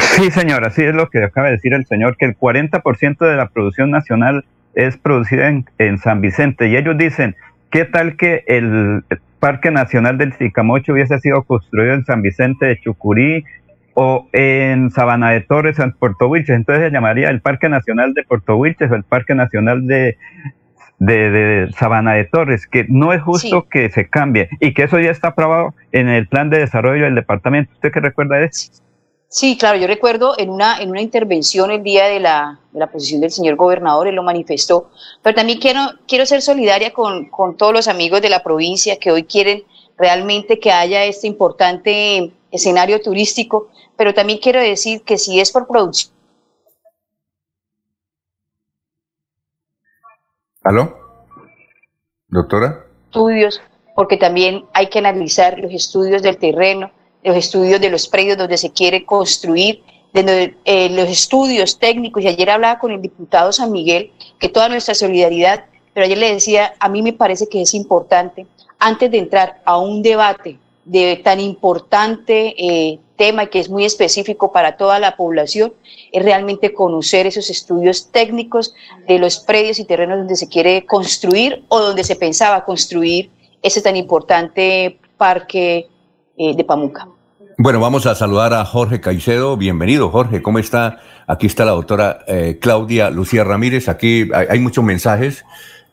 [0.00, 3.36] Sí, señora, sí es lo que acaba de decir el señor, que el 40% de
[3.36, 4.44] la producción nacional
[4.74, 6.68] es producida en, en, San Vicente.
[6.68, 7.36] Y ellos dicen,
[7.70, 9.04] ¿qué tal que el
[9.40, 13.44] Parque Nacional del Sicamocho hubiese sido construido en San Vicente de Chucurí
[13.94, 16.56] o en Sabana de Torres, en Puerto Wilches?
[16.56, 20.16] Entonces se llamaría el Parque Nacional de Puerto Wilches o el Parque Nacional de,
[20.98, 23.68] de, de, Sabana de Torres, que no es justo sí.
[23.70, 27.14] que se cambie y que eso ya está aprobado en el plan de desarrollo del
[27.14, 27.72] departamento.
[27.74, 28.83] ¿Usted qué recuerda de eso?
[29.34, 32.92] Sí, claro, yo recuerdo en una, en una intervención el día de la, de la
[32.92, 34.92] posición del señor gobernador, él lo manifestó,
[35.22, 39.10] pero también quiero, quiero ser solidaria con, con todos los amigos de la provincia que
[39.10, 39.64] hoy quieren
[39.98, 45.66] realmente que haya este importante escenario turístico, pero también quiero decir que si es por
[45.66, 46.14] producción.
[50.62, 50.96] ¿Aló?
[52.28, 52.86] ¿Doctora?
[53.06, 53.60] Estudios,
[53.96, 56.92] porque también hay que analizar los estudios del terreno,
[57.24, 59.82] los estudios de los predios donde se quiere construir,
[60.12, 62.22] de, eh, los estudios técnicos.
[62.22, 66.34] Y ayer hablaba con el diputado San Miguel, que toda nuestra solidaridad, pero ayer le
[66.34, 68.46] decía, a mí me parece que es importante,
[68.78, 74.52] antes de entrar a un debate de tan importante eh, tema que es muy específico
[74.52, 75.72] para toda la población,
[76.12, 78.74] es realmente conocer esos estudios técnicos
[79.08, 83.30] de los predios y terrenos donde se quiere construir o donde se pensaba construir
[83.62, 85.88] ese tan importante parque
[86.36, 87.08] eh, de Pamuca.
[87.56, 89.56] Bueno, vamos a saludar a Jorge Caicedo.
[89.56, 90.42] Bienvenido, Jorge.
[90.42, 90.98] ¿Cómo está?
[91.28, 93.88] Aquí está la doctora eh, Claudia Lucía Ramírez.
[93.88, 95.44] Aquí hay, muchos mensajes.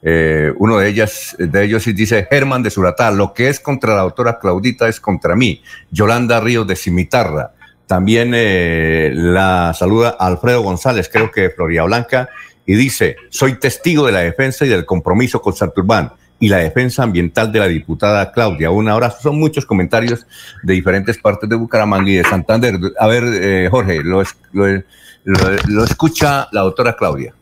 [0.02, 4.02] Eh, uno de ellas, de ellos dice Germán de Suratá, lo que es contra la
[4.02, 5.62] doctora Claudita es contra mí.
[5.92, 7.52] Yolanda Ríos de Cimitarra.
[7.86, 12.30] También eh, la saluda Alfredo González, creo que de Floria Blanca,
[12.66, 16.12] y dice, soy testigo de la defensa y del compromiso con Santurbán
[16.42, 18.72] y la defensa ambiental de la diputada Claudia.
[18.72, 19.22] Un abrazo.
[19.22, 20.26] Son muchos comentarios
[20.64, 22.76] de diferentes partes de Bucaramanga y de Santander.
[23.00, 24.24] A ver, eh, Jorge, lo,
[24.54, 27.34] lo escucha la doctora Claudia.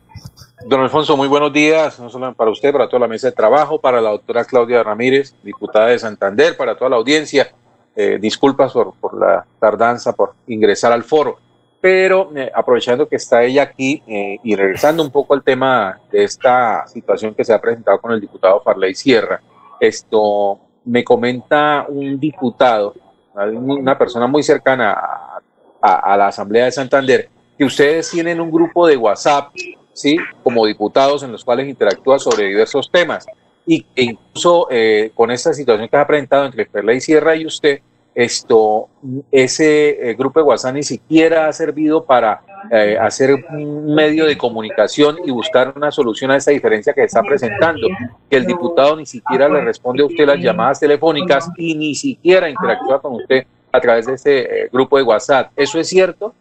[0.66, 3.80] Don Alfonso, muy buenos días, no solo para usted, para toda la mesa de trabajo,
[3.80, 7.50] para la doctora Claudia Ramírez, diputada de Santander, para toda la audiencia.
[7.96, 11.38] Eh, disculpas por, por, la tardanza, por ingresar al foro,
[11.80, 16.24] pero eh, aprovechando que está ella aquí eh, y regresando un poco al tema de
[16.24, 19.40] esta situación que se ha presentado con el diputado Farley Sierra,
[19.80, 22.94] esto me comenta un diputado,
[23.34, 25.40] una persona muy cercana a,
[25.80, 29.52] a, a la Asamblea de Santander, que ustedes tienen un grupo de WhatsApp
[29.92, 30.16] ¿sí?
[30.42, 33.26] como diputados en los cuales interactúa sobre diversos temas.
[33.66, 37.80] Y e incluso eh, con esta situación que ha presentado entre Perley Sierra y usted,
[38.14, 38.88] esto,
[39.30, 44.36] ese eh, grupo de WhatsApp ni siquiera ha servido para eh, hacer un medio de
[44.36, 47.88] comunicación y buscar una solución a esta diferencia que está presentando,
[48.28, 52.50] que el diputado ni siquiera le responde a usted las llamadas telefónicas y ni siquiera
[52.50, 55.52] interactúa con usted a través de este grupo de WhatsApp.
[55.56, 56.34] ¿Eso es cierto?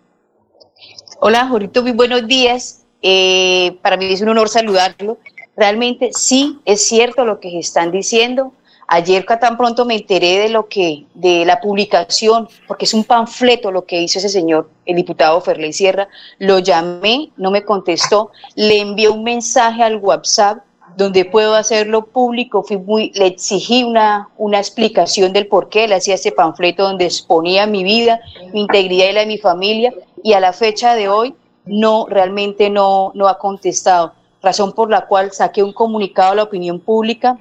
[1.22, 2.86] Hola, Jorito, muy buenos días.
[3.02, 5.18] Eh, para mí es un honor saludarlo.
[5.56, 8.54] Realmente sí, es cierto lo que están diciendo.
[8.92, 13.72] Ayer tan pronto me enteré de lo que, de la publicación, porque es un panfleto
[13.72, 16.08] lo que hizo ese señor, el diputado Ferley Sierra.
[16.40, 20.64] Lo llamé, no me contestó, le envié un mensaje al WhatsApp
[20.98, 25.94] donde puedo hacerlo público, fui muy, le exigí una, una explicación del por qué le
[25.94, 28.20] hacía ese panfleto donde exponía mi vida,
[28.54, 29.94] mi integridad y la de mi familia,
[30.24, 35.06] y a la fecha de hoy no, realmente no, no ha contestado, razón por la
[35.06, 37.38] cual saqué un comunicado a la opinión pública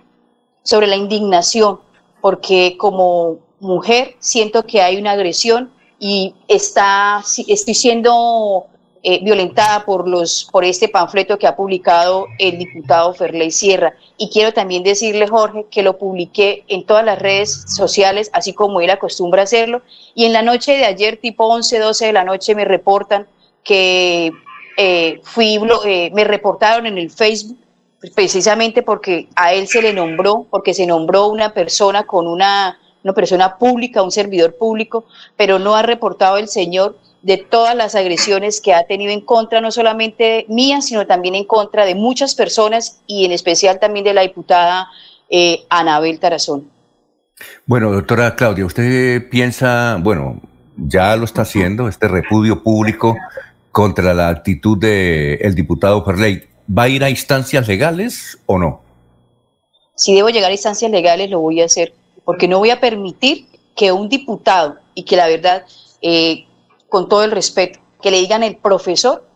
[0.68, 1.80] sobre la indignación,
[2.20, 8.66] porque como mujer siento que hay una agresión y está, estoy siendo
[9.02, 13.94] eh, violentada por, los, por este panfleto que ha publicado el diputado Ferley Sierra.
[14.18, 18.82] Y quiero también decirle, Jorge, que lo publiqué en todas las redes sociales, así como
[18.82, 19.80] él acostumbra hacerlo.
[20.14, 23.26] Y en la noche de ayer, tipo 11, 12 de la noche, me reportan
[23.64, 24.32] que
[24.76, 27.56] eh, fui, eh, me reportaron en el Facebook
[28.14, 33.12] precisamente porque a él se le nombró, porque se nombró una persona con una, una
[33.12, 35.04] persona pública, un servidor público,
[35.36, 39.60] pero no ha reportado el señor de todas las agresiones que ha tenido en contra,
[39.60, 44.14] no solamente mía, sino también en contra de muchas personas y en especial también de
[44.14, 44.88] la diputada
[45.28, 46.70] eh, Anabel Tarazón.
[47.66, 50.40] Bueno, doctora Claudia, ¿usted piensa, bueno,
[50.76, 53.16] ya lo está haciendo, este repudio público
[53.72, 58.80] contra la actitud del el diputado Ferley, ¿va a ir a instancias legales o no?
[59.94, 61.92] Si debo llegar a instancias legales, lo voy a hacer,
[62.24, 65.64] porque no voy a permitir que un diputado, y que la verdad,
[66.02, 66.46] eh,
[66.88, 69.26] con todo el respeto, que le digan el profesor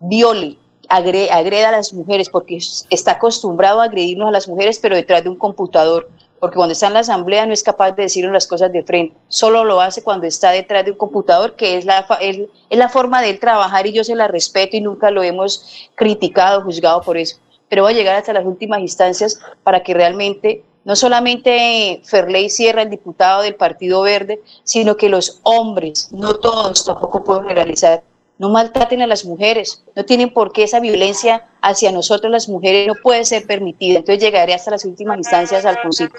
[0.00, 0.58] viole,
[0.88, 2.58] agreda a las mujeres, porque
[2.90, 6.10] está acostumbrado a agredirnos a las mujeres, pero detrás de un computador,
[6.42, 9.14] porque cuando está en la asamblea no es capaz de decirnos las cosas de frente,
[9.28, 12.36] solo lo hace cuando está detrás de un computador, que es la, es,
[12.68, 16.62] la forma de él trabajar y yo se la respeto y nunca lo hemos criticado,
[16.62, 17.36] juzgado por eso.
[17.68, 22.82] Pero voy a llegar hasta las últimas instancias para que realmente no solamente Ferley Sierra,
[22.82, 28.02] el diputado del Partido Verde, sino que los hombres, no todos, tampoco puedo generalizar,
[28.42, 32.88] no maltraten a las mujeres, no tienen por qué esa violencia hacia nosotros las mujeres
[32.88, 34.00] no puede ser permitida.
[34.00, 36.16] Entonces llegaré hasta las últimas instancias, Alfonsito.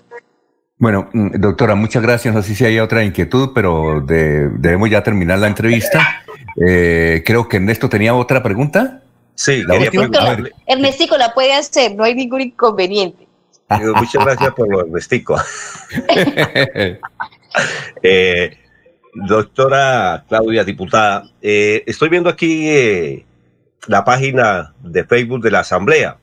[0.78, 2.34] Bueno, mm, doctora, muchas gracias.
[2.34, 6.24] No sé si hay otra inquietud, pero debemos ya terminar la entrevista.
[6.66, 9.04] Eh, creo que Ernesto tenía otra pregunta.
[9.36, 9.76] Sí, la
[10.66, 13.28] Ernestico la puede hacer, no hay ningún inconveniente.
[13.70, 15.36] Muchas gracias por lo Ernestico.
[18.02, 18.62] eh,
[19.15, 23.26] Doctora Claudia, diputada, eh, estoy viendo aquí eh,
[23.88, 26.18] la página de Facebook de la Asamblea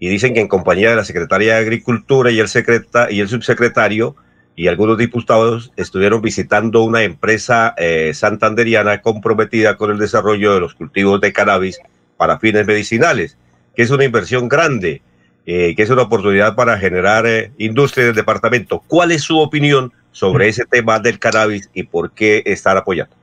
[0.00, 3.28] y dicen que en compañía de la Secretaría de Agricultura y el, secreta, y el
[3.28, 4.16] subsecretario
[4.56, 10.74] y algunos diputados estuvieron visitando una empresa eh, santanderiana comprometida con el desarrollo de los
[10.74, 11.78] cultivos de cannabis
[12.16, 13.36] para fines medicinales,
[13.76, 15.02] que es una inversión grande,
[15.44, 17.26] que es una oportunidad para generar
[17.58, 18.82] industria del departamento.
[18.86, 23.14] ¿Cuál es su opinión sobre ese tema del cannabis y por qué estar apoyando.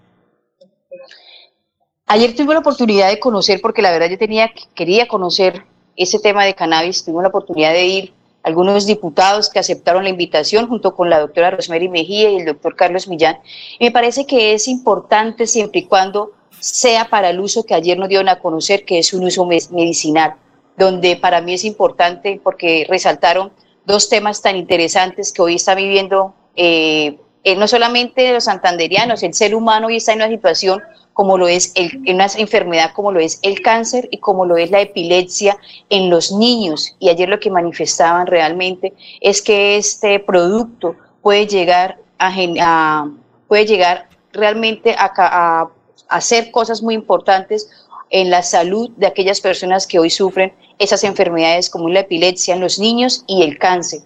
[2.05, 5.63] Ayer tuve la oportunidad de conocer, porque la verdad yo tenía, quería conocer
[5.95, 8.13] ese tema de cannabis, tuve la oportunidad de ir
[8.43, 12.75] algunos diputados que aceptaron la invitación junto con la doctora Rosemary Mejía y el doctor
[12.75, 13.37] Carlos Millán.
[13.79, 17.97] Y me parece que es importante siempre y cuando sea para el uso que ayer
[17.97, 20.35] nos dieron a conocer, que es un uso medicinal,
[20.77, 23.53] donde para mí es importante porque resaltaron
[23.85, 29.33] dos temas tan interesantes que hoy está viviendo eh, eh, no solamente los santanderianos, el
[29.33, 30.81] ser humano hoy está en una situación
[31.13, 34.71] como lo es el, una enfermedad como lo es el cáncer y como lo es
[34.71, 35.57] la epilepsia
[35.89, 36.95] en los niños.
[36.99, 43.09] Y ayer lo que manifestaban realmente es que este producto puede llegar a,
[43.47, 45.69] puede llegar realmente a, a
[46.09, 47.69] hacer cosas muy importantes
[48.11, 52.61] en la salud de aquellas personas que hoy sufren esas enfermedades como la epilepsia en
[52.61, 54.01] los niños y el cáncer.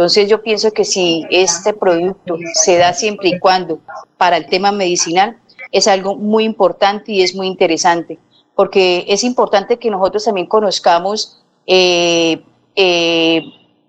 [0.00, 3.80] Entonces yo pienso que si este producto se da siempre y cuando
[4.16, 5.36] para el tema medicinal,
[5.72, 8.18] es algo muy importante y es muy interesante,
[8.56, 12.42] porque es importante que nosotros también conozcamos eh,
[12.76, 13.42] eh,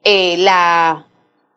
[0.03, 1.07] eh, la,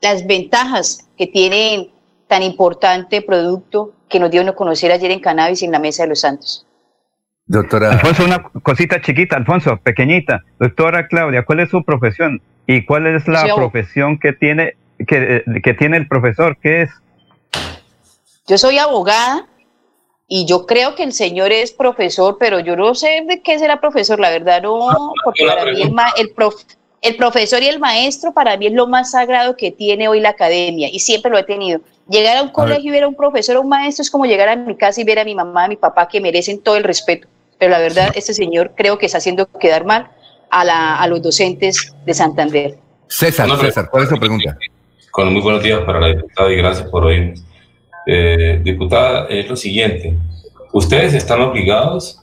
[0.01, 1.91] las ventajas que tiene
[2.29, 6.11] tan importante producto que nos dio a conocer ayer en Cannabis en la Mesa de
[6.11, 6.65] los Santos.
[7.47, 7.91] Doctora.
[7.91, 10.45] Alfonso, una cosita chiquita, Alfonso, pequeñita.
[10.61, 12.41] Doctora Claudia, ¿cuál es su profesión?
[12.67, 14.77] ¿Y cuál es la profesión que tiene,
[15.07, 16.57] que, que tiene el profesor?
[16.63, 16.91] ¿Qué es?
[18.47, 19.47] Yo soy abogada
[20.29, 23.81] y yo creo que el señor es profesor, pero yo no sé de qué será
[23.81, 26.33] profesor, la verdad no, ah, porque para mí el, el,
[27.03, 30.31] el profesor y el maestro para mí es lo más sagrado que tiene hoy la
[30.31, 31.81] academia y siempre lo he tenido.
[32.09, 34.49] Llegar a un colegio y ver a un profesor o un maestro es como llegar
[34.49, 36.85] a mi casa y ver a mi mamá, a mi papá, que merecen todo el
[36.85, 37.29] respeto.
[37.59, 40.11] Pero la verdad, este señor creo que está haciendo quedar mal
[40.55, 42.77] a, la, a los docentes de Santander.
[43.09, 44.57] César, César, ¿cuál es su pregunta?
[45.11, 47.35] Con muy buenos días para la diputada y gracias por oírme.
[48.07, 50.15] Eh, diputada, es lo siguiente.
[50.73, 52.21] Ustedes están obligados,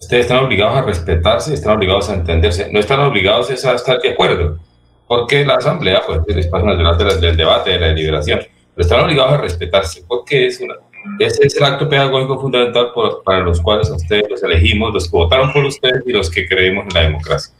[0.00, 4.10] ustedes están obligados a respetarse, están obligados a entenderse, no están obligados a estar de
[4.10, 4.58] acuerdo,
[5.06, 8.40] porque la asamblea pues, es el espacio nacional del debate, de la deliberación,
[8.74, 10.74] pero están obligados a respetarse, porque es una,
[11.18, 12.92] ese es el acto pedagógico fundamental
[13.24, 16.86] para los cuales ustedes los elegimos, los que votaron por ustedes y los que creemos
[16.88, 17.54] en la democracia.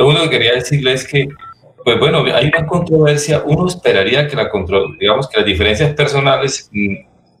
[0.00, 1.28] Lo único que quería decirles es que,
[1.84, 4.50] pues bueno, hay una controversia, uno esperaría que la
[4.98, 6.94] digamos que las diferencias personales mm,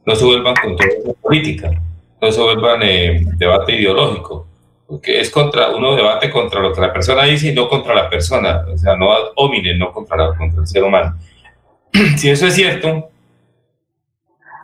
[0.04, 1.70] no se vuelvan controversia política,
[2.20, 4.46] no se vuelvan eh, debate ideológico.
[4.86, 8.10] porque es contra, uno debate contra lo que la persona dice y no contra la
[8.10, 11.16] persona, o sea, no ad hominem, no contra, la, contra el ser humano.
[12.18, 13.08] si eso es cierto,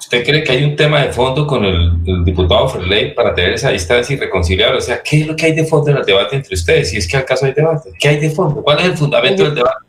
[0.07, 3.55] ¿usted cree que hay un tema de fondo con el, el diputado Ferley para tener
[3.55, 4.79] esa distancia irreconciliable?
[4.79, 6.91] O sea, ¿qué es lo que hay de fondo en el debate entre ustedes?
[6.91, 8.63] Si es que al caso hay debate, ¿qué hay de fondo?
[8.63, 9.85] ¿Cuál es el fundamento del debate?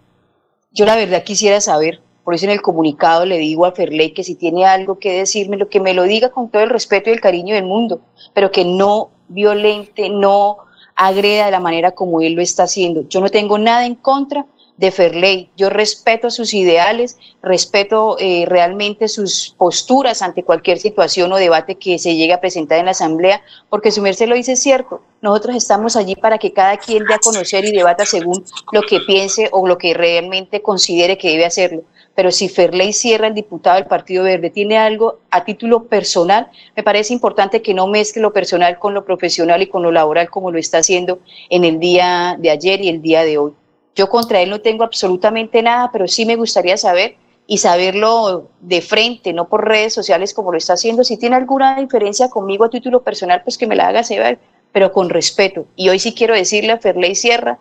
[0.72, 4.24] Yo la verdad quisiera saber, por eso en el comunicado le digo a Ferley que
[4.24, 7.14] si tiene algo que decirme, lo que me lo diga con todo el respeto y
[7.14, 8.02] el cariño del mundo,
[8.34, 10.58] pero que no violente, no
[10.96, 13.08] agreda de la manera como él lo está haciendo.
[13.08, 15.50] Yo no tengo nada en contra de Ferley.
[15.58, 22.00] Yo respeto sus ideales, respeto eh, realmente sus posturas ante cualquier situación o debate que
[22.00, 25.02] se llegue a presentar en la Asamblea, porque su merced lo dice cierto.
[25.22, 29.00] Nosotros estamos allí para que cada quien dé a conocer y debata según lo que
[29.02, 31.84] piense o lo que realmente considere que debe hacerlo
[32.18, 36.82] pero si Ferley Sierra, el diputado del Partido Verde, tiene algo a título personal, me
[36.82, 40.52] parece importante que no mezcle lo personal con lo profesional y con lo laboral como
[40.52, 41.20] lo está haciendo
[41.52, 43.54] en el día de ayer y el día de hoy.
[43.98, 47.16] Yo contra él no tengo absolutamente nada, pero sí me gustaría saber
[47.48, 51.04] y saberlo de frente, no por redes sociales como lo está haciendo.
[51.04, 54.38] Si tiene alguna diferencia conmigo a título personal, pues que me la haga saber,
[54.72, 55.66] pero con respeto.
[55.76, 57.58] Y hoy sí quiero decirle a Ferley Sierra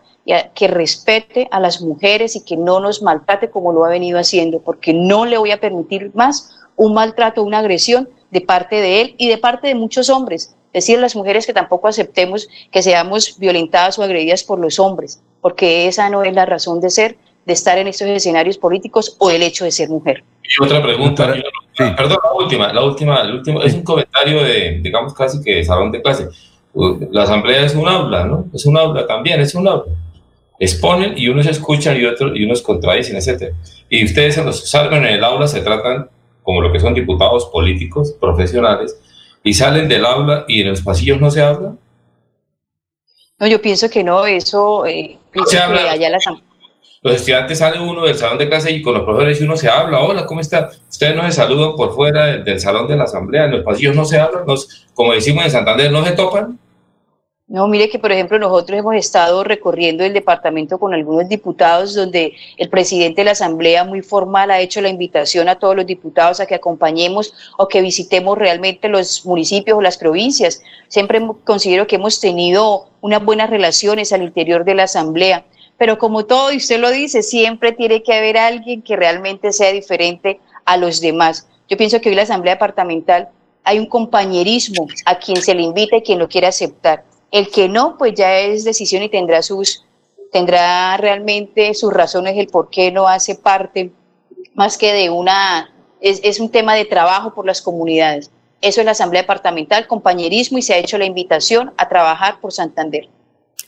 [0.55, 4.61] que respete a las mujeres y que no nos maltrate como lo ha venido haciendo,
[4.61, 9.15] porque no le voy a permitir más un maltrato, una agresión de parte de él
[9.17, 10.55] y de parte de muchos hombres.
[10.75, 15.23] Decir a las mujeres que tampoco aceptemos que seamos violentadas o agredidas por los hombres,
[15.41, 19.31] porque esa no es la razón de ser, de estar en estos escenarios políticos o
[19.31, 20.25] el hecho de ser mujer.
[20.43, 21.35] Y otra pregunta,
[21.77, 25.65] perdón, la última, la última, el último, es un comentario de, digamos, casi que de
[25.65, 26.29] salón de clase.
[27.11, 28.47] La asamblea es un aula, ¿no?
[28.53, 29.85] Es un aula también, es un aula
[30.59, 33.55] exponen y unos escuchan y otros y unos contradicen, etc.
[33.89, 36.09] Y ustedes en los salgan en el aula se tratan
[36.43, 38.97] como lo que son diputados políticos, profesionales,
[39.43, 41.75] y salen del aula y en los pasillos no se habla.
[43.39, 44.87] No, yo pienso que no, eso...
[44.87, 46.09] Eh, se habla, allá
[47.03, 50.01] los estudiantes salen uno del salón de clase y con los profesores uno se habla,
[50.01, 50.71] hola, ¿cómo está?
[50.91, 54.05] Ustedes no se saludan por fuera del, salón de la asamblea, en los pasillos no
[54.05, 54.45] se hablan,
[54.93, 56.59] como decimos en Santander, no se topan.
[57.49, 62.33] No, mire que por ejemplo nosotros hemos estado recorriendo el departamento con algunos diputados donde
[62.57, 66.41] el presidente de la Asamblea muy formal ha hecho la invitación a todos los diputados
[66.41, 70.61] a que acompañemos o que visitemos realmente los municipios o las provincias.
[70.89, 75.45] Siempre considero que hemos tenido unas buenas relaciones al interior de la Asamblea,
[75.79, 79.71] pero como todo, y usted lo dice, siempre tiene que haber alguien que realmente sea
[79.71, 81.47] diferente a los demás.
[81.69, 83.29] Yo pienso que hoy la Asamblea Departamental
[83.63, 87.05] hay un compañerismo a quien se le invita y quien lo quiere aceptar
[87.37, 89.85] el que no, pues ya es decisión y tendrá sus,
[90.33, 93.93] tendrá realmente sus razones el por qué no hace parte,
[94.55, 98.31] más que de una, es, es un tema de trabajo por las comunidades.
[98.63, 102.53] Eso es la Asamblea Departamental, compañerismo y se ha hecho la invitación a trabajar por
[102.53, 103.07] Santander.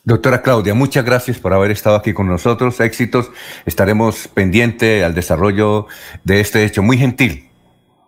[0.02, 2.80] Doctora Claudia, muchas gracias por haber estado aquí con nosotros.
[2.80, 3.30] Éxitos.
[3.66, 5.86] Estaremos pendientes al desarrollo
[6.24, 6.82] de este hecho.
[6.82, 7.50] Muy gentil.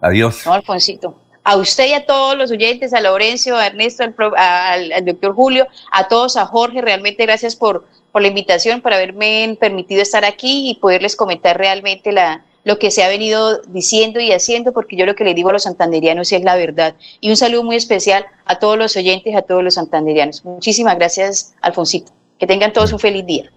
[0.01, 0.47] Adiós.
[0.47, 4.05] No, Alfonsito a usted y a todos los oyentes, a Laurencio, a Ernesto,
[4.37, 9.57] al, doctor Julio, a todos, a Jorge, realmente gracias por, por la invitación, por haberme
[9.59, 14.33] permitido estar aquí y poderles comentar realmente la, lo que se ha venido diciendo y
[14.33, 16.95] haciendo, porque yo lo que le digo a los santanderianos es la verdad.
[17.21, 20.45] Y un saludo muy especial a todos los oyentes, a todos los santanderianos.
[20.45, 22.13] Muchísimas gracias, Alfonsito.
[22.39, 23.51] Que tengan todos un feliz día.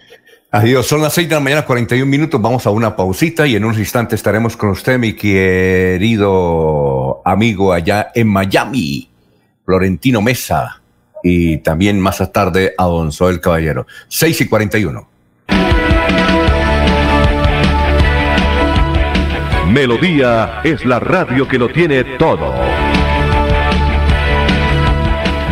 [0.55, 2.39] Adiós, son las 6 de la mañana, 41 minutos.
[2.39, 8.11] Vamos a una pausita y en unos instantes estaremos con usted, mi querido amigo allá
[8.13, 9.09] en Miami,
[9.65, 10.79] Florentino Mesa,
[11.23, 13.87] y también más tarde a Don Soel Caballero.
[14.09, 15.07] 6 y 41.
[19.71, 22.53] Melodía es la radio que lo tiene todo.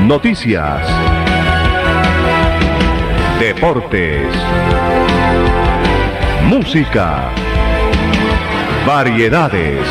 [0.06, 1.11] Noticias.
[3.62, 4.26] Deportes
[6.50, 7.30] música,
[8.88, 9.88] variedades.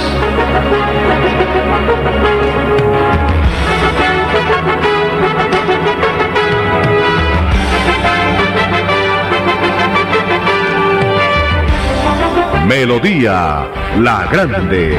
[12.67, 13.69] Melodía
[14.01, 14.99] La Grande.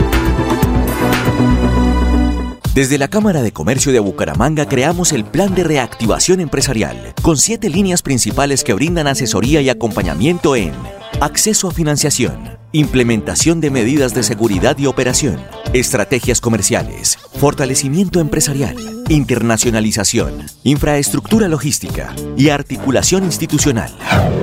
[2.73, 7.69] Desde la Cámara de Comercio de Bucaramanga creamos el Plan de Reactivación Empresarial, con siete
[7.69, 10.71] líneas principales que brindan asesoría y acompañamiento en
[11.19, 15.43] acceso a financiación, implementación de medidas de seguridad y operación,
[15.73, 18.77] estrategias comerciales, fortalecimiento empresarial,
[19.09, 23.93] internacionalización, infraestructura logística y articulación institucional.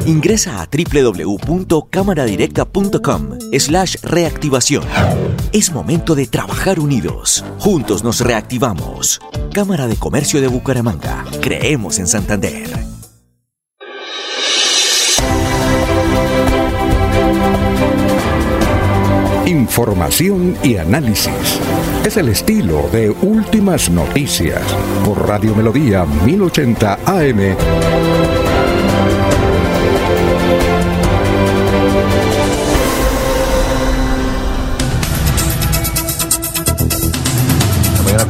[0.05, 4.85] Ingresa a www.cámaradirecta.com slash reactivación.
[5.53, 7.43] Es momento de trabajar unidos.
[7.59, 9.19] Juntos nos reactivamos.
[9.55, 11.25] Cámara de Comercio de Bucaramanga.
[11.41, 12.69] Creemos en Santander.
[19.47, 21.59] Información y análisis.
[22.05, 24.63] Es el estilo de Últimas Noticias
[25.03, 28.48] por Radio Melodía 1080 AM.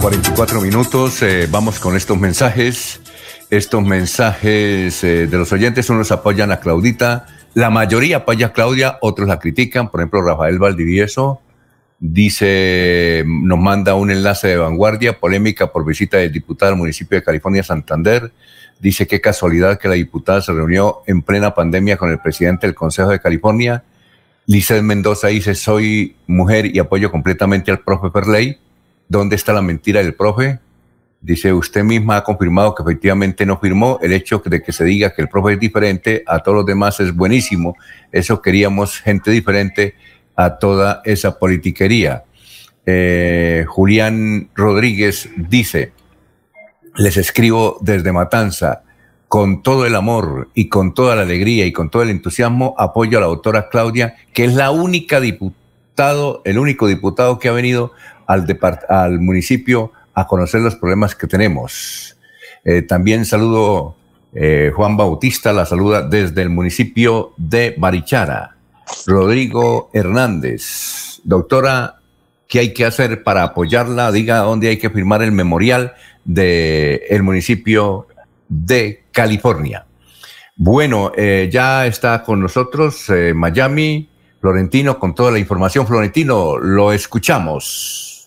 [0.00, 3.00] 44 minutos, eh, vamos con estos mensajes.
[3.50, 8.98] Estos mensajes eh, de los oyentes, unos apoyan a Claudita, la mayoría apoya a Claudia,
[9.00, 9.90] otros la critican.
[9.90, 11.40] Por ejemplo, Rafael Valdivieso
[11.98, 17.24] dice, nos manda un enlace de vanguardia, polémica por visita del diputado al municipio de
[17.24, 18.30] California, Santander.
[18.78, 22.74] Dice qué casualidad que la diputada se reunió en plena pandemia con el presidente del
[22.74, 23.82] Consejo de California.
[24.46, 28.58] Lizeth Mendoza dice, soy mujer y apoyo completamente al profe Perley.
[29.08, 30.58] ¿Dónde está la mentira del profe?
[31.20, 33.98] Dice, usted misma ha confirmado que efectivamente no firmó.
[34.02, 37.00] El hecho de que se diga que el profe es diferente a todos los demás
[37.00, 37.76] es buenísimo.
[38.12, 39.94] Eso queríamos gente diferente
[40.36, 42.24] a toda esa politiquería.
[42.86, 45.92] Eh, Julián Rodríguez dice,
[46.96, 48.82] les escribo desde Matanza,
[49.28, 53.18] con todo el amor y con toda la alegría y con todo el entusiasmo, apoyo
[53.18, 57.92] a la doctora Claudia, que es la única diputado, el único diputado que ha venido
[58.28, 58.46] al,
[58.88, 62.16] al municipio a conocer los problemas que tenemos.
[62.64, 63.96] Eh, también saludo
[64.34, 68.56] eh, Juan Bautista, la saluda desde el municipio de Barichara.
[69.06, 72.00] Rodrigo Hernández, doctora,
[72.46, 74.12] ¿qué hay que hacer para apoyarla?
[74.12, 75.94] Diga dónde hay que firmar el memorial
[76.24, 78.06] del el municipio
[78.48, 79.86] de California.
[80.56, 84.08] Bueno, eh, ya está con nosotros Miami,
[84.40, 85.86] Florentino, con toda la información.
[85.86, 88.17] Florentino, lo escuchamos.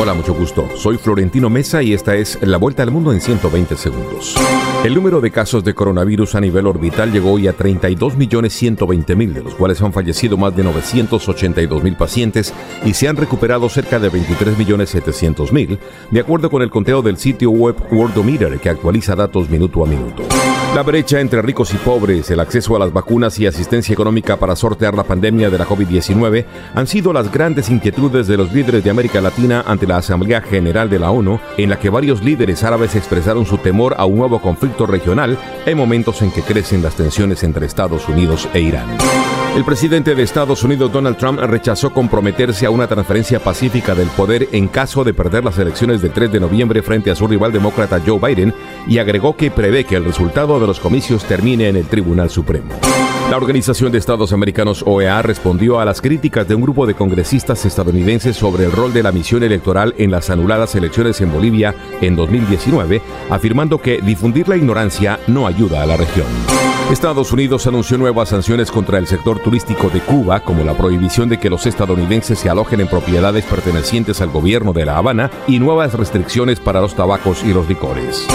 [0.00, 0.68] Hola, mucho gusto.
[0.76, 4.34] Soy Florentino Mesa y esta es La Vuelta al Mundo en 120 segundos.
[4.82, 9.54] El número de casos de coronavirus a nivel orbital llegó hoy a 32.120.000, de los
[9.54, 12.52] cuales han fallecido más de 982.000 pacientes
[12.84, 15.78] y se han recuperado cerca de 23.700.000,
[16.10, 20.24] de acuerdo con el conteo del sitio web Worldometer, que actualiza datos minuto a minuto.
[20.74, 24.54] La brecha entre ricos y pobres, el acceso a las vacunas y asistencia económica para
[24.54, 26.44] sortear la pandemia de la COVID-19
[26.74, 30.88] han sido las grandes inquietudes de los líderes de América Latina ante la Asamblea General
[30.88, 34.40] de la ONU, en la que varios líderes árabes expresaron su temor a un nuevo
[34.40, 38.88] conflicto regional en momentos en que crecen las tensiones entre Estados Unidos e Irán.
[39.56, 44.48] El presidente de Estados Unidos, Donald Trump, rechazó comprometerse a una transferencia pacífica del poder
[44.52, 48.00] en caso de perder las elecciones del 3 de noviembre frente a su rival demócrata
[48.04, 48.54] Joe Biden
[48.86, 52.68] y agregó que prevé que el resultado de los comicios termine en el Tribunal Supremo.
[53.28, 57.64] La Organización de Estados Americanos OEA respondió a las críticas de un grupo de congresistas
[57.64, 62.14] estadounidenses sobre el rol de la misión electoral en las anuladas elecciones en Bolivia en
[62.14, 66.69] 2019, afirmando que difundir la ignorancia no ayuda a la región.
[66.90, 71.38] Estados Unidos anunció nuevas sanciones contra el sector turístico de Cuba, como la prohibición de
[71.38, 75.94] que los estadounidenses se alojen en propiedades pertenecientes al gobierno de La Habana y nuevas
[75.94, 78.26] restricciones para los tabacos y los licores.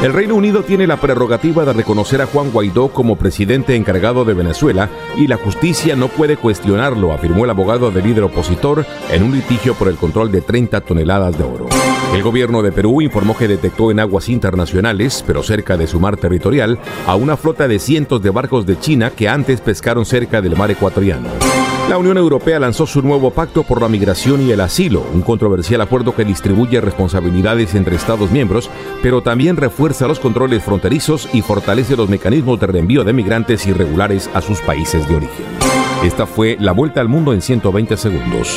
[0.00, 4.34] El Reino Unido tiene la prerrogativa de reconocer a Juan Guaidó como presidente encargado de
[4.34, 9.32] Venezuela y la justicia no puede cuestionarlo, afirmó el abogado del líder opositor en un
[9.32, 11.66] litigio por el control de 30 toneladas de oro.
[12.14, 16.16] El gobierno de Perú informó que detectó en aguas internacionales, pero cerca de su mar
[16.16, 16.78] territorial,
[17.08, 20.70] a una flota de cientos de barcos de China que antes pescaron cerca del mar
[20.70, 21.28] ecuatoriano.
[21.90, 25.80] La Unión Europea lanzó su nuevo pacto por la migración y el asilo, un controversial
[25.80, 28.70] acuerdo que distribuye responsabilidades entre Estados miembros,
[29.02, 34.30] pero también refuerza los controles fronterizos y fortalece los mecanismos de reenvío de migrantes irregulares
[34.34, 35.46] a sus países de origen.
[36.04, 38.56] Esta fue la vuelta al mundo en 120 segundos.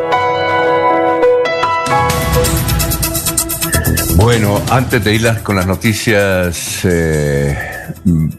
[4.21, 7.57] Bueno, antes de ir con las noticias, eh,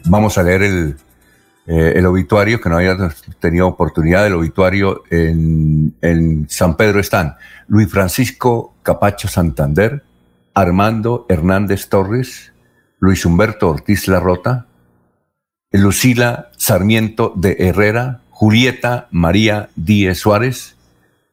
[0.05, 0.95] vamos a leer el,
[1.67, 2.95] eh, el obituario, que no había
[3.41, 7.35] tenido oportunidad del obituario en, en San Pedro están
[7.67, 10.03] Luis Francisco Capacho Santander,
[10.53, 12.53] Armando Hernández Torres,
[12.99, 14.67] Luis Humberto Ortiz Larrota,
[15.69, 20.77] Lucila Sarmiento de Herrera, Julieta María Díez Suárez.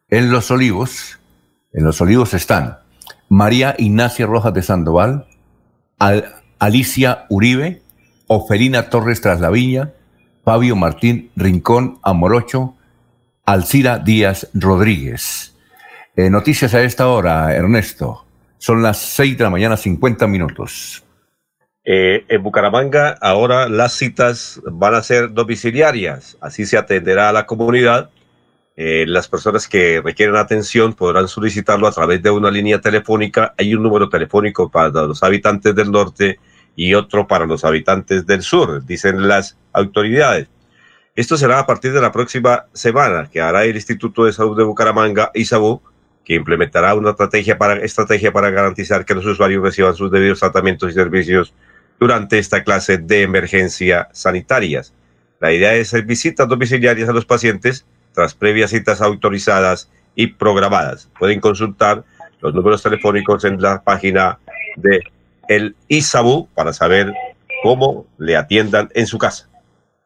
[0.08, 1.20] En Los Olivos,
[1.72, 2.78] en Los Olivos están
[3.30, 5.28] María Ignacia Rojas de Sandoval,
[6.58, 7.80] Alicia Uribe,
[8.26, 9.92] Ofelina Torres Traslaviña,
[10.44, 12.74] Fabio Martín Rincón Amorocho,
[13.46, 15.56] Alcira Díaz Rodríguez.
[16.16, 18.26] Eh, noticias a esta hora, Ernesto.
[18.58, 21.04] Son las 6 de la mañana, 50 minutos.
[21.84, 27.46] Eh, en Bucaramanga ahora las citas van a ser domiciliarias, así se atenderá a la
[27.46, 28.10] comunidad
[28.82, 33.52] eh, las personas que requieren atención podrán solicitarlo a través de una línea telefónica.
[33.58, 36.40] Hay un número telefónico para los habitantes del norte
[36.74, 40.48] y otro para los habitantes del sur, dicen las autoridades.
[41.14, 44.64] Esto será a partir de la próxima semana que hará el Instituto de Salud de
[44.64, 45.82] Bucaramanga, ISABU,
[46.24, 50.90] que implementará una estrategia para, estrategia para garantizar que los usuarios reciban sus debidos tratamientos
[50.90, 51.52] y servicios
[51.98, 54.94] durante esta clase de emergencias sanitarias.
[55.38, 57.84] La idea es hacer visitas domiciliarias a los pacientes
[58.20, 61.08] tras previas citas autorizadas y programadas.
[61.18, 62.04] Pueden consultar
[62.42, 64.38] los números telefónicos en la página
[64.76, 65.00] de
[65.48, 67.14] el ISABU para saber
[67.62, 69.48] cómo le atiendan en su casa.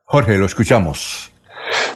[0.05, 1.33] Jorge, lo escuchamos.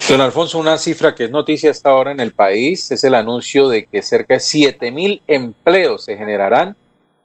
[0.08, 3.68] Don Alfonso, una cifra que es noticia hasta ahora en el país es el anuncio
[3.68, 6.74] de que cerca de 7 mil empleos se generarán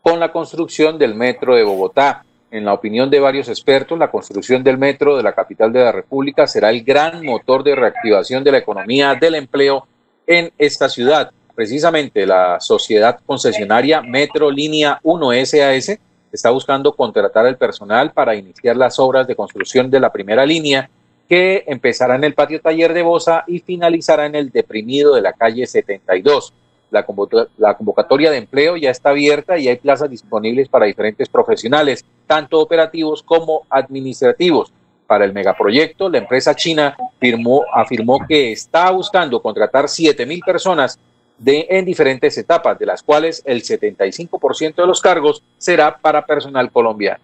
[0.04, 2.26] con la construcción del metro de Bogotá.
[2.54, 5.92] En la opinión de varios expertos, la construcción del metro de la capital de la
[5.92, 9.88] República será el gran motor de reactivación de la economía del empleo
[10.28, 11.32] en esta ciudad.
[11.56, 15.98] Precisamente la sociedad concesionaria Metro Línea 1 SAS
[16.32, 20.92] está buscando contratar al personal para iniciar las obras de construcción de la primera línea
[21.28, 25.34] que empezará en el patio taller de Bosa y finalizará en el deprimido de la
[25.34, 26.54] calle 72.
[26.94, 32.60] La, convocatoria de empleo ya está abierta y hay plazas disponibles para diferentes profesionales, tanto
[32.60, 34.72] operativos como administrativos.
[35.08, 40.98] Para el megaproyecto, la empresa china firmó, afirmó que está buscando contratar 7 mil personas
[41.38, 46.72] de, en diferentes etapas, de las cuales el 75% de los cargos será para personal
[46.72, 47.20] colombiano.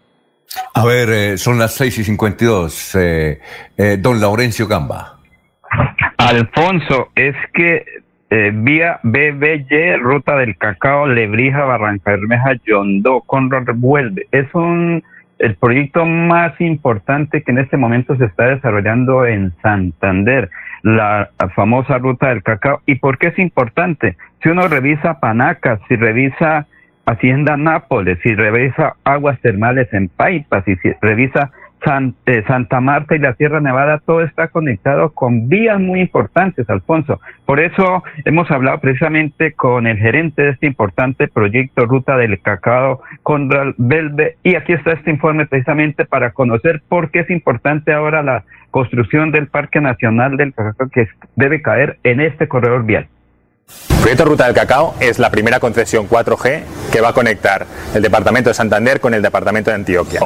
[0.74, 2.96] A ver, eh, son las 6 y 52.
[2.96, 3.40] Eh,
[3.78, 5.20] eh, don Laurencio Gamba.
[6.18, 7.86] Alfonso, es que
[8.30, 14.28] eh, vía BBY, Ruta del Cacao, Lebrija, Barranca Bermeja, Yondó, Conrad vuelve.
[14.32, 15.04] Es un
[15.40, 20.50] el proyecto más importante que en este momento se está desarrollando en Santander,
[20.84, 22.82] la famosa Ruta del Cacao.
[22.86, 24.18] ¿Y por qué es importante?
[24.44, 26.68] Si uno revisa Panacas, si revisa
[27.06, 31.52] Hacienda Nápoles, si revisa aguas termales en Paipas, si revisa
[31.86, 37.20] eh, Santa Marta y la Sierra Nevada, todo está conectado con vías muy importantes, Alfonso.
[37.46, 43.02] Por eso hemos hablado precisamente con el gerente de este importante proyecto Ruta del Cacao,
[43.24, 48.24] Conrad Belve, y aquí está este informe precisamente para conocer por qué es importante ahora
[48.24, 53.08] la construcción del Parque Nacional del Cacao que debe caer en este corredor vial.
[53.90, 58.02] El proyecto Ruta del Cacao es la primera concesión 4G que va a conectar el
[58.02, 60.22] departamento de Santander con el departamento de Antioquia.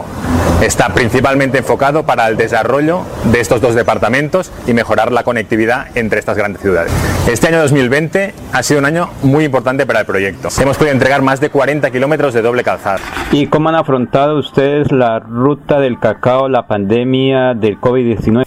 [0.62, 3.02] Está principalmente enfocado para el desarrollo
[3.32, 6.94] de estos dos departamentos y mejorar la conectividad entre estas grandes ciudades.
[7.28, 10.50] Este año 2020 ha sido un año muy importante para el proyecto.
[10.62, 13.00] Hemos podido entregar más de 40 kilómetros de doble calzada.
[13.32, 18.46] ¿Y cómo han afrontado ustedes la ruta del cacao, la pandemia del COVID-19?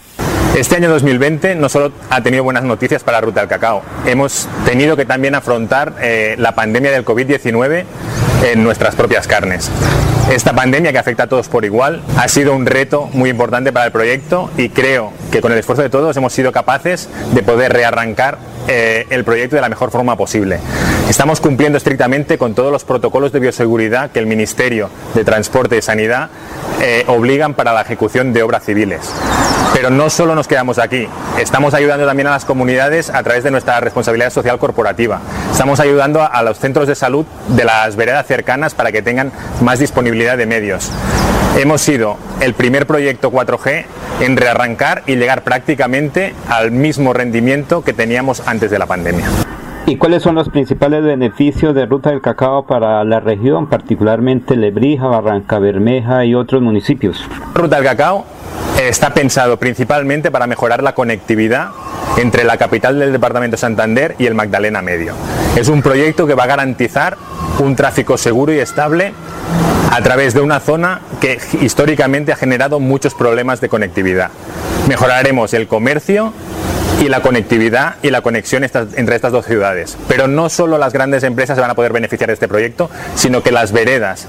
[0.57, 4.97] Este año 2020 no solo ha tenido buenas noticias para Ruta del Cacao, hemos tenido
[4.97, 7.85] que también afrontar eh, la pandemia del COVID-19
[8.43, 9.69] en nuestras propias carnes.
[10.31, 13.85] Esta pandemia que afecta a todos por igual ha sido un reto muy importante para
[13.85, 17.71] el proyecto y creo que con el esfuerzo de todos hemos sido capaces de poder
[17.71, 18.37] rearrancar
[18.67, 20.59] eh, el proyecto de la mejor forma posible.
[21.09, 25.81] Estamos cumpliendo estrictamente con todos los protocolos de bioseguridad que el Ministerio de Transporte y
[25.81, 26.29] Sanidad
[26.81, 29.09] eh, obligan para la ejecución de obras civiles.
[29.73, 31.07] Pero no solo nos quedamos aquí,
[31.39, 35.21] estamos ayudando también a las comunidades a través de nuestra responsabilidad social corporativa.
[35.51, 39.31] Estamos ayudando a los centros de salud de las veredas cercanas para que tengan
[39.61, 40.91] más disponibilidad de medios.
[41.57, 43.85] Hemos sido el primer proyecto 4G
[44.21, 49.25] en rearrancar y llegar prácticamente al mismo rendimiento que teníamos antes de la pandemia.
[49.89, 55.07] ¿Y cuáles son los principales beneficios de Ruta del Cacao para la región, particularmente Lebrija,
[55.07, 57.23] Barranca Bermeja y otros municipios?
[57.53, 58.25] Ruta del Cacao
[58.81, 61.69] está pensado principalmente para mejorar la conectividad
[62.17, 65.13] entre la capital del departamento de Santander y el Magdalena Medio.
[65.55, 67.15] Es un proyecto que va a garantizar
[67.59, 69.13] un tráfico seguro y estable
[69.89, 74.31] a través de una zona que históricamente ha generado muchos problemas de conectividad.
[74.89, 76.33] Mejoraremos el comercio
[76.99, 79.97] y la conectividad y la conexión entre estas dos ciudades.
[80.07, 83.51] Pero no solo las grandes empresas van a poder beneficiar de este proyecto, sino que
[83.51, 84.27] las veredas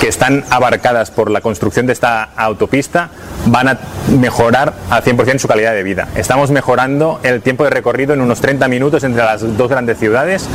[0.00, 3.10] que están abarcadas por la construcción de esta autopista
[3.46, 3.78] van a
[4.18, 6.08] mejorar al 100% su calidad de vida.
[6.16, 10.48] Estamos mejorando el tiempo de recorrido en unos 30 minutos entre las dos grandes ciudades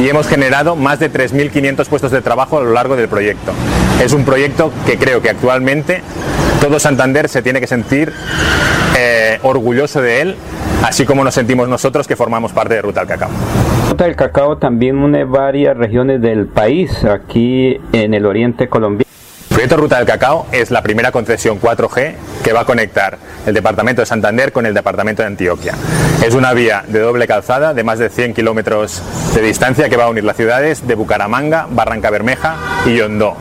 [0.00, 3.52] y hemos generado más de 3.500 puestos de trabajo a lo largo del proyecto.
[4.02, 6.02] Es un proyecto que creo que actualmente
[6.60, 8.12] todo Santander se tiene que sentir
[8.96, 10.36] eh, orgulloso de él,
[10.84, 13.30] así como nos sentimos nosotros que formamos parte de Ruta del Cacao.
[13.88, 19.07] Ruta del Cacao también une varias regiones del país, aquí en el oriente colombiano.
[19.58, 22.14] Proyecto Ruta del Cacao es la primera concesión 4G
[22.44, 25.74] que va a conectar el departamento de Santander con el departamento de Antioquia.
[26.24, 29.02] Es una vía de doble calzada de más de 100 kilómetros
[29.34, 32.54] de distancia que va a unir las ciudades de Bucaramanga, Barranca Bermeja
[32.86, 33.34] y Yondó.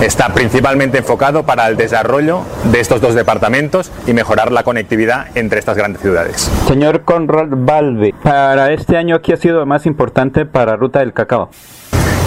[0.00, 5.58] Está principalmente enfocado para el desarrollo de estos dos departamentos y mejorar la conectividad entre
[5.58, 6.48] estas grandes ciudades.
[6.68, 11.50] Señor Conrad Balve, para este año, ¿qué ha sido más importante para Ruta del Cacao?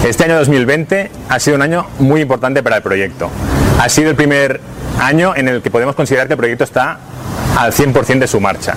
[0.04, 3.30] Este año 2020 ha sido un año muy importante para el proyecto.
[3.78, 4.58] Ha sido el primer
[4.98, 6.98] año en el que podemos considerar que el proyecto está
[7.58, 8.74] al 100% de su marcha.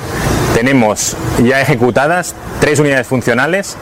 [0.53, 3.77] Tenemos ya ejecutadas tres unidades funcionales,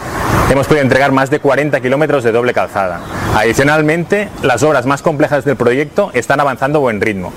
[0.52, 3.00] hemos podido entregar más de 40 kilómetros de doble calzada.
[3.36, 7.34] Adicionalmente, las obras más complejas del proyecto están avanzando a buen ritmo.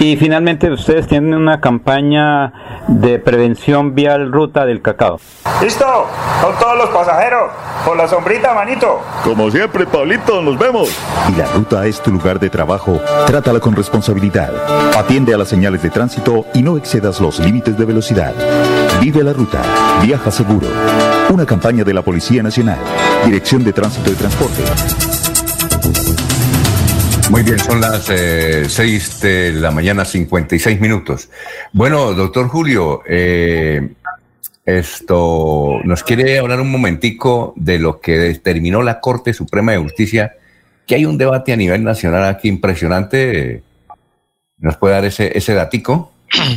[0.00, 2.54] Y finalmente ustedes tienen una campaña
[2.88, 5.20] de prevención vial ruta del cacao.
[5.60, 5.84] Listo,
[6.42, 7.50] con todos los pasajeros,
[7.84, 9.02] por la sombrita, manito.
[9.22, 10.88] Como siempre, Pablito, nos vemos.
[11.28, 14.50] Y la ruta es tu lugar de trabajo, trátala con responsabilidad.
[14.96, 18.32] Atiende a las señales de tránsito y no excedas los límites de velocidad.
[19.02, 19.60] Vive la ruta,
[20.02, 20.66] viaja seguro.
[21.28, 22.78] Una campaña de la Policía Nacional,
[23.26, 24.62] Dirección de Tránsito y Transporte.
[27.30, 31.30] Muy bien, son las 6 eh, de la mañana, 56 minutos.
[31.72, 33.92] Bueno, doctor Julio, eh,
[34.64, 40.34] esto nos quiere hablar un momentico de lo que determinó la Corte Suprema de Justicia,
[40.88, 43.62] que hay un debate a nivel nacional aquí impresionante.
[44.58, 46.09] ¿Nos puede dar ese, ese datico?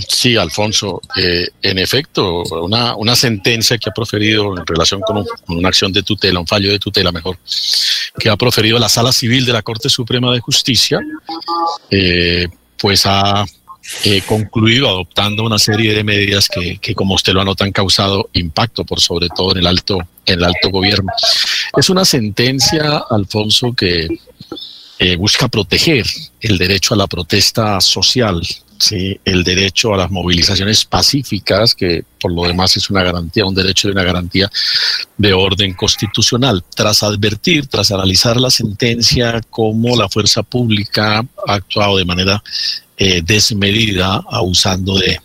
[0.07, 1.01] Sí, Alfonso.
[1.17, 6.39] Eh, en efecto, una, sentencia que ha proferido en relación con, una acción de tutela,
[6.39, 7.37] un fallo de tutela mejor,
[8.17, 10.99] que ha proferido la Sala Civil de la Corte Suprema de Justicia,
[11.89, 12.47] eh,
[12.77, 13.45] pues ha
[14.03, 18.29] eh, concluido adoptando una serie de medidas que, que, como usted lo anota, han causado
[18.33, 21.11] impacto, por sobre todo en el alto, en el alto gobierno.
[21.77, 24.07] Es una sentencia, Alfonso, que
[25.17, 26.05] busca proteger
[26.39, 28.41] el derecho a la protesta social
[28.83, 29.19] ¿sí?
[29.23, 33.87] el derecho a las movilizaciones pacíficas, que por lo demás es una garantía, un derecho
[33.87, 34.49] y una garantía
[35.17, 36.63] de orden constitucional.
[36.75, 42.43] Tras advertir, tras analizar la sentencia, cómo la fuerza pública ha actuado de manera
[42.97, 45.19] eh, desmedida, abusando de,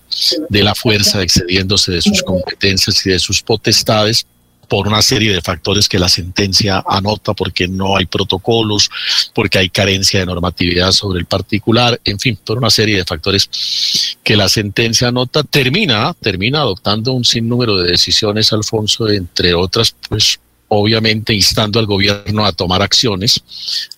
[0.48, 4.26] de la fuerza, excediéndose de sus competencias y de sus potestades
[4.68, 8.90] por una serie de factores que la sentencia anota, porque no hay protocolos,
[9.34, 14.16] porque hay carencia de normatividad sobre el particular, en fin, por una serie de factores
[14.22, 20.38] que la sentencia anota, termina, termina adoptando un sinnúmero de decisiones, Alfonso, entre otras, pues
[20.68, 23.42] obviamente instando al gobierno a tomar acciones,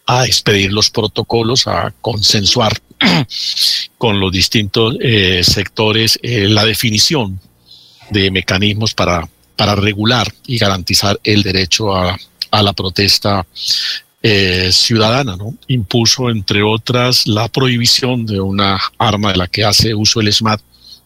[0.06, 2.80] a expedir los protocolos, a consensuar
[3.98, 7.40] con los distintos eh, sectores eh, la definición
[8.10, 9.28] de mecanismos para
[9.60, 12.16] para regular y garantizar el derecho a,
[12.50, 13.46] la protesta
[14.22, 15.54] eh, ciudadana, ¿no?
[15.68, 20.62] Impuso, entre otras, la prohibición de una arma de la que hace uso el SMAT,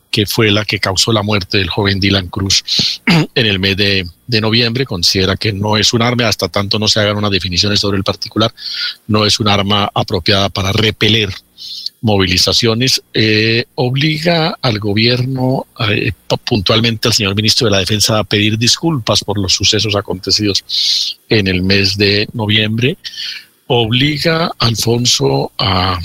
[0.08, 2.62] que fue la que causó la muerte del joven Dylan Cruz
[3.34, 4.86] en el mes de, de, noviembre.
[4.86, 8.04] Considera que no es un arma, hasta tanto no se hagan unas definiciones sobre el
[8.04, 8.54] particular,
[9.08, 11.34] no es un arma apropiada para repeler
[12.04, 16.12] movilizaciones, eh, obliga al gobierno, eh,
[16.44, 20.62] puntualmente al señor ministro de la Defensa, a pedir disculpas por los sucesos acontecidos
[21.30, 22.98] en el mes de noviembre,
[23.68, 25.98] obliga, Alfonso, a,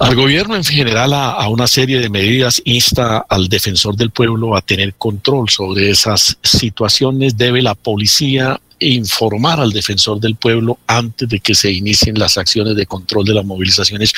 [0.00, 4.62] al gobierno en general a, una serie de medidas, insta al defensor del pueblo a
[4.62, 11.38] tener control sobre esas situaciones, debe la policía informar al defensor del pueblo antes de
[11.40, 14.14] que se inicien las acciones de control de las movilizaciones,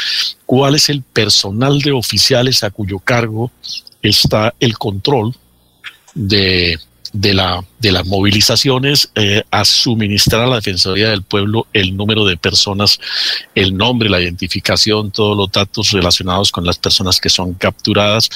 [0.46, 3.50] cuál es el personal de oficiales a cuyo cargo
[4.02, 5.34] está el control
[6.14, 6.78] de,
[7.12, 12.24] de, la, de las movilizaciones, eh, a suministrar a la Defensoría del Pueblo el número
[12.24, 12.98] de personas,
[13.54, 18.30] el nombre, la identificación, todos los datos relacionados con las personas que son capturadas.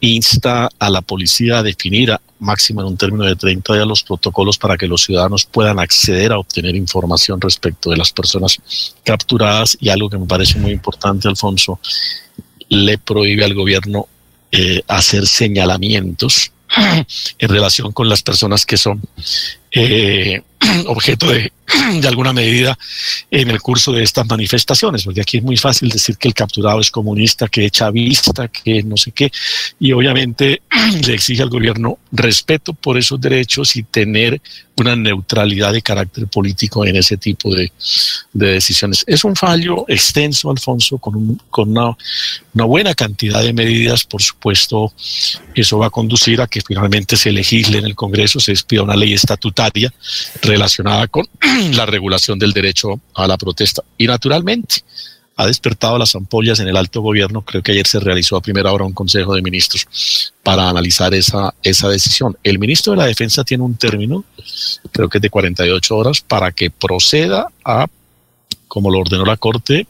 [0.00, 4.04] Insta a la policía a definir a máximo en un término de 30 días los
[4.04, 8.58] protocolos para que los ciudadanos puedan acceder a obtener información respecto de las personas
[9.04, 9.76] capturadas.
[9.80, 11.80] Y algo que me parece muy importante, Alfonso,
[12.68, 14.06] le prohíbe al gobierno
[14.52, 16.52] eh, hacer señalamientos
[17.38, 19.00] en relación con las personas que son
[19.70, 20.40] eh,
[20.86, 21.50] objeto de,
[22.06, 22.78] alguna medida
[23.30, 26.80] en el curso de estas manifestaciones, porque aquí es muy fácil decir que el capturado
[26.80, 29.30] es comunista, que echa vista, que no sé qué,
[29.78, 30.62] y obviamente
[31.06, 34.40] le exige al gobierno respeto por esos derechos y tener
[34.78, 37.72] una neutralidad de carácter político en ese tipo de,
[38.32, 39.04] de decisiones.
[39.06, 41.96] Es un fallo extenso, Alfonso, con, un, con una,
[42.54, 44.92] una buena cantidad de medidas, por supuesto,
[45.54, 48.96] eso va a conducir a que finalmente se legisle en el Congreso, se despida una
[48.96, 49.92] ley estatutaria
[50.42, 51.26] relacionada con
[51.72, 53.82] la regulación del derecho a la protesta.
[53.96, 54.82] Y naturalmente
[55.38, 57.42] ha despertado las ampollas en el alto gobierno.
[57.42, 59.86] Creo que ayer se realizó a primera hora un consejo de ministros
[60.42, 62.36] para analizar esa, esa decisión.
[62.42, 64.24] El ministro de la Defensa tiene un término,
[64.90, 67.86] creo que es de 48 horas, para que proceda a,
[68.66, 69.86] como lo ordenó la Corte,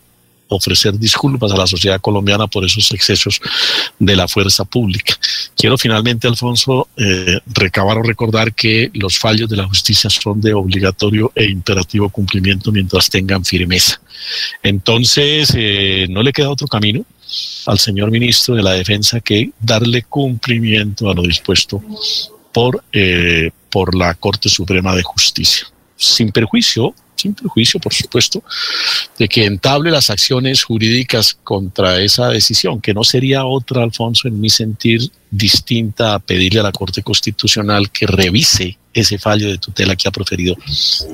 [0.49, 3.41] ofrecer disculpas a la sociedad colombiana por esos excesos
[3.99, 5.15] de la fuerza pública.
[5.57, 10.55] Quiero finalmente, Alfonso, eh, recabar o recordar que los fallos de la justicia son de
[10.55, 14.01] obligatorio e imperativo cumplimiento mientras tengan firmeza.
[14.63, 17.05] Entonces, eh, no le queda otro camino
[17.67, 21.83] al señor ministro de la Defensa que darle cumplimiento a lo dispuesto
[22.53, 25.67] por, eh, por la Corte Suprema de Justicia,
[25.97, 28.43] sin perjuicio sin perjuicio, por supuesto,
[29.19, 34.41] de que entable las acciones jurídicas contra esa decisión, que no sería otra, Alfonso, en
[34.41, 39.95] mi sentir, distinta a pedirle a la Corte Constitucional que revise ese fallo de tutela
[39.95, 40.57] que ha proferido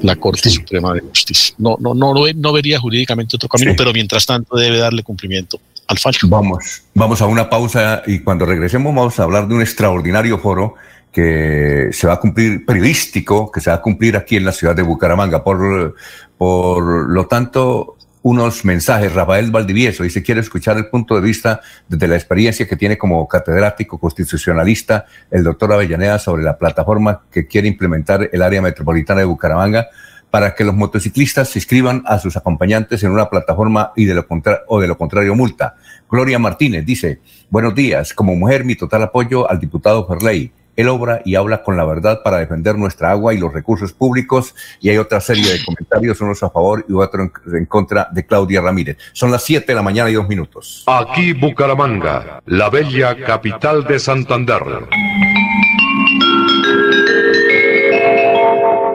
[0.02, 1.54] la Corte Suprema de Justicia.
[1.58, 3.76] No, no, no, no vería jurídicamente otro camino, sí.
[3.76, 6.18] pero mientras tanto debe darle cumplimiento al fallo.
[6.24, 10.76] Vamos, vamos a una pausa y cuando regresemos vamos a hablar de un extraordinario foro
[11.14, 14.74] que se va a cumplir periodístico, que se va a cumplir aquí en la ciudad
[14.74, 15.44] de Bucaramanga.
[15.44, 15.94] Por,
[16.36, 19.12] por lo tanto, unos mensajes.
[19.12, 23.28] Rafael Valdivieso dice, quiere escuchar el punto de vista desde la experiencia que tiene como
[23.28, 29.26] catedrático constitucionalista el doctor Avellaneda sobre la plataforma que quiere implementar el área metropolitana de
[29.26, 29.86] Bucaramanga
[30.30, 34.26] para que los motociclistas se inscriban a sus acompañantes en una plataforma y de lo
[34.66, 35.76] o de lo contrario multa.
[36.10, 37.20] Gloria Martínez dice,
[37.50, 41.76] buenos días, como mujer mi total apoyo al diputado Ferley él obra y habla con
[41.76, 44.54] la verdad para defender nuestra agua y los recursos públicos.
[44.80, 48.26] Y hay otra serie de comentarios, unos a favor y otros en, en, contra de
[48.26, 48.98] Claudia Ramírez.
[49.12, 50.84] Son las 7 de la mañana y dos minutos.
[50.86, 54.62] Aquí Bucaramanga, la bella capital de Santander.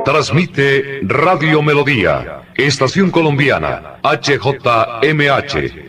[0.06, 5.89] Transmite Radio Melodía, Estación Colombiana, HJMH.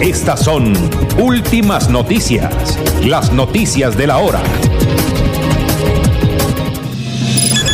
[0.00, 0.74] Estas son
[1.18, 4.42] últimas noticias, las noticias de la hora.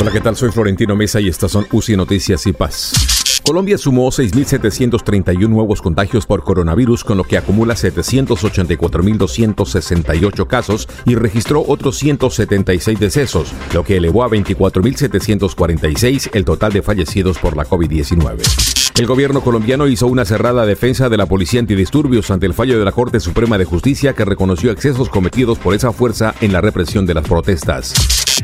[0.01, 0.37] Hola, ¿qué tal?
[0.37, 3.12] Soy Florentino Mesa y estas son UCI Noticias y Paz.
[3.45, 11.65] Colombia sumó 6.731 nuevos contagios por coronavirus, con lo que acumula 784.268 casos y registró
[11.67, 18.93] otros 176 decesos, lo que elevó a 24.746 el total de fallecidos por la COVID-19.
[18.99, 22.85] El gobierno colombiano hizo una cerrada defensa de la policía antidisturbios ante el fallo de
[22.85, 27.07] la Corte Suprema de Justicia que reconoció excesos cometidos por esa fuerza en la represión
[27.07, 27.95] de las protestas.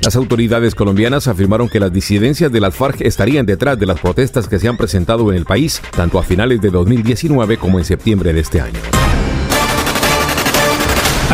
[0.03, 4.49] Las autoridades colombianas afirmaron que las disidencias de las FARC estarían detrás de las protestas
[4.49, 4.88] que se han presentado
[5.31, 8.81] en el país, tanto a finales de 2019 como en septiembre de este año.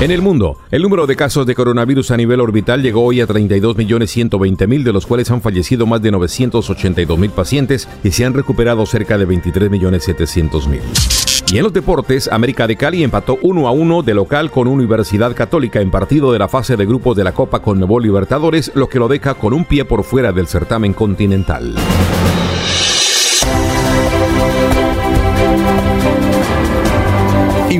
[0.00, 3.26] En el mundo, el número de casos de coronavirus a nivel orbital llegó hoy a
[3.26, 9.18] 32.120.000, de los cuales han fallecido más de 982.000 pacientes y se han recuperado cerca
[9.18, 11.52] de 23.700.000.
[11.52, 15.34] Y en los deportes, América de Cali empató 1 a 1 de local con Universidad
[15.34, 18.88] Católica en partido de la fase de grupos de la Copa con Nuevo Libertadores, lo
[18.88, 21.74] que lo deja con un pie por fuera del certamen continental.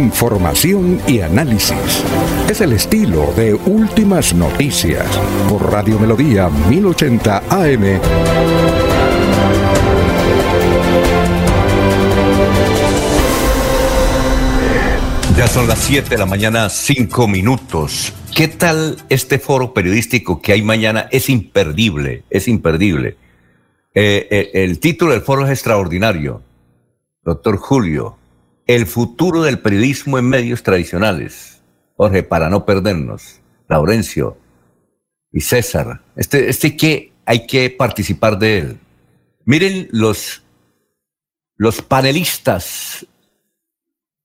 [0.09, 2.03] Información y análisis.
[2.49, 5.07] Es el estilo de Últimas Noticias
[5.51, 8.01] por Radio Melodía 1080 AM.
[15.37, 18.15] Ya son las 7 de la mañana, 5 minutos.
[18.35, 21.07] ¿Qué tal este foro periodístico que hay mañana?
[21.11, 23.19] Es imperdible, es imperdible.
[23.95, 26.43] Eh, eh, el título del foro es extraordinario.
[27.23, 28.18] Doctor Julio,
[28.69, 31.63] el futuro del periodismo en medios tradicionales.
[31.97, 33.41] Jorge, para no perdernos.
[33.67, 34.37] Laurencio
[35.33, 36.03] y César.
[36.15, 38.79] Este, este que hay que participar de él.
[39.45, 40.43] Miren los,
[41.57, 43.07] los panelistas.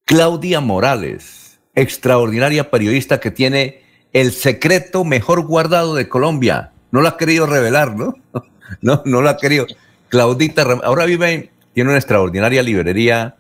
[0.06, 6.74] Claudia Morales, extraordinaria periodista que tiene el secreto mejor guardado de Colombia.
[6.91, 8.15] No lo ha querido revelar, ¿no?
[8.82, 9.68] No, no lo ha querido.
[10.10, 13.36] Claudita, ahora vive, tiene una extraordinaria librería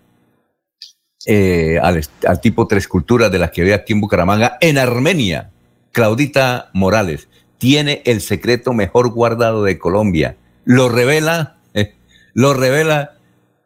[1.25, 2.01] eh, al,
[2.41, 5.49] tipo Tres Culturas de las que ve aquí en Bucaramanga, en Armenia.
[5.91, 7.27] Claudita Morales
[7.57, 10.35] tiene el secreto mejor guardado de Colombia.
[10.65, 11.95] Lo revela, eh,
[12.33, 13.17] lo revela.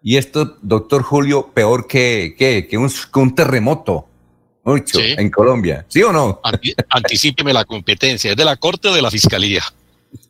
[0.03, 4.07] Y esto, doctor Julio, peor que, que, un, terremoto.
[4.63, 5.85] Mucho en Colombia.
[5.87, 6.41] ¿Sí o no?
[6.89, 8.31] anticípeme la competencia.
[8.31, 9.63] ¿Es de la Corte o de la Fiscalía?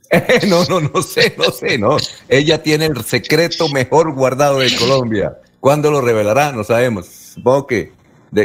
[0.48, 1.98] no, no, no sé, no sé, no.
[2.30, 5.38] Ella tiene el secreto mejor guardado de Colombia.
[5.60, 6.52] ¿Cuándo lo revelará?
[6.52, 7.08] No sabemos.
[7.38, 7.92] Supongo que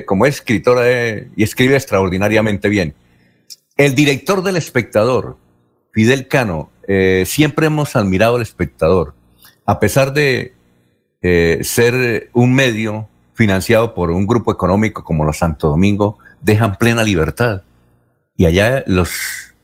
[0.05, 2.95] como escritora eh, y escribe extraordinariamente bien.
[3.79, 5.39] El director del espectador,
[5.93, 9.15] Fidel Cano, eh, siempre hemos admirado al espectador.
[9.65, 10.53] A pesar de
[11.23, 17.03] eh, ser un medio financiado por un grupo económico como los Santo Domingo, dejan plena
[17.03, 17.63] libertad.
[18.37, 19.11] Y allá los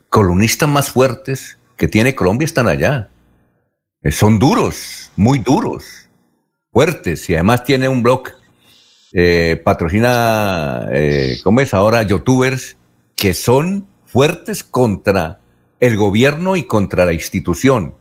[0.09, 3.11] columnistas más fuertes que tiene Colombia están allá.
[4.11, 6.09] son duros, muy duros
[6.73, 8.29] fuertes y además tiene un blog,
[9.13, 12.03] eh, patrocina, eh, ¿cómo es ahora?
[12.03, 12.77] Youtubers
[13.17, 15.41] que son fuertes contra
[15.81, 17.95] el gobierno y contra la institución.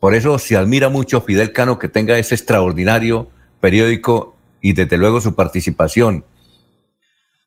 [0.00, 5.20] Por eso se admira mucho Fidel Cano que tenga ese extraordinario periódico y desde luego
[5.20, 6.24] su participación.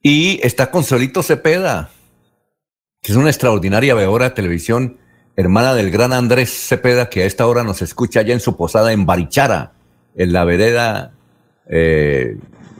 [0.01, 1.89] Y está con Solito Cepeda,
[3.01, 4.97] que es una extraordinaria veedora de televisión,
[5.35, 8.93] hermana del gran Andrés Cepeda, que a esta hora nos escucha allá en su posada
[8.93, 9.73] en Barichara,
[10.15, 11.13] en la vereda,
[11.69, 12.37] eh,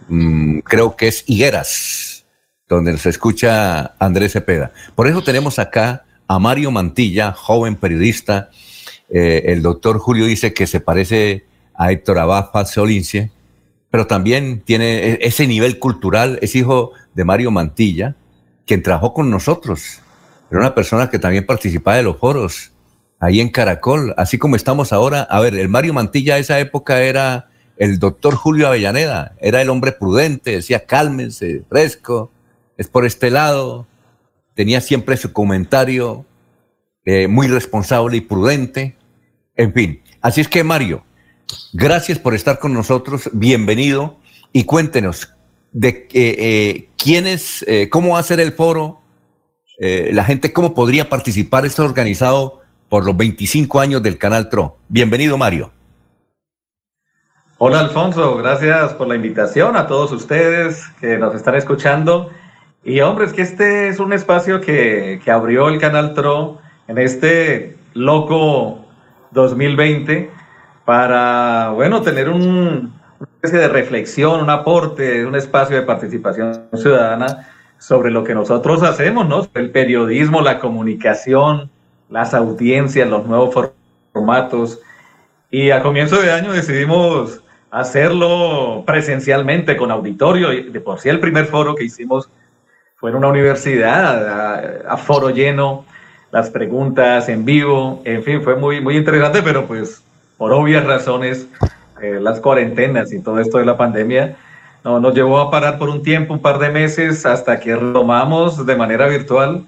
[0.10, 2.26] mm, creo que es Higueras,
[2.68, 4.72] donde se escucha Andrés Cepeda.
[4.96, 8.50] Por eso tenemos acá a Mario Mantilla, joven periodista.
[9.10, 13.32] Eh, el doctor Julio dice que se parece a Héctor Abad Solince,
[13.90, 18.16] pero también tiene e-, ese nivel cultural, es hijo de Mario Mantilla,
[18.68, 20.02] quien trabajó con nosotros.
[20.52, 22.72] Era una persona que también participaba de los foros
[23.20, 25.24] ahí en Caracol, así como estamos ahora.
[25.24, 27.49] A ver, el Mario Mantilla de esa época era
[27.80, 32.30] el doctor Julio Avellaneda, era el hombre prudente, decía cálmense, fresco,
[32.78, 33.88] es por este lado,
[34.54, 36.26] tenía siempre su comentario
[37.06, 38.98] eh, muy responsable y prudente.
[39.56, 41.06] En fin, así es que Mario,
[41.72, 44.20] gracias por estar con nosotros, bienvenido
[44.52, 45.34] y cuéntenos
[45.72, 49.00] de eh, eh, quién es, cómo va a ser el foro,
[49.80, 51.66] la gente cómo podría participar.
[51.66, 54.78] Esto organizado por los 25 años del Canal TRO.
[54.90, 55.72] Bienvenido, Mario.
[57.62, 58.38] Hola, Alfonso.
[58.38, 62.30] Gracias por la invitación a todos ustedes que nos están escuchando.
[62.86, 66.98] Y hombre, es que este es un espacio que, que abrió el canal TRO en
[66.98, 68.86] este loco
[69.32, 70.32] 2020
[70.86, 77.50] para, bueno, tener un, una especie de reflexión, un aporte, un espacio de participación ciudadana
[77.78, 79.46] sobre lo que nosotros hacemos, ¿no?
[79.54, 81.70] El periodismo, la comunicación,
[82.08, 83.70] las audiencias, los nuevos
[84.14, 84.80] formatos.
[85.52, 90.54] Y a comienzo de año decidimos hacerlo presencialmente con auditorio.
[90.54, 92.30] Y de por sí el primer foro que hicimos
[92.96, 95.86] fue en una universidad, a, foro lleno,
[96.32, 100.04] las preguntas en vivo, en fin, fue muy, muy interesante, pero pues
[100.38, 101.48] por obvias razones,
[102.02, 104.36] eh, las cuarentenas y todo esto de la pandemia,
[104.84, 108.66] no, nos llevó a parar por un tiempo, un par de meses, hasta que retomamos
[108.66, 109.66] de manera virtual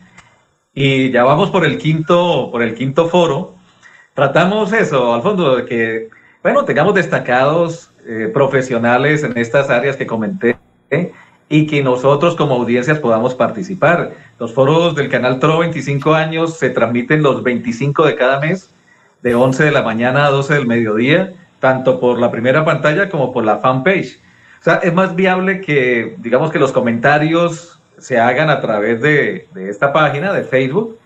[0.73, 3.55] y ya vamos por el quinto, por el quinto foro.
[4.13, 6.09] Tratamos eso, al fondo, de que,
[6.43, 10.57] bueno, tengamos destacados eh, profesionales en estas áreas que comenté
[11.49, 14.11] y que nosotros como audiencias podamos participar.
[14.39, 18.69] Los foros del canal TRO 25 años se transmiten los 25 de cada mes,
[19.21, 23.31] de 11 de la mañana a 12 del mediodía, tanto por la primera pantalla como
[23.31, 24.17] por la fanpage.
[24.61, 29.47] O sea, es más viable que, digamos que los comentarios se hagan a través de,
[29.53, 30.97] de esta página de Facebook.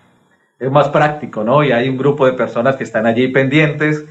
[0.58, 1.62] Es más práctico, ¿no?
[1.62, 4.04] Y hay un grupo de personas que están allí pendientes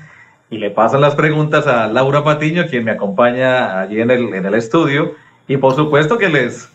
[0.50, 4.46] y le pasan las preguntas a Laura Patiño, quien me acompaña allí en el, en
[4.46, 5.16] el estudio
[5.48, 6.70] y por supuesto que les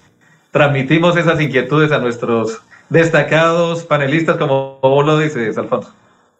[0.50, 5.94] transmitimos esas inquietudes a nuestros destacados panelistas, como vos lo dices, Alfonso.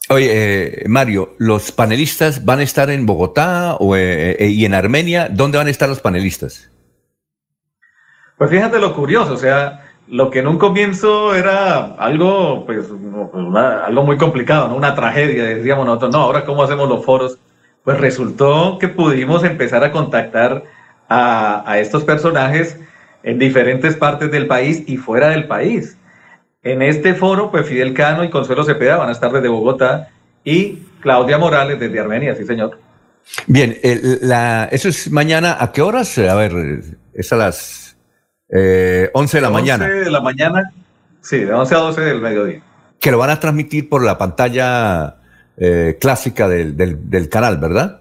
[0.08, 4.74] Oye, eh, Mario, ¿los panelistas van a estar en Bogotá o, eh, eh, y en
[4.74, 5.28] Armenia?
[5.30, 6.68] ¿Dónde van a estar los panelistas?
[8.36, 12.86] Pues fíjate lo curioso, o sea, lo que en un comienzo era algo, pues,
[13.54, 14.74] algo muy complicado, ¿no?
[14.74, 17.38] una tragedia, decíamos nosotros, no, ahora cómo hacemos los foros,
[17.84, 20.64] pues resultó que pudimos empezar a contactar
[21.08, 22.78] a, estos personajes
[23.22, 25.96] en diferentes partes del país y fuera del país.
[26.62, 30.10] En este foro, pues Fidel Cano y Consuelo Cepeda van a estar desde Bogotá
[30.44, 32.78] y Claudia Morales desde Armenia, sí señor.
[33.46, 33.76] Bien,
[34.22, 36.18] la, eso es mañana, ¿a qué horas?
[36.18, 36.52] A ver,
[37.14, 37.89] es a las
[38.52, 39.84] eh, 11 de la mañana.
[39.84, 40.72] 11 de la mañana,
[41.20, 42.62] sí, de 11 a 12 del mediodía.
[42.98, 45.16] Que lo van a transmitir por la pantalla
[45.56, 48.00] eh, clásica del, del, del canal, ¿verdad?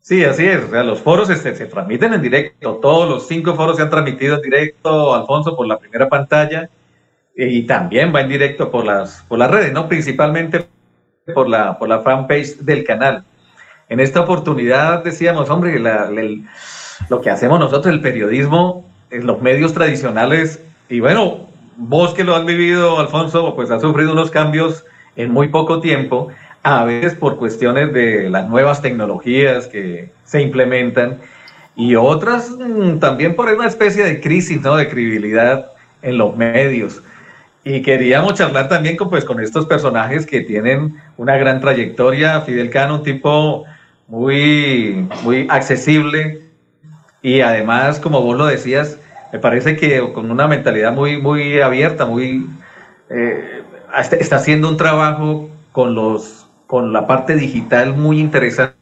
[0.00, 0.64] Sí, así es.
[0.64, 2.76] O sea, los foros se, se, transmiten en directo.
[2.82, 6.68] Todos los cinco foros se han transmitido en directo, Alfonso, por la primera pantalla.
[7.36, 9.88] Y también va en directo por las, por las redes, ¿no?
[9.88, 10.66] Principalmente
[11.32, 13.24] por la, por la fanpage del canal.
[13.88, 15.78] En esta oportunidad decíamos, hombre,
[17.08, 22.34] lo que hacemos nosotros, el periodismo, en los medios tradicionales, y bueno, vos que lo
[22.34, 24.84] has vivido, Alfonso, pues has sufrido unos cambios
[25.16, 26.28] en muy poco tiempo
[26.62, 31.18] a veces por cuestiones de las nuevas tecnologías que se implementan
[31.74, 34.76] y otras mm, también por una especie de crisis ¿no?
[34.76, 35.70] de credibilidad
[36.02, 37.02] en los medios.
[37.64, 42.40] Y queríamos charlar también con, pues, con estos personajes que tienen una gran trayectoria.
[42.40, 43.64] Fidel Cano, un tipo
[44.08, 46.42] muy, muy accesible
[47.22, 48.98] y además, como vos lo decías,
[49.32, 52.46] me parece que con una mentalidad muy, muy abierta, muy,
[53.08, 53.62] eh,
[54.18, 56.40] está haciendo un trabajo con los
[56.70, 58.76] con la parte digital muy interesante,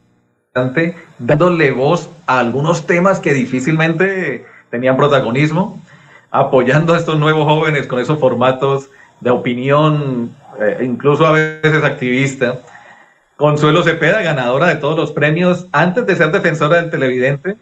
[1.17, 5.81] dándole voz a algunos temas que difícilmente tenían protagonismo,
[6.29, 12.59] apoyando a estos nuevos jóvenes con esos formatos de opinión, eh, incluso a veces activista.
[13.35, 17.57] Consuelo Cepeda, ganadora de todos los premios, antes de ser defensora del televidente,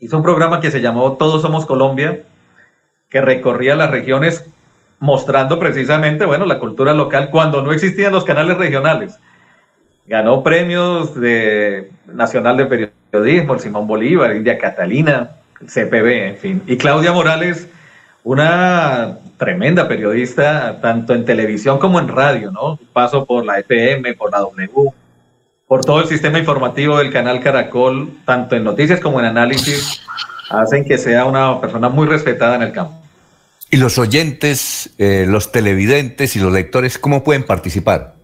[0.00, 2.20] hizo un programa que se llamó Todos Somos Colombia,
[3.08, 4.46] que recorría las regiones
[4.98, 9.18] mostrando precisamente, bueno, la cultura local cuando no existían los canales regionales.
[10.06, 15.30] Ganó premios de Nacional de Periodismo, Simón Bolívar, India Catalina,
[15.66, 16.62] CPB, en fin.
[16.66, 17.68] Y Claudia Morales,
[18.24, 22.78] una tremenda periodista, tanto en televisión como en radio, ¿no?
[22.92, 24.92] Paso por la FM, por la W,
[25.70, 30.02] por todo el sistema informativo del canal Caracol, tanto en noticias como en análisis,
[30.50, 33.00] hacen que sea una persona muy respetada en el campo.
[33.70, 38.14] ¿Y los oyentes, eh, los televidentes y los lectores, cómo pueden participar?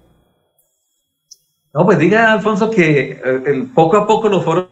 [1.72, 4.66] No, pues diga, Alfonso, que eh, poco a poco los foros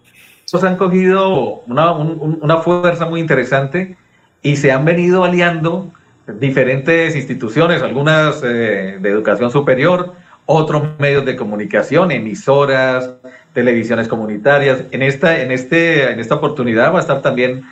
[0.60, 3.96] han cogido una, fuerza muy interesante
[4.42, 5.92] y se han venido aliando
[6.26, 13.10] diferentes instituciones, algunas eh, de educación superior, otros medios de comunicación, emisoras,
[13.52, 14.82] televisiones comunitarias.
[14.90, 17.64] En esta, en este, en esta oportunidad va a estar también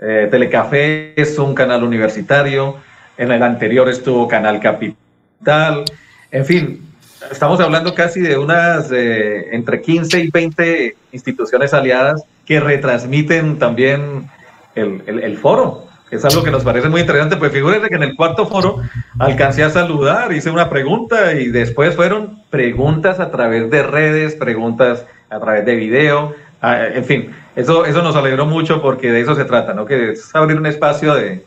[0.00, 2.76] eh, Telecafé es un canal universitario,
[3.16, 5.84] en el anterior estuvo Canal Capital,
[6.30, 6.92] en fin,
[7.30, 14.28] estamos hablando casi de unas eh, entre 15 y 20 instituciones aliadas que retransmiten también
[14.74, 18.16] el, foro, que es algo que nos parece muy interesante, pues figúrense que en el
[18.16, 18.80] cuarto foro
[19.18, 25.04] alcancé a saludar, hice una pregunta y después fueron preguntas a través de redes, preguntas
[25.30, 29.34] a través de video, ah, en fin, eso, eso nos alegró mucho porque de eso
[29.34, 29.86] se trata, ¿no?
[29.86, 31.42] Que es abrir un espacio de,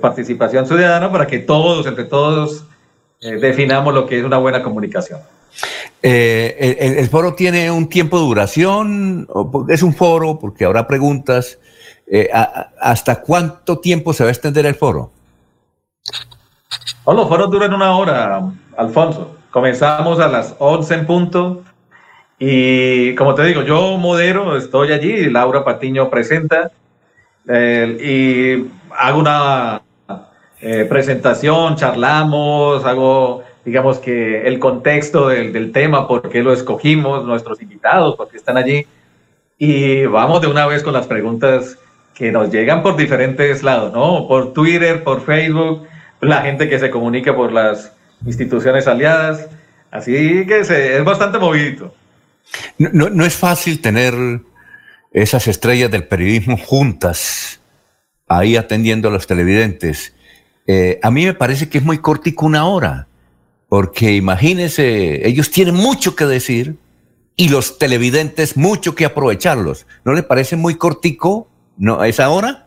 [0.00, 2.66] participación ciudadana para que todos, entre todos,
[3.22, 5.20] eh, definamos lo que es una buena comunicación.
[6.02, 9.26] Eh, el, foro tiene un tiempo de duración?
[9.68, 11.58] ¿Es un foro porque habrá preguntas?
[12.06, 12.30] Eh,
[12.80, 15.10] ¿Hasta cuánto tiempo se va a extender el foro?
[17.06, 18.42] los foros duran una hora,
[18.76, 19.36] Alfonso.
[19.50, 21.62] Comenzamos a las 11 en punto
[22.38, 26.70] y como te digo, yo modero, estoy allí, Laura Patiño presenta
[27.48, 29.80] y hago una
[30.60, 37.24] eh, presentación, charlamos, hago, digamos que el contexto del, del, tema, por qué lo escogimos,
[37.24, 38.86] nuestros invitados, por qué están allí.
[39.58, 41.78] Y vamos de una vez con las preguntas
[42.16, 44.26] que nos llegan por diferentes lados, ¿no?
[44.26, 45.86] Por Twitter, por Facebook,
[46.20, 47.92] la gente que se comunica por las
[48.24, 49.48] instituciones aliadas.
[49.90, 51.94] Así que es bastante movido.
[52.78, 54.14] No, no, es fácil tener
[55.12, 57.60] esas estrellas del periodismo juntas
[58.28, 60.14] ahí atendiendo a los televidentes.
[60.66, 63.08] Eh, a mí me parece que es muy cortico una hora,
[63.68, 66.76] porque imagínense, ellos tienen mucho que decir
[67.36, 69.86] y los televidentes mucho que aprovecharlos.
[70.04, 72.66] ¿No le parece muy cortico no, esa hora?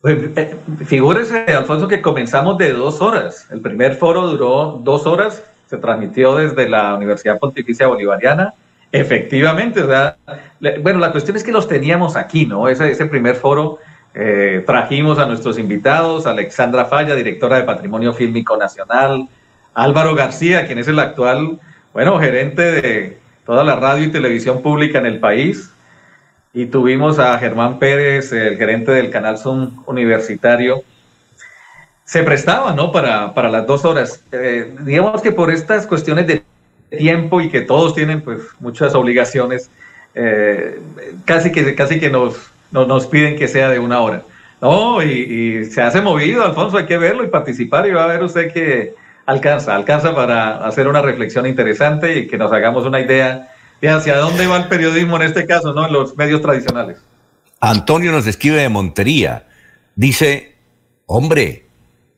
[0.00, 0.56] Pues, eh,
[0.86, 3.46] figúrese, Alfonso, que comenzamos de dos horas.
[3.50, 8.54] El primer foro duró dos horas se transmitió desde la Universidad Pontificia Bolivariana.
[8.92, 10.16] Efectivamente, o sea,
[10.82, 12.68] bueno, la cuestión es que los teníamos aquí, ¿no?
[12.68, 13.78] Ese, ese primer foro
[14.14, 19.26] eh, trajimos a nuestros invitados, Alexandra Falla, directora de Patrimonio Fílmico Nacional,
[19.74, 21.58] Álvaro García, quien es el actual,
[21.92, 25.72] bueno, gerente de toda la radio y televisión pública en el país,
[26.54, 30.84] y tuvimos a Germán Pérez, el gerente del canal Zoom Universitario,
[32.04, 32.92] se prestaba, ¿no?
[32.92, 34.22] Para, para las dos horas.
[34.30, 36.44] Eh, digamos que por estas cuestiones de
[36.96, 39.68] tiempo y que todos tienen pues muchas obligaciones,
[40.14, 40.78] eh,
[41.24, 42.36] casi que, casi que nos,
[42.70, 44.22] nos, piden que sea de una hora.
[44.60, 48.22] No, y, se hace movido, Alfonso, hay que verlo y participar y va a ver
[48.22, 48.94] usted que
[49.26, 53.48] alcanza, alcanza para hacer una reflexión interesante y que nos hagamos una idea
[53.80, 55.86] de hacia dónde va el periodismo en este caso, ¿no?
[55.86, 56.98] En los medios tradicionales.
[57.60, 59.46] Antonio nos escribe de Montería.
[59.96, 60.56] Dice,
[61.06, 61.66] hombre,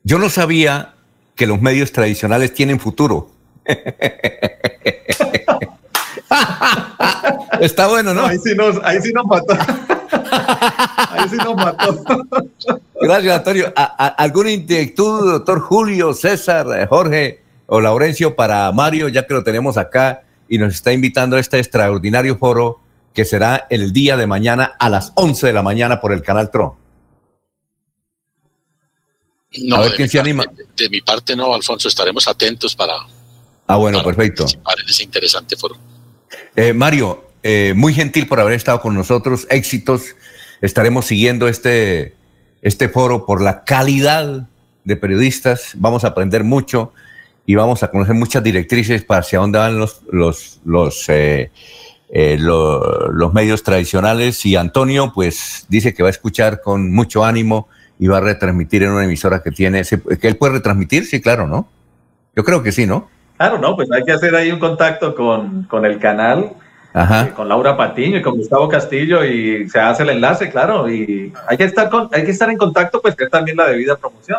[0.03, 0.95] yo no sabía
[1.35, 3.31] que los medios tradicionales tienen futuro.
[7.61, 8.27] Está bueno, ¿no?
[8.27, 9.55] Ahí sí nos, ahí sí nos mató.
[11.11, 12.03] Ahí sí nos mató.
[13.01, 13.73] Gracias, Antonio.
[13.77, 20.23] ¿Alguna inquietud, doctor Julio, César, Jorge o Laurencio para Mario, ya que lo tenemos acá
[20.49, 22.81] y nos está invitando a este extraordinario foro
[23.15, 26.51] que será el día de mañana a las 11 de la mañana por el canal
[26.51, 26.73] Tron?
[29.63, 30.45] No, a ver quién se anima.
[30.77, 32.95] De, mi parte no, Alfonso, estaremos atentos para...
[33.67, 34.43] Ah, bueno, perfecto.
[34.43, 35.77] Participar en ese interesante foro.
[36.55, 40.15] Eh, Mario, eh, muy gentil por haber estado con nosotros, éxitos.
[40.61, 42.15] Estaremos siguiendo este,
[42.61, 44.49] este foro por la calidad
[44.85, 45.73] de periodistas.
[45.75, 46.93] Vamos a aprender mucho
[47.47, 51.51] y vamos a conocer muchas directrices para hacia dónde van los, los, los, eh,
[52.39, 54.45] los medios tradicionales.
[54.45, 57.69] Y Antonio, pues, dice que va a escuchar con mucho ánimo
[57.99, 61.47] y va a retransmitir en una emisora que tiene, que él puede retransmitir, sí, claro,
[61.47, 61.69] ¿no?
[62.35, 63.09] Yo creo que sí, ¿no?
[63.37, 66.53] Claro, no, pues hay que hacer ahí un contacto con, con el canal,
[66.95, 71.33] eh, con Laura Patiño y con Gustavo Castillo y se hace el enlace, claro, y
[71.47, 73.97] hay que estar con, hay que estar en contacto, pues que es también la debida
[73.97, 74.39] promoción.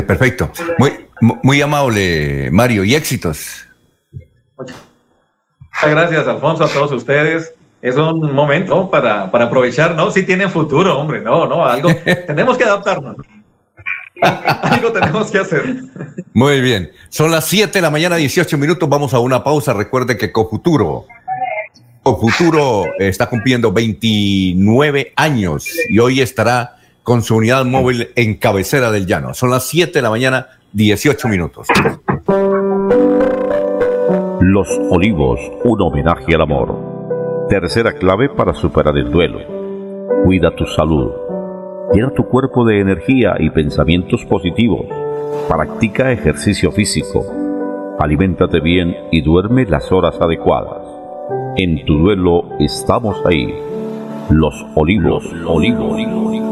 [0.00, 0.50] Perfecto.
[0.78, 1.06] Muy,
[1.42, 3.66] muy amable, Mario, y éxitos.
[4.56, 4.76] Muchas
[5.82, 7.52] gracias, Alfonso, a todos ustedes.
[7.82, 10.10] Es un momento para, para aprovechar, ¿no?
[10.10, 11.90] Si tienen futuro, hombre, no, no, algo.
[12.26, 13.16] tenemos que adaptarnos.
[14.22, 15.82] Algo tenemos que hacer.
[16.32, 16.92] Muy bien.
[17.08, 18.88] Son las 7 de la mañana, 18 minutos.
[18.88, 19.72] Vamos a una pausa.
[19.72, 21.06] Recuerde que Cofuturo,
[22.02, 29.06] Cofuturo está cumpliendo 29 años y hoy estará con su unidad móvil en cabecera del
[29.06, 29.34] llano.
[29.34, 31.68] Son las 7 de la mañana, 18 minutos.
[34.40, 37.46] Los Olivos, un homenaje al amor.
[37.48, 39.38] Tercera clave para superar el duelo.
[40.24, 41.10] Cuida tu salud
[41.92, 44.86] Llena tu cuerpo de energía y pensamientos positivos.
[45.46, 47.22] Practica ejercicio físico.
[47.98, 50.86] Aliméntate bien y duerme las horas adecuadas.
[51.56, 53.54] En tu duelo estamos ahí.
[54.30, 56.51] Los olivos, olivos.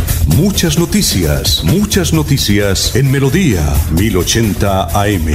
[0.27, 3.61] Muchas noticias, muchas noticias en Melodía
[3.91, 5.25] 1080 AM.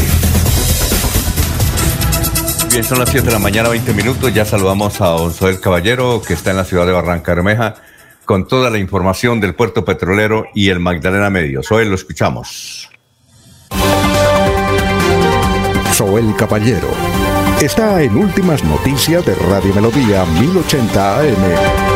[2.71, 4.33] Bien, son las 7 de la mañana, 20 minutos.
[4.33, 7.75] Ya saludamos a Onzoel Caballero, que está en la ciudad de Barranca Bermeja,
[8.25, 11.63] con toda la información del puerto petrolero y el Magdalena Medio.
[11.63, 12.89] Soel, lo escuchamos.
[15.93, 16.91] Soel Caballero
[17.61, 21.96] está en Últimas Noticias de Radio Melodía 1080 AM.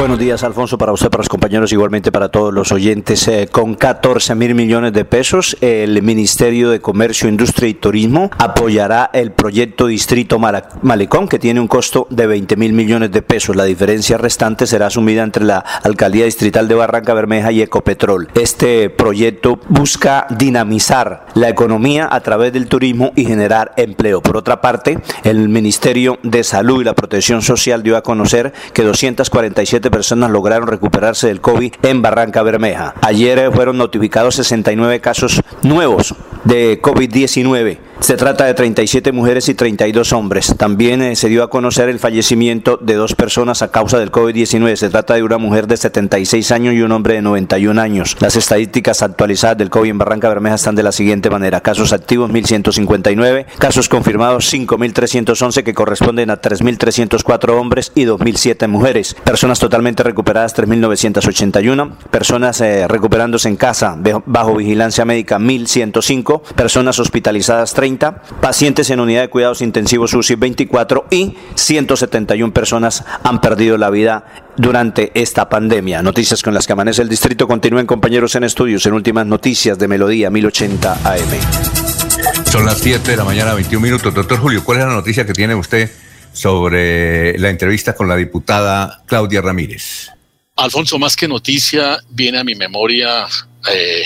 [0.00, 3.28] Buenos días, Alfonso, para usted, para los compañeros, igualmente para todos los oyentes.
[3.28, 9.10] Eh, con 14 mil millones de pesos, el Ministerio de Comercio, Industria y Turismo apoyará
[9.12, 13.54] el proyecto Distrito Malecón, que tiene un costo de 20 mil millones de pesos.
[13.54, 18.30] La diferencia restante será asumida entre la Alcaldía Distrital de Barranca Bermeja y Ecopetrol.
[18.32, 24.22] Este proyecto busca dinamizar la economía a través del turismo y generar empleo.
[24.22, 28.82] Por otra parte, el Ministerio de Salud y la Protección Social dio a conocer que
[28.82, 32.94] 247 personas lograron recuperarse del COVID en Barranca Bermeja.
[33.02, 40.12] Ayer fueron notificados 69 casos nuevos de COVID-19 se trata de 37 mujeres y 32
[40.12, 40.54] hombres.
[40.56, 44.74] También eh, se dio a conocer el fallecimiento de dos personas a causa del COVID-19.
[44.76, 48.16] Se trata de una mujer de 76 años y un hombre de 91 años.
[48.20, 51.60] Las estadísticas actualizadas del COVID en Barranca Bermeja están de la siguiente manera.
[51.60, 59.14] Casos activos 1.159, casos confirmados 5.311 que corresponden a 3.304 hombres y 2.007 mujeres.
[59.24, 67.74] Personas totalmente recuperadas 3.981, personas eh, recuperándose en casa bajo vigilancia médica 1.105, personas hospitalizadas
[67.74, 73.90] 30 pacientes en unidad de cuidados intensivos UCI 24 y 171 personas han perdido la
[73.90, 74.24] vida
[74.56, 76.02] durante esta pandemia.
[76.02, 77.48] Noticias con las que amanece el distrito.
[77.48, 82.50] Continúen compañeros en estudios en últimas noticias de Melodía 1080 AM.
[82.50, 84.12] Son las 7 de la mañana, 21 minutos.
[84.12, 85.90] Doctor Julio, ¿cuál es la noticia que tiene usted
[86.32, 90.10] sobre la entrevista con la diputada Claudia Ramírez?
[90.56, 93.26] Alfonso, más que noticia, viene a mi memoria
[93.72, 94.02] eh,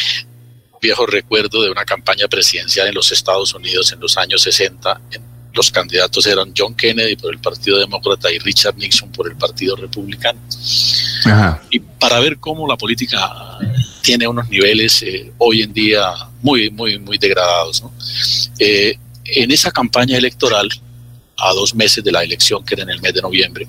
[0.84, 5.00] viejo recuerdo de una campaña presidencial en los Estados Unidos en los años 60.
[5.54, 9.76] Los candidatos eran John Kennedy por el Partido Demócrata y Richard Nixon por el Partido
[9.76, 10.38] Republicano.
[11.70, 13.18] Y para ver cómo la política
[14.02, 17.82] tiene unos niveles eh, hoy en día muy, muy, muy degradados.
[18.58, 20.68] Eh, en esa campaña electoral,
[21.38, 23.66] a dos meses de la elección, que era en el mes de noviembre,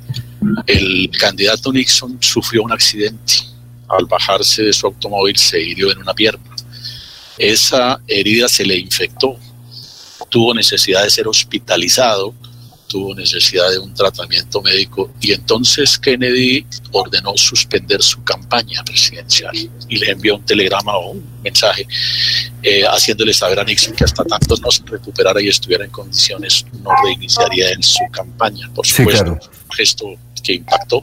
[0.68, 3.34] el candidato Nixon sufrió un accidente.
[3.88, 6.55] Al bajarse de su automóvil se hirió en una pierna
[7.38, 9.38] esa herida se le infectó,
[10.30, 12.34] tuvo necesidad de ser hospitalizado
[12.88, 19.98] tuvo necesidad de un tratamiento médico y entonces Kennedy ordenó suspender su campaña presidencial y
[19.98, 21.88] le envió un telegrama o un mensaje
[22.62, 26.66] eh, haciéndole saber a Nixon que hasta tanto no se recuperara y estuviera en condiciones
[26.84, 28.70] no reiniciaría en su campaña.
[28.74, 29.38] Por supuesto,
[29.76, 30.16] gesto
[30.46, 31.02] que impactó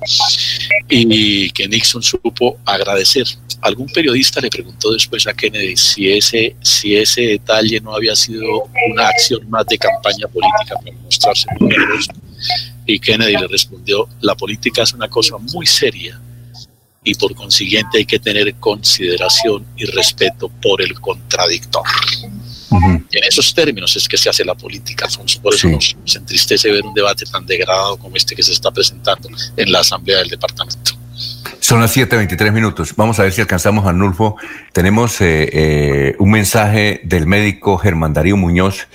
[0.88, 3.26] y que Nixon supo agradecer.
[3.60, 8.64] Algún periodista le preguntó después a Kennedy si ese, si ese detalle no había sido
[8.90, 12.12] una acción más de campaña política para mostrarse generoso.
[12.86, 16.20] Y Kennedy le respondió, la política es una cosa muy seria
[17.04, 21.82] y por consiguiente hay que tener consideración y respeto por el contradictor.
[22.72, 25.40] En esos términos es que se hace la política, Alfonso.
[25.40, 29.28] Por eso nos, entristece ver un debate tan degradado como este que se está presentando
[29.56, 30.92] en la Asamblea del Departamento.
[31.60, 32.94] Son las 7:23 minutos.
[32.96, 34.36] Vamos a ver si alcanzamos a Nulfo.
[34.72, 38.88] Tenemos eh, eh, un mensaje del médico Germán Darío Muñoz,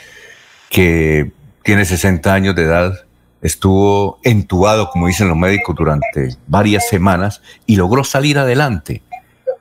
[0.69, 1.31] que
[1.64, 2.93] tiene 60 años de edad,
[3.41, 9.01] estuvo entubado, como dicen los médicos, durante varias semanas y logró salir adelante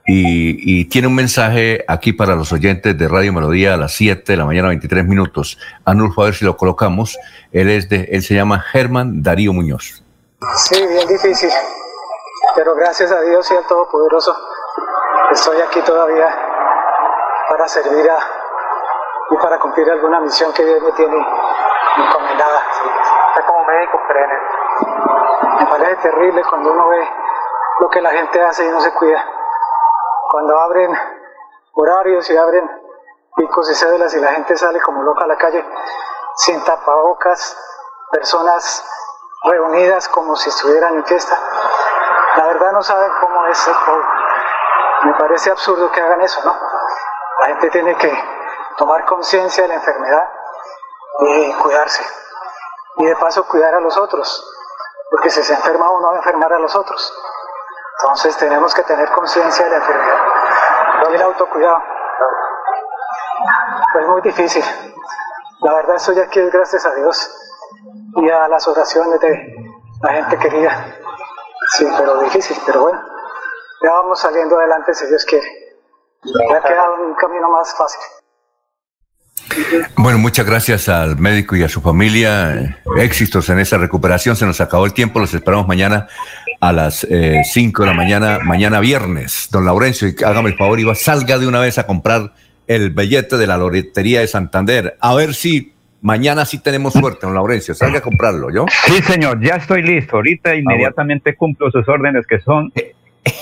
[0.09, 4.37] y, tiene un mensaje aquí para los oyentes de Radio Melodía a las 7 de
[4.37, 5.59] la mañana, 23 minutos.
[5.85, 7.19] Anulfo, a ver si lo colocamos.
[7.51, 10.05] Él, es de, él se llama Germán Darío Muñoz.
[10.55, 11.51] Sí, bien difícil,
[12.55, 14.37] pero gracias a Dios y al Todopoderoso
[15.33, 16.29] estoy aquí todavía
[17.49, 18.19] para servir a,
[19.31, 22.63] y para cumplir alguna misión que Dios me tiene encomendada.
[23.35, 24.35] Está como médico perenne.
[25.59, 27.09] Me parece terrible cuando uno ve
[27.81, 29.36] lo que la gente hace y no se cuida
[30.31, 30.93] cuando abren
[31.75, 32.71] horarios y abren
[33.37, 35.65] picos y cédulas y la gente sale como loca a la calle
[36.37, 37.57] sin tapabocas,
[38.11, 38.85] personas
[39.45, 41.39] reunidas como si estuvieran en fiesta.
[42.37, 44.05] La verdad no saben cómo es el pueblo.
[45.05, 46.55] Me parece absurdo que hagan eso, ¿no?
[47.41, 48.13] La gente tiene que
[48.77, 50.31] tomar conciencia de la enfermedad
[51.21, 52.05] y cuidarse.
[52.97, 54.43] Y de paso cuidar a los otros,
[55.11, 57.13] porque si se enferma uno va a enfermar a los otros.
[58.01, 60.19] Entonces tenemos que tener conciencia de la enfermedad.
[61.03, 61.83] No el autocuidado.
[64.01, 64.65] Es muy difícil.
[65.61, 67.31] La verdad estoy aquí gracias a Dios
[68.17, 69.57] y a las oraciones de
[70.03, 70.95] la gente querida.
[71.73, 73.03] Sí, pero difícil, pero bueno.
[73.83, 75.49] Ya vamos saliendo adelante si Dios quiere.
[76.23, 78.01] Ya queda un camino más fácil.
[79.97, 82.79] Bueno, muchas gracias al médico y a su familia.
[82.99, 84.37] Éxitos en esa recuperación.
[84.37, 85.19] Se nos acabó el tiempo.
[85.21, 86.07] Los esperamos mañana
[86.61, 89.49] a las 5 eh, de la mañana, mañana viernes.
[89.51, 92.33] Don Laurencio, hágame el favor, y salga de una vez a comprar
[92.67, 94.97] el billete de la lotería de Santander.
[95.01, 97.75] A ver si mañana sí tenemos suerte, don Laurencio.
[97.75, 98.67] Salga a comprarlo, ¿yo?
[98.87, 100.17] Sí, señor, ya estoy listo.
[100.17, 102.73] Ahorita ah, inmediatamente cumplo sus órdenes, que son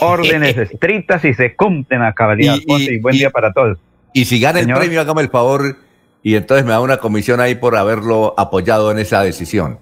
[0.01, 2.57] órdenes estrictas y se cumplen a cabalidad.
[2.67, 3.79] Y, buen día para todos.
[4.13, 5.77] Y si gana el premio, hágame el favor
[6.25, 9.79] y entonces me da una comisión ahí por haberlo apoyado en esa decisión.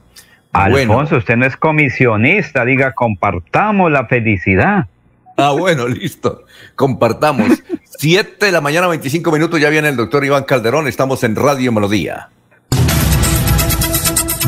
[0.52, 4.88] Alfonso, usted no es comisionista, diga, compartamos la felicidad.
[5.36, 6.44] Ah, bueno, listo.
[6.74, 7.62] Compartamos.
[7.96, 11.70] Siete de la mañana, 25 minutos, ya viene el doctor Iván Calderón, estamos en Radio
[11.70, 12.28] Melodía.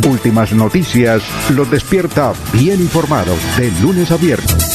[0.05, 4.75] Últimas noticias los despierta bien informados de lunes a viernes.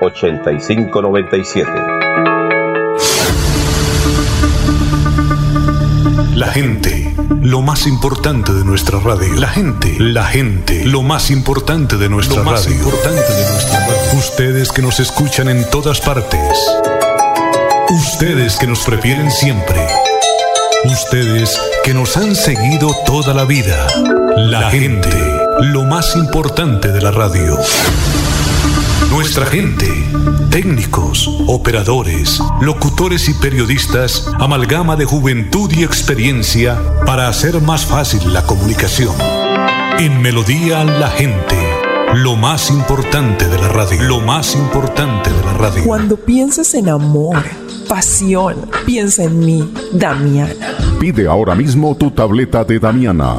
[0.00, 1.70] 8597
[6.34, 9.34] La gente lo más importante de nuestra radio.
[9.34, 14.18] La gente, la gente, lo más importante de nuestra lo más importante de nuestra radio.
[14.18, 16.40] Ustedes que nos escuchan en todas partes.
[17.90, 19.86] Ustedes que nos prefieren siempre.
[20.84, 23.86] Ustedes que nos han seguido toda la vida.
[24.36, 25.10] La gente,
[25.60, 27.58] lo más importante de la radio.
[29.08, 29.88] Nuestra gente,
[30.50, 38.42] técnicos, operadores, locutores y periodistas, amalgama de juventud y experiencia para hacer más fácil la
[38.42, 39.14] comunicación.
[39.98, 41.56] En Melodía la gente,
[42.14, 45.84] lo más importante de la radio, lo más importante de la radio.
[45.84, 47.42] Cuando piensas en amor,
[47.88, 50.54] pasión, piensa en mí, Damiana.
[50.98, 53.38] Pide ahora mismo tu tableta de Damiana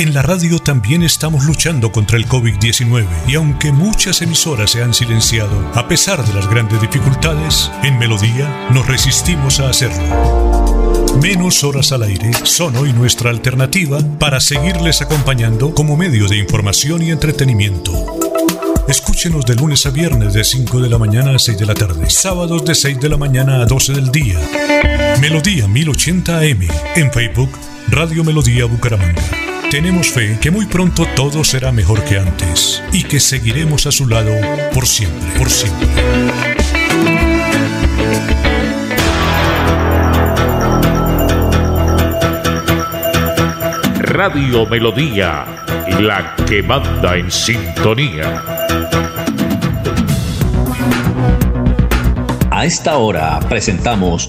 [0.00, 4.94] En la radio también estamos luchando contra el COVID-19 y aunque muchas emisoras se han
[4.94, 11.12] silenciado, a pesar de las grandes dificultades, en Melodía nos resistimos a hacerlo.
[11.20, 17.02] Menos horas al aire son hoy nuestra alternativa para seguirles acompañando como medio de información
[17.02, 17.92] y entretenimiento.
[18.88, 22.08] Escúchenos de lunes a viernes de 5 de la mañana a 6 de la tarde,
[22.08, 24.40] sábados de 6 de la mañana a 12 del día.
[25.20, 27.50] Melodía 1080 AM en Facebook,
[27.90, 29.49] Radio Melodía Bucaramanga.
[29.70, 34.08] Tenemos fe que muy pronto todo será mejor que antes y que seguiremos a su
[34.08, 34.32] lado
[34.74, 35.86] por siempre, por siempre.
[44.00, 45.44] Radio Melodía,
[46.00, 48.42] la que manda en sintonía.
[52.50, 54.28] A esta hora presentamos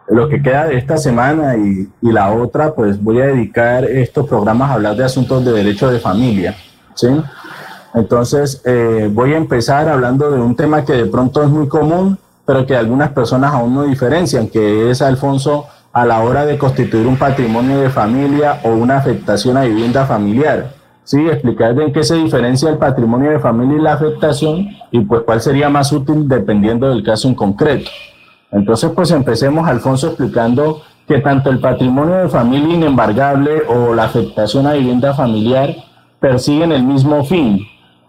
[0.08, 4.68] lo que queda de esta semana y, la otra, pues voy a dedicar estos programas
[4.68, 6.54] a hablar de asuntos de derecho de familia,
[6.94, 7.08] ¿sí?
[7.94, 12.18] Entonces, eh, voy a empezar hablando de un tema que de pronto es muy común,
[12.44, 17.06] pero que algunas personas aún no diferencian, que es, Alfonso, a la hora de constituir
[17.06, 20.74] un patrimonio de familia o una afectación a vivienda familiar.
[21.06, 25.22] Sí, explicar en qué se diferencia el patrimonio de familia y la afectación y pues
[25.22, 27.88] cuál sería más útil dependiendo del caso en concreto.
[28.50, 34.66] Entonces, pues empecemos, Alfonso, explicando que tanto el patrimonio de familia inembargable o la afectación
[34.66, 35.76] a vivienda familiar
[36.18, 37.60] persiguen el mismo fin.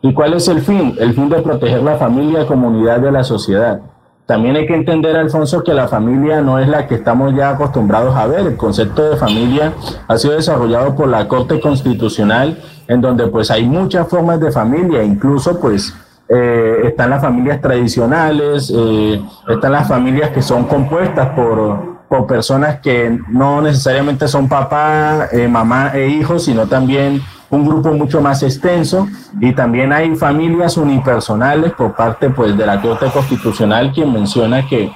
[0.01, 0.95] ¿Y cuál es el fin?
[1.00, 3.80] El fin de proteger la familia comunidad de la sociedad.
[4.26, 8.16] también hay que entender, Alfonso, que la familia no es la que estamos ya acostumbrados
[8.16, 8.42] a ver.
[8.42, 9.74] El concepto de familia
[10.08, 15.03] ha sido desarrollado por la Corte Constitucional, en donde pues hay muchas formas de familia,
[15.03, 15.93] incluso pues
[16.30, 22.80] eh, están las familias tradicionales, eh, están las familias que son compuestas por, por personas
[22.82, 28.43] que no necesariamente son papá, eh, mamá e hijos, sino también un grupo mucho más
[28.43, 29.07] extenso.
[29.40, 34.91] Y también hay familias unipersonales por parte pues de la Corte Constitucional quien menciona que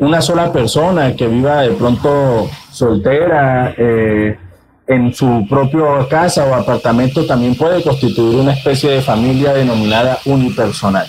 [0.00, 4.38] una sola persona que viva de pronto soltera eh,
[4.86, 11.06] en su propia casa o apartamento también puede constituir una especie de familia denominada unipersonal.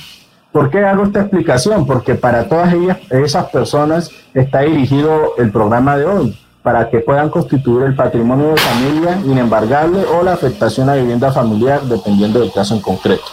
[0.52, 1.86] ¿Por qué hago esta explicación?
[1.86, 7.30] Porque para todas ellas, esas personas está dirigido el programa de hoy, para que puedan
[7.30, 12.74] constituir el patrimonio de familia inembargable o la afectación a vivienda familiar, dependiendo del caso
[12.74, 13.26] en concreto.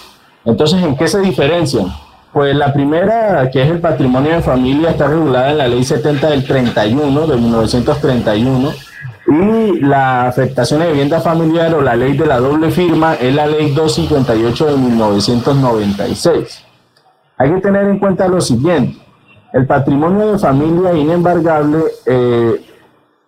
[0.45, 1.87] Entonces, ¿en qué se diferencian?
[2.35, 6.29] Pues la primera, que es el patrimonio de familia, está regulada en la ley 70
[6.29, 8.73] del 31, de 1931,
[9.27, 13.47] y la afectación de vivienda familiar o la ley de la doble firma es la
[13.47, 16.65] ley 258 de 1996.
[17.39, 18.99] Hay que tener en cuenta lo siguiente,
[19.55, 22.61] el patrimonio de familia inembargable eh,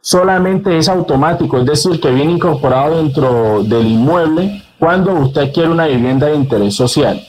[0.00, 5.86] solamente es automático, es decir, que viene incorporado dentro del inmueble cuando usted quiere una
[5.86, 7.20] vivienda de interés social.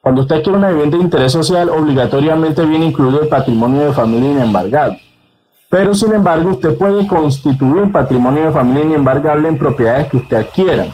[0.00, 4.30] Cuando usted quiere una vivienda de interés social, obligatoriamente viene incluido el patrimonio de familia
[4.30, 5.00] inembargable.
[5.72, 10.84] Pero sin embargo, usted puede constituir patrimonio de familia inembargable en propiedades que usted adquiera.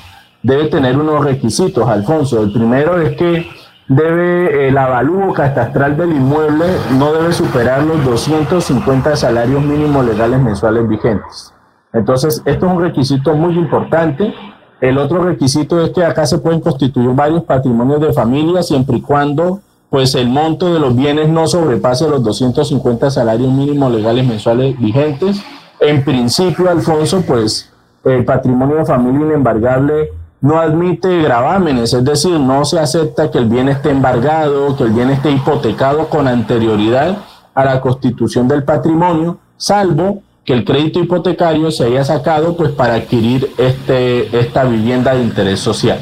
[0.41, 2.41] Debe tener unos requisitos, Alfonso.
[2.41, 3.49] El primero es que
[3.89, 6.67] debe el avalúo catastral del inmueble
[6.97, 11.53] no debe superar los 250 salarios mínimos legales mensuales vigentes.
[11.93, 14.33] Entonces, esto es un requisito muy importante.
[14.81, 19.01] El otro requisito es que acá se pueden constituir varios patrimonios de familia siempre y
[19.01, 19.59] cuando
[19.91, 25.41] pues el monto de los bienes no sobrepase los 250 salarios mínimos legales mensuales vigentes.
[25.81, 27.71] En principio, Alfonso, pues
[28.05, 30.11] el patrimonio de familia inembargable
[30.41, 34.91] no admite gravámenes, es decir, no se acepta que el bien esté embargado, que el
[34.91, 37.19] bien esté hipotecado con anterioridad
[37.55, 42.95] a la constitución del patrimonio, salvo que el crédito hipotecario se haya sacado pues para
[42.95, 45.99] adquirir este, esta vivienda de interés social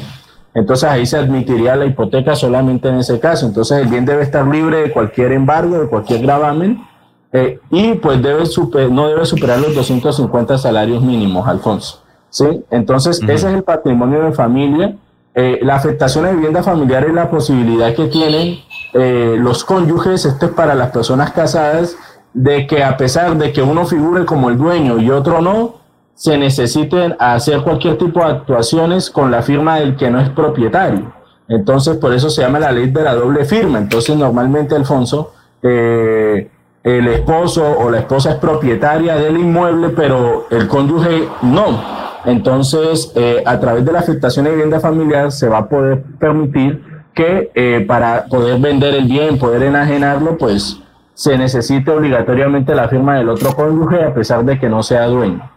[0.57, 3.45] entonces ahí se admitiría la hipoteca solamente en ese caso.
[3.45, 6.83] Entonces el bien debe estar libre de cualquier embargo, de cualquier gravamen,
[7.31, 8.43] eh, y pues debe
[8.89, 12.01] no debe superar los 250 salarios mínimos, Alfonso.
[12.31, 12.63] ¿sí?
[12.71, 14.95] Entonces ese es el patrimonio de familia.
[15.35, 18.57] Eh, la afectación de vivienda familiar es la posibilidad que tienen
[18.95, 21.95] eh, los cónyuges, esto es para las personas casadas,
[22.33, 25.76] de que a pesar de que uno figure como el dueño y otro no,
[26.17, 31.13] se necesiten hacer cualquier tipo de actuaciones con la firma del que no es propietario.
[31.47, 33.77] Entonces, por eso se llama la ley de la doble firma.
[33.77, 36.49] Entonces, normalmente, Alfonso, eh,
[36.83, 41.79] el esposo o la esposa es propietaria del inmueble, pero el cónyuge no.
[42.25, 46.83] Entonces, eh, a través de la afectación de vivienda familiar se va a poder permitir
[47.13, 50.79] que eh, para poder vender el bien, poder enajenarlo, pues
[51.13, 55.56] se necesite obligatoriamente la firma del otro cónyuge a pesar de que no sea dueño.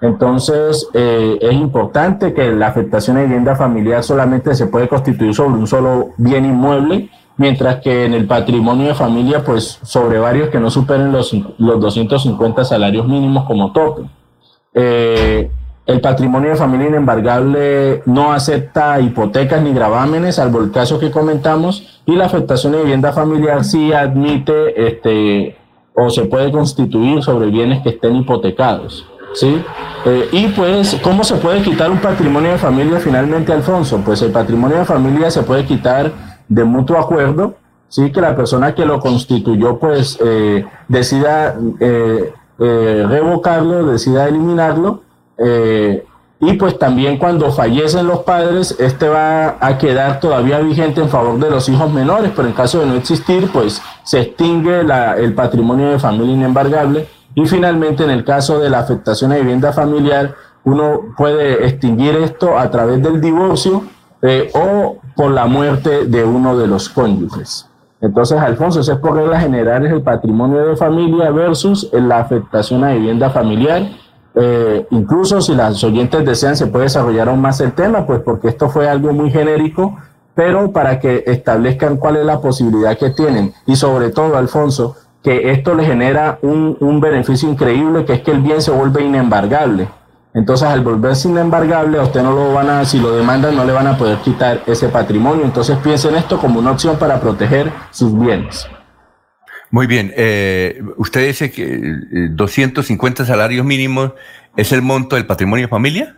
[0.00, 5.58] Entonces, eh, es importante que la afectación de vivienda familiar solamente se puede constituir sobre
[5.58, 10.58] un solo bien inmueble, mientras que en el patrimonio de familia, pues sobre varios que
[10.58, 14.02] no superen los, los 250 salarios mínimos como tope.
[14.72, 15.50] Eh,
[15.86, 22.00] el patrimonio de familia inembargable no acepta hipotecas ni gravámenes, salvo el caso que comentamos,
[22.06, 25.56] y la afectación de vivienda familiar sí admite este,
[25.94, 29.09] o se puede constituir sobre bienes que estén hipotecados.
[29.34, 29.62] ¿Sí?
[30.04, 34.00] Eh, y pues, ¿cómo se puede quitar un patrimonio de familia finalmente, Alfonso?
[34.04, 36.10] Pues el patrimonio de familia se puede quitar
[36.48, 37.54] de mutuo acuerdo,
[37.88, 38.10] ¿sí?
[38.10, 45.02] Que la persona que lo constituyó, pues, eh, decida eh, revocarlo, decida eliminarlo.
[46.42, 51.38] y pues también cuando fallecen los padres, este va a quedar todavía vigente en favor
[51.38, 55.90] de los hijos menores, pero en caso de no existir, pues se extingue el patrimonio
[55.90, 60.34] de familia inembargable y finalmente, en el caso de la afectación a vivienda familiar,
[60.64, 63.84] uno puede extinguir esto a través del divorcio
[64.22, 67.66] eh, o por la muerte de uno de los cónyuges.
[68.00, 72.92] Entonces, Alfonso, ese es por reglas generales el patrimonio de familia versus la afectación a
[72.92, 73.82] vivienda familiar.
[74.34, 78.48] Eh, incluso si las oyentes desean, se puede desarrollar aún más el tema, pues porque
[78.48, 79.96] esto fue algo muy genérico,
[80.34, 83.52] pero para que establezcan cuál es la posibilidad que tienen.
[83.66, 88.30] Y sobre todo, Alfonso, que esto le genera un, un, beneficio increíble, que es que
[88.30, 89.88] el bien se vuelve inembargable.
[90.32, 93.72] Entonces, al volverse inembargable, a usted no lo van a, si lo demandan, no le
[93.72, 95.44] van a poder quitar ese patrimonio.
[95.44, 98.68] Entonces, piensen esto como una opción para proteger sus bienes.
[99.70, 100.12] Muy bien.
[100.16, 104.12] Eh, usted dice que eh, 250 salarios mínimos
[104.56, 106.16] es el monto del patrimonio de familia.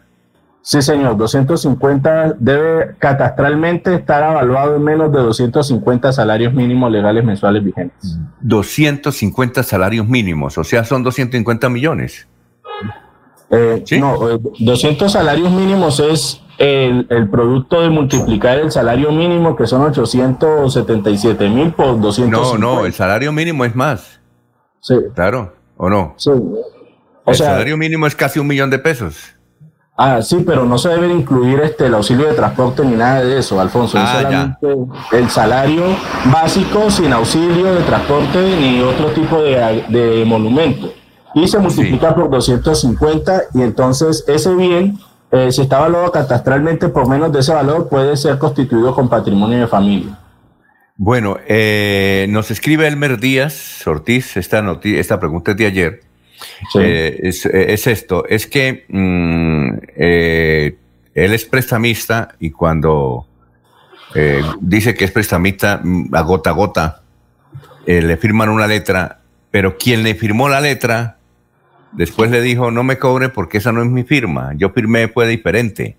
[0.64, 7.64] Sí, señor, 250 debe catastralmente estar evaluado en menos de 250 salarios mínimos legales mensuales
[7.64, 8.16] vigentes.
[8.40, 12.28] 250 salarios mínimos, o sea, son 250 millones.
[13.50, 19.56] Eh, No, eh, 200 salarios mínimos es el, el producto de multiplicar el salario mínimo,
[19.56, 22.58] que son 877 mil por 250.
[22.58, 24.20] No, no, el salario mínimo es más.
[24.80, 24.94] Sí.
[25.14, 26.14] Claro, ¿o no?
[26.16, 26.30] Sí.
[27.26, 29.34] el sea- salario mínimo es casi un millón de pesos.
[29.96, 33.22] Ah, sí, pero no se debe de incluir este, el auxilio de transporte ni nada
[33.22, 33.98] de eso, Alfonso.
[33.98, 34.58] es Ah, ya.
[34.60, 35.82] solamente el salario
[36.32, 40.92] básico sin auxilio de transporte ni otro tipo de, de monumento.
[41.34, 44.98] Y se multiplica por 250 y entonces ese bien,
[45.30, 49.60] eh, si está evaluado catastralmente por menos de ese valor, puede ser constituido con patrimonio
[49.60, 50.18] de familia.
[50.96, 56.00] Bueno, eh, nos escribe Elmer Díaz Ortiz, esta, noti- esta pregunta es de ayer.
[56.80, 60.76] Eh, es, eh, es esto, es que mm, eh,
[61.14, 63.26] él es prestamista y cuando
[64.14, 67.02] eh, dice que es prestamista mm, a gota a gota,
[67.84, 69.18] le firman una letra,
[69.50, 71.16] pero quien le firmó la letra
[71.90, 75.26] después le dijo, no me cobre porque esa no es mi firma, yo firmé fue
[75.26, 75.96] diferente.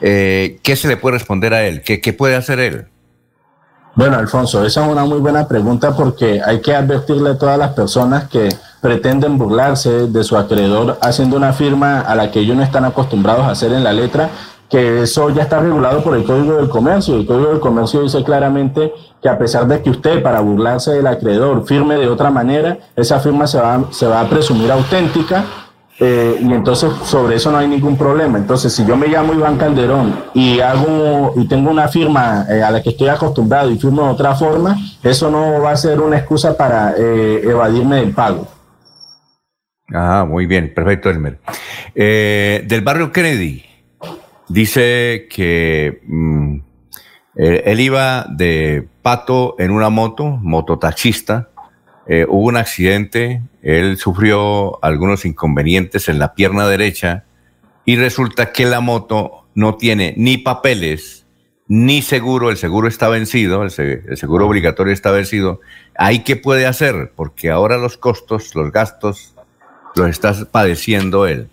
[0.00, 1.82] ¿Qué se le puede responder a él?
[1.82, 2.86] ¿Qué, qué puede hacer él?
[3.96, 7.72] Bueno, Alfonso, esa es una muy buena pregunta porque hay que advertirle a todas las
[7.72, 12.62] personas que pretenden burlarse de su acreedor haciendo una firma a la que ellos no
[12.62, 14.30] están acostumbrados a hacer en la letra,
[14.68, 17.16] que eso ya está regulado por el Código del Comercio.
[17.16, 21.06] El Código del Comercio dice claramente que a pesar de que usted para burlarse del
[21.06, 25.44] acreedor firme de otra manera, esa firma se va, se va a presumir auténtica
[25.98, 28.36] eh, y entonces sobre eso no hay ningún problema.
[28.38, 32.70] Entonces, si yo me llamo Iván Calderón y hago y tengo una firma eh, a
[32.70, 36.18] la que estoy acostumbrado y firmo de otra forma, eso no va a ser una
[36.18, 38.46] excusa para eh, evadirme del pago.
[39.92, 41.38] Ah, muy bien, perfecto, Elmer.
[41.94, 43.64] Eh, del barrio Kennedy,
[44.48, 46.56] dice que mm,
[47.36, 51.50] eh, él iba de pato en una moto, mototaxista,
[52.08, 57.24] eh, hubo un accidente, él sufrió algunos inconvenientes en la pierna derecha
[57.84, 61.24] y resulta que la moto no tiene ni papeles
[61.68, 65.60] ni seguro, el seguro está vencido, el, el seguro obligatorio está vencido.
[65.96, 67.12] ¿Ahí qué puede hacer?
[67.16, 69.35] Porque ahora los costos, los gastos,
[69.96, 71.48] los está padeciendo él.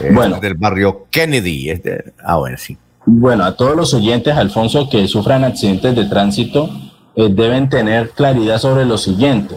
[0.00, 0.38] Eh, Bueno.
[0.40, 1.70] Del barrio Kennedy.
[1.70, 2.76] es de- ah, bueno, sí.
[3.06, 6.68] Bueno, a todos los oyentes, Alfonso, que sufran accidentes de tránsito,
[7.14, 9.56] eh, deben tener claridad sobre lo siguiente.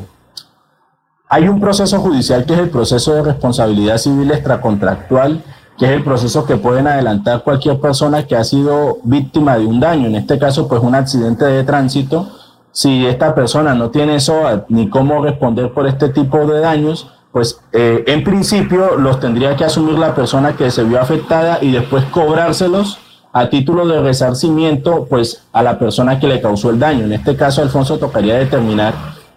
[1.28, 5.44] Hay un proceso judicial que es el proceso de responsabilidad civil extracontractual,
[5.78, 9.80] que es el proceso que pueden adelantar cualquier persona que ha sido víctima de un
[9.80, 12.30] daño, en este caso pues un accidente de tránsito.
[12.72, 17.60] Si esta persona no tiene SOAT ni cómo responder por este tipo de daños, pues
[17.74, 22.04] eh, en principio los tendría que asumir la persona que se vio afectada y después
[22.06, 23.00] cobrárselos
[23.32, 27.06] a título de resarcimiento pues a la persona que le causó el daño.
[27.06, 28.94] En este caso, Alfonso, tocaría determinar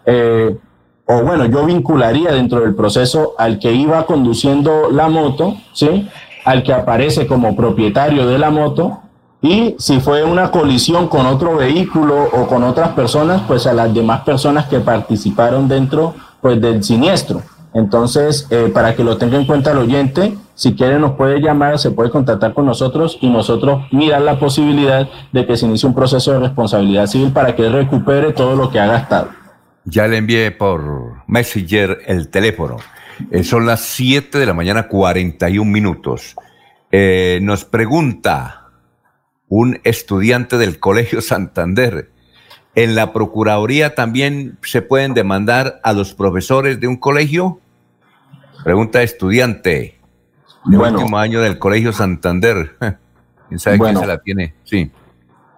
[0.07, 0.57] eh,
[1.07, 6.09] o bueno, yo vincularía dentro del proceso al que iba conduciendo la moto, ¿sí?
[6.45, 9.01] Al que aparece como propietario de la moto
[9.41, 13.93] y si fue una colisión con otro vehículo o con otras personas, pues a las
[13.93, 17.43] demás personas que participaron dentro pues del siniestro.
[17.75, 21.79] Entonces, eh, para que lo tenga en cuenta el oyente, si quiere nos puede llamar,
[21.79, 25.95] se puede contactar con nosotros y nosotros mirar la posibilidad de que se inicie un
[25.95, 29.29] proceso de responsabilidad civil para que recupere todo lo que ha gastado.
[29.85, 32.77] Ya le envié por Messenger el teléfono.
[33.31, 36.37] Eh, son las 7 de la mañana, 41 minutos.
[36.91, 38.67] Eh, nos pregunta
[39.49, 42.11] un estudiante del Colegio Santander.
[42.75, 47.62] ¿En la Procuraduría también se pueden demandar a los profesores de un colegio?
[48.65, 49.99] Pregunta estudiante
[50.65, 50.99] de Bueno.
[50.99, 52.77] último año del Colegio Santander.
[53.49, 54.01] ¿Quién sabe Bueno.
[54.01, 54.55] quién se la tiene?
[54.65, 54.91] Sí.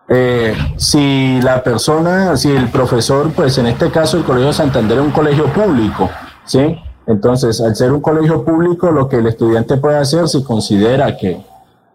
[0.08, 5.04] Eh, si la persona, si el profesor, pues en este caso el Colegio Santander es
[5.04, 6.10] un colegio público,
[6.44, 6.78] ¿sí?
[7.06, 11.40] Entonces, al ser un colegio público, lo que el estudiante puede hacer si considera que,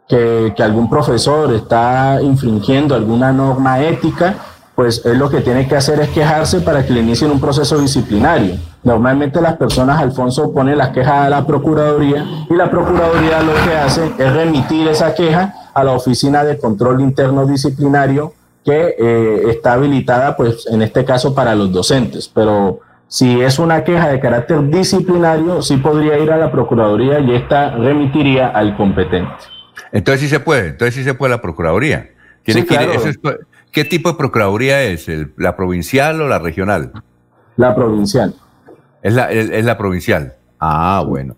[0.08, 4.36] que, que algún profesor está infringiendo alguna norma ética,
[4.76, 7.78] pues él lo que tiene que hacer es quejarse para que le inicien un proceso
[7.80, 8.56] disciplinario.
[8.84, 13.76] Normalmente las personas, Alfonso, ponen las quejas a la Procuraduría y la Procuraduría lo que
[13.78, 18.34] hace es remitir esa queja a la Oficina de Control Interno Disciplinario
[18.64, 22.30] que eh, está habilitada, pues en este caso, para los docentes.
[22.34, 27.36] Pero si es una queja de carácter disciplinario, sí podría ir a la Procuraduría y
[27.36, 29.32] esta remitiría al competente.
[29.92, 32.10] Entonces sí se puede, entonces sí se puede la Procuraduría.
[32.44, 32.94] Tiene Sí, que ir- claro.
[32.94, 33.20] eso es-
[33.72, 35.10] ¿Qué tipo de Procuraduría es?
[35.10, 36.92] ¿El- ¿La provincial o la regional?
[37.58, 38.34] La provincial.
[39.02, 40.36] Es la, es, es la provincial.
[40.60, 41.36] Ah, bueno.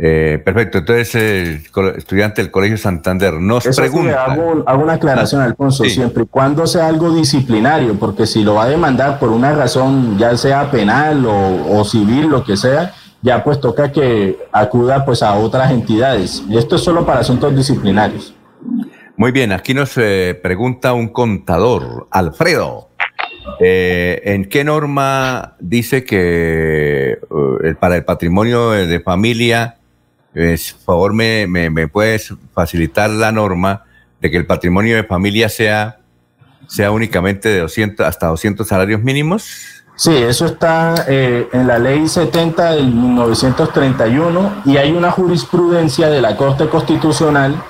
[0.00, 1.62] Eh, perfecto, entonces, eh,
[1.96, 4.24] estudiante del Colegio Santander, nos Eso sí, pregunta.
[4.24, 5.90] hago, hago una aclaración, Alfonso, Sí.
[5.90, 10.18] siempre y cuando sea algo disciplinario, porque si lo va a demandar por una razón,
[10.18, 15.22] ya sea penal o, o civil, lo que sea, ya pues toca que acuda pues
[15.22, 16.42] a otras entidades.
[16.48, 18.34] Y esto es solo para asuntos disciplinarios.
[19.16, 22.88] Muy bien, aquí nos eh, pregunta un contador, Alfredo.
[23.60, 27.12] Eh, ¿En qué norma dice que
[27.64, 29.76] eh, para el patrimonio de, familia,
[30.34, 33.84] es, por favor, me, me- me puedes facilitar la norma
[34.20, 35.98] de que el patrimonio de familia sea,
[36.66, 39.46] sea únicamente de 200 hasta 200 salarios mínimos?
[39.96, 46.20] Sí, eso está eh, en la ley 70 del 1931 y hay una jurisprudencia de
[46.20, 47.62] la Corte Constitucional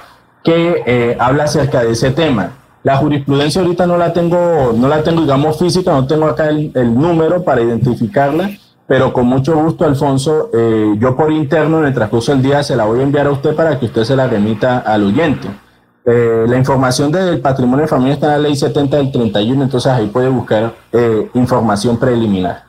[0.42, 2.52] que eh, habla acerca de ese tema.
[2.84, 6.94] La jurisprudencia ahorita no la tengo, no la tengo, digamos, física, no tengo acá el,
[6.94, 8.50] número para identificarla,
[8.86, 12.76] pero con mucho gusto, Alfonso, eh, yo por interno en el transcurso del día se
[12.76, 15.48] la voy a enviar a usted para que usted se la remita al oyente.
[16.06, 19.90] Eh, la información del patrimonio de familia está en la ley 70 del 31, entonces
[19.90, 22.64] ahí puede buscar eh, información preliminar.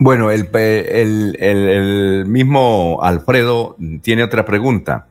[0.00, 5.06] Bueno, el- el- el mismo Alfredo tiene otra pregunta.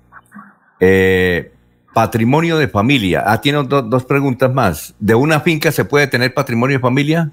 [0.82, 1.54] Eh,
[1.96, 3.24] patrimonio de familia.
[3.26, 4.94] Ah, tiene do- dos preguntas más.
[5.00, 7.32] ¿De una finca se puede tener patrimonio de familia?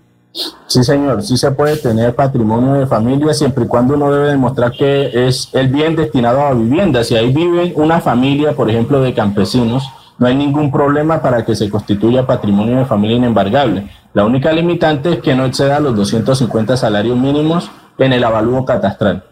[0.68, 4.70] Sí, señor, sí se puede tener patrimonio de familia siempre y cuando uno debe demostrar
[4.70, 7.02] que es el bien destinado a vivienda.
[7.02, 9.82] Si ahí vive una familia, por ejemplo, de campesinos,
[10.20, 13.88] no hay ningún problema para que se constituya patrimonio de familia inembargable.
[14.14, 17.68] La única limitante es que no exceda los 250 salarios mínimos
[17.98, 19.24] en el avalúo catastral.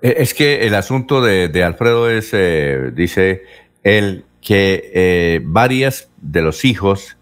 [0.00, 3.42] Eh, Es que el asunto de, de Alfredo es, eh, dice
[3.82, 7.16] él, que eh, varias de los hijos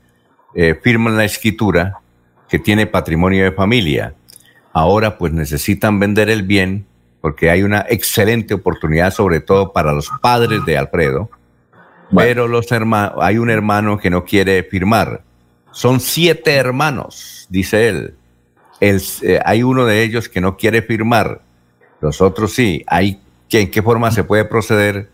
[0.55, 1.99] eh, firman la escritura
[2.49, 4.15] que tiene patrimonio de familia.
[4.73, 6.87] Ahora pues necesitan vender el bien
[7.21, 11.29] porque hay una excelente oportunidad, sobre todo para los padres de Alfredo.
[12.15, 15.23] Pero los hermanos, hay un hermano que no quiere firmar.
[15.73, 18.15] Son siete hermanos, dice él.
[18.81, 21.43] El- eh, hay uno de ellos que no quiere firmar.
[22.01, 22.85] Los otros sí.
[22.87, 25.11] Hay, ¿qué- ¿En qué forma se puede proceder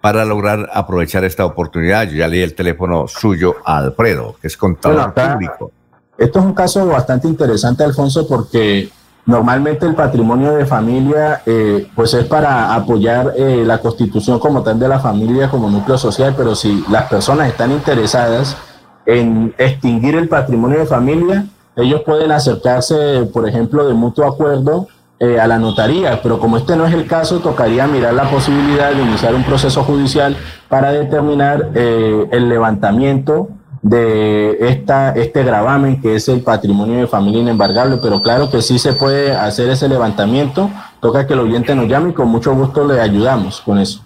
[0.00, 2.04] para lograr aprovechar esta oportunidad?
[2.08, 5.72] Yo ya leí el teléfono suyo a Alfredo, que es contador Bueno, acá- público.
[6.18, 8.88] Esto es un caso bastante interesante, Alfonso, porque
[9.26, 14.78] normalmente el patrimonio de familia eh, pues es para apoyar eh, la constitución como tal
[14.78, 18.56] de la familia como núcleo social, pero si las personas están interesadas
[19.04, 25.40] en extinguir el patrimonio de familia, ellos pueden acercarse, por ejemplo, de mutuo acuerdo eh,
[25.40, 29.00] a la notaría, pero como este no es el caso, tocaría mirar la posibilidad de
[29.02, 30.36] iniciar un proceso judicial
[30.68, 33.48] para determinar eh, el levantamiento
[33.80, 38.78] de esta, este gravamen que es el patrimonio de familia inembargable, pero claro que sí
[38.78, 40.70] se puede hacer ese levantamiento,
[41.00, 44.04] toca que el oyente nos llame y con mucho gusto le ayudamos con eso.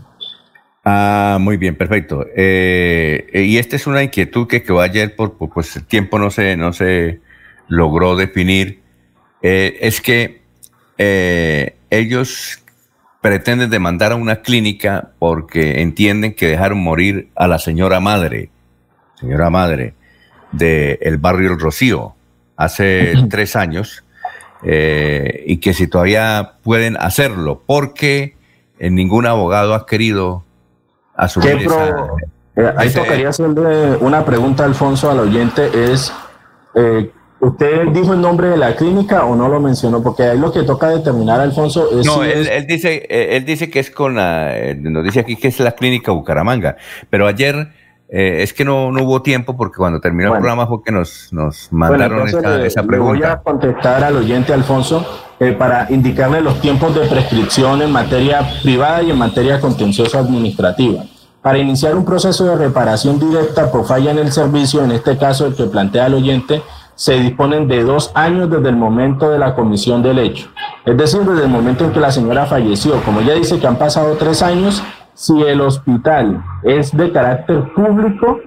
[0.84, 2.24] Ah, muy bien, perfecto.
[2.36, 6.30] Eh, y esta es una inquietud que quedó ayer por, por, pues el tiempo no
[6.30, 7.20] se, no se
[7.66, 8.80] logró definir.
[9.42, 10.40] Es que
[11.02, 12.62] eh, ellos
[13.22, 18.50] pretenden demandar a una clínica porque entienden que dejaron morir a la señora madre,
[19.18, 19.94] señora madre,
[20.52, 22.14] del barrio El Rocío,
[22.56, 24.04] hace tres años,
[24.62, 28.36] eh, y que si todavía pueden hacerlo, porque
[28.78, 30.44] eh, ningún abogado ha querido
[31.16, 32.16] asumir ¿Qué esa, pro-
[32.56, 36.12] eh, ahí ese- tocaría hacerle una pregunta, Alfonso, al oyente, es,
[36.74, 37.10] eh,
[37.41, 40.02] ¿usted dijo el nombre de la clínica o no lo mencionó?
[40.02, 42.07] Porque ahí lo que toca determinar, Alfonso, es...
[42.07, 45.05] No, si él, es- él dice, eh, él dice que es con la, eh, nos
[45.05, 46.77] dice aquí que es la clínica Bucaramanga,
[47.09, 47.69] pero ayer
[48.12, 50.43] eh, es que no, no hubo tiempo porque cuando terminó el Bueno.
[50.43, 53.33] programa fue que nos, nos Bueno, mandaron entonces esa, le- esa le voy pregunta.
[53.33, 55.07] a contestar al oyente Alfonso
[55.39, 61.05] eh, para indicarle los tiempos de prescripción en materia privada y en materia contenciosa administrativa.
[61.41, 65.47] Para iniciar un proceso de reparación directa por falla en el servicio, en este caso
[65.47, 66.60] el que plantea el oyente,
[66.94, 70.49] se disponen de dos años desde el momento de la comisión del hecho.
[70.85, 73.02] Es decir, desde el momento en que la señora falleció.
[73.02, 74.83] Como ella dice que han pasado tres años,
[75.15, 78.39] si el hospital es de carácter público,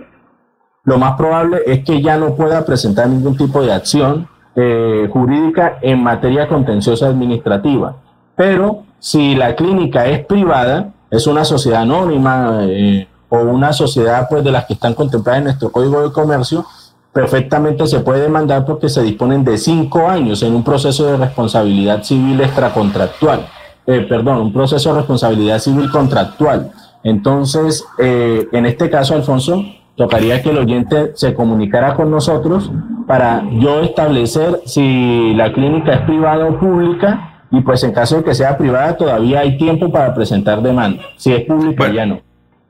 [0.84, 5.80] lo más probable es que ya no pueda presentar ningún tipo de acción eh, jurídica
[5.82, 7.96] en materia contenciosa administrativa.
[8.36, 14.44] Pero si la clínica es privada, es una sociedad anónima eh, o una sociedad pues
[14.44, 16.66] de las que están contempladas en nuestro Código de Comercio,
[17.14, 22.03] perfectamente se puede demandar porque se disponen de cinco años en un proceso de responsabilidad
[22.03, 23.48] civil extracontractual.
[23.85, 26.72] Eh, perdón, un proceso de responsabilidad civil contractual.
[27.03, 29.64] Entonces, eh, en este caso, Alfonso,
[29.95, 32.72] tocaría que el oyente se comunicara con nosotros
[33.06, 38.24] para yo establecer si la clínica es privada o pública y pues en caso de
[38.24, 41.03] que sea privada todavía hay tiempo para presentar demanda.
[41.17, 42.22] Si es pública ya no.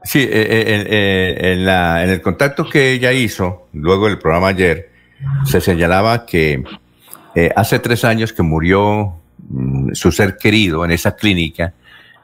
[0.03, 4.49] Sí, eh, eh, eh, en, la, en el contacto que ella hizo, luego del programa
[4.49, 4.89] ayer,
[5.45, 6.63] se señalaba que
[7.55, 9.13] hace tres años que murió
[9.49, 11.73] mm, su ser querido en esa clínica,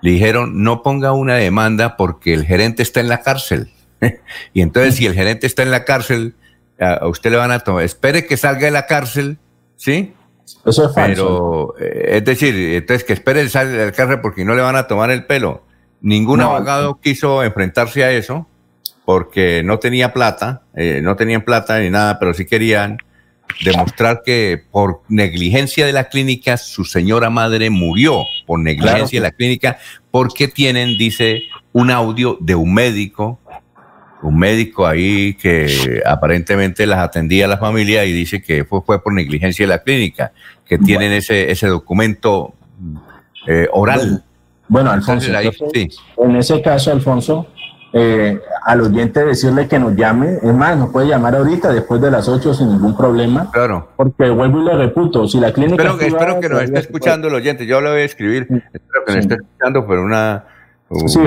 [0.02, 3.72] le dijeron no ponga una demanda porque el gerente está en la cárcel.
[4.54, 6.36] y entonces si el gerente está en la cárcel,
[6.80, 9.38] a usted le van a tomar, espere que salga de la cárcel,
[9.78, 10.14] ¿sí?
[10.66, 11.74] Eso es falso.
[11.78, 14.76] Pero, es decir, entonces que espere el salir de la cárcel porque no le van
[14.76, 15.64] a tomar el pelo.
[16.02, 18.48] Ningún abogado quiso enfrentarse a eso
[19.06, 22.98] porque no tenía plata, eh, no tenían plata ni nada, pero sí querían
[23.64, 29.32] demostrar que por negligencia de la clínica su señora madre murió por negligencia de la
[29.32, 29.78] clínica.
[30.12, 33.40] Porque tienen, dice, un audio de un médico,
[34.22, 39.02] un médico ahí que aparentemente las atendía a la familia y dice que fue, fue
[39.04, 40.34] por negligencia de la clínica,
[40.66, 42.54] que tienen ese, ese documento
[43.48, 44.24] eh, oral.
[44.70, 47.48] Bueno, Alfonso, en ese caso, Alfonso,
[47.92, 52.12] eh, al oyente decirle que nos llame, es más, nos puede llamar ahorita después de
[52.12, 53.50] las 8 sin ningún problema.
[53.52, 53.90] Claro.
[53.96, 55.84] Porque vuelvo y le reputo, si la clínica...
[55.84, 59.12] Espero, espero que nos esté escuchando el oyente, yo lo voy a escribir, espero que
[59.14, 60.46] nos esté escuchando, pero una...
[61.06, 61.20] Sí,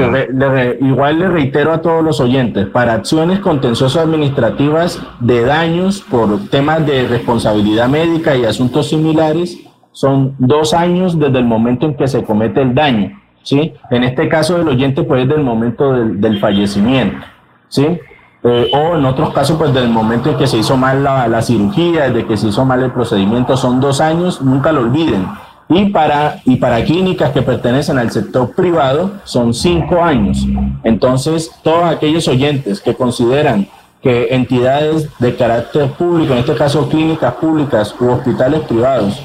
[0.80, 6.84] igual le reitero a todos los oyentes, para acciones contenciosas administrativas de daños por temas
[6.84, 9.58] de responsabilidad médica y asuntos similares,
[9.92, 13.21] son dos años desde el momento en que se comete el daño.
[13.42, 13.74] ¿Sí?
[13.90, 17.24] En este caso del oyente, pues del momento del, fallecimiento,
[17.68, 17.86] ¿sí?
[18.44, 21.42] Eh, o en otros casos, pues del momento en que se hizo mal la, la,
[21.42, 25.26] cirugía, desde que se hizo mal el procedimiento, son dos años, nunca lo olviden.
[25.68, 30.46] Y para, y para clínicas que pertenecen al sector privado, son cinco años.
[30.82, 33.68] Entonces, todos aquellos oyentes que consideran
[34.02, 39.22] que entidades de carácter público, en este caso clínicas públicas u hospitales privados,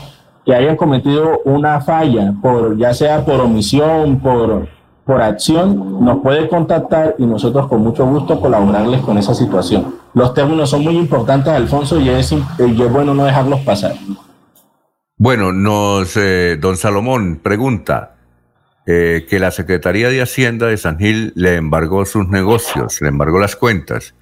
[0.47, 4.69] que hayan cometido una falla, por, ya sea por omisión, por,
[5.03, 9.95] por acción, nos puede contactar y nosotros con mucho gusto colaborarles con esa situación.
[10.13, 12.33] Los términos son muy importantes, Alfonso, y es,
[12.89, 13.95] bueno no dejarlos pasar.
[15.17, 18.15] Bueno, nos, eh, don Salomón pregunta
[18.85, 23.37] eh, que la Secretaría de Hacienda de San Gil le embargó sus negocios, le embargó
[23.37, 24.15] las cuentas.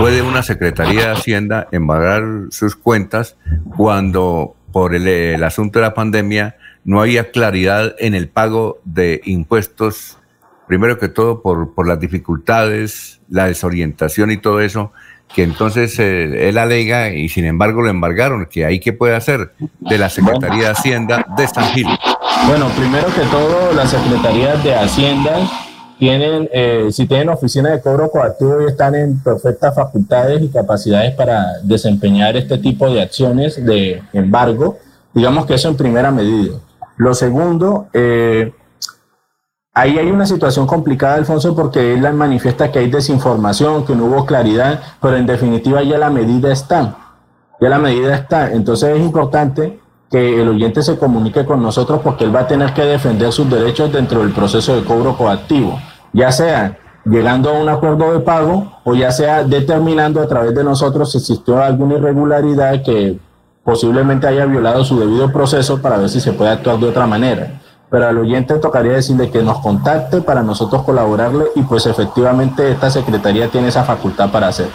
[0.00, 3.36] ¿Puede una Secretaría de Hacienda embargar sus cuentas
[3.76, 10.18] cuando por el, asunto de la pandemia, no había claridad en el pago de impuestos,
[10.66, 14.92] primero que todo por, por las dificultades, la desorientación y todo eso,
[15.34, 19.52] que entonces eh, él alega y sin embargo lo embargaron, que ahí qué puede hacer
[19.80, 21.86] de la Secretaría de Hacienda de San Gil.
[22.46, 25.67] Bueno, primero que todo, las Secretarías de Hacienda
[25.98, 31.14] tienen, eh, si tienen oficina de cobro coactivo y están en perfectas facultades y capacidades
[31.14, 34.78] para desempeñar este tipo de acciones de embargo,
[35.12, 36.58] digamos que eso en primera medida.
[36.96, 38.52] Lo segundo, eh,
[39.74, 44.24] ahí hay una situación complicada, Alfonso, porque él manifiesta que hay desinformación, que no hubo
[44.26, 46.96] claridad, pero en definitiva ya la medida está.
[47.60, 48.52] Ya la medida está.
[48.52, 52.72] Entonces es importante que el oyente se comunique con nosotros porque él va a tener
[52.72, 55.78] que defender sus derechos dentro del proceso de cobro coactivo,
[56.12, 60.64] ya sea llegando a un acuerdo de pago o ya sea determinando a través de
[60.64, 63.18] nosotros si existió alguna irregularidad que
[63.64, 67.60] posiblemente haya violado su debido proceso para ver si se puede actuar de otra manera.
[67.90, 72.90] Pero al oyente tocaría decirle que nos contacte para nosotros colaborarle y pues efectivamente esta
[72.90, 74.68] Secretaría tiene esa facultad para hacer.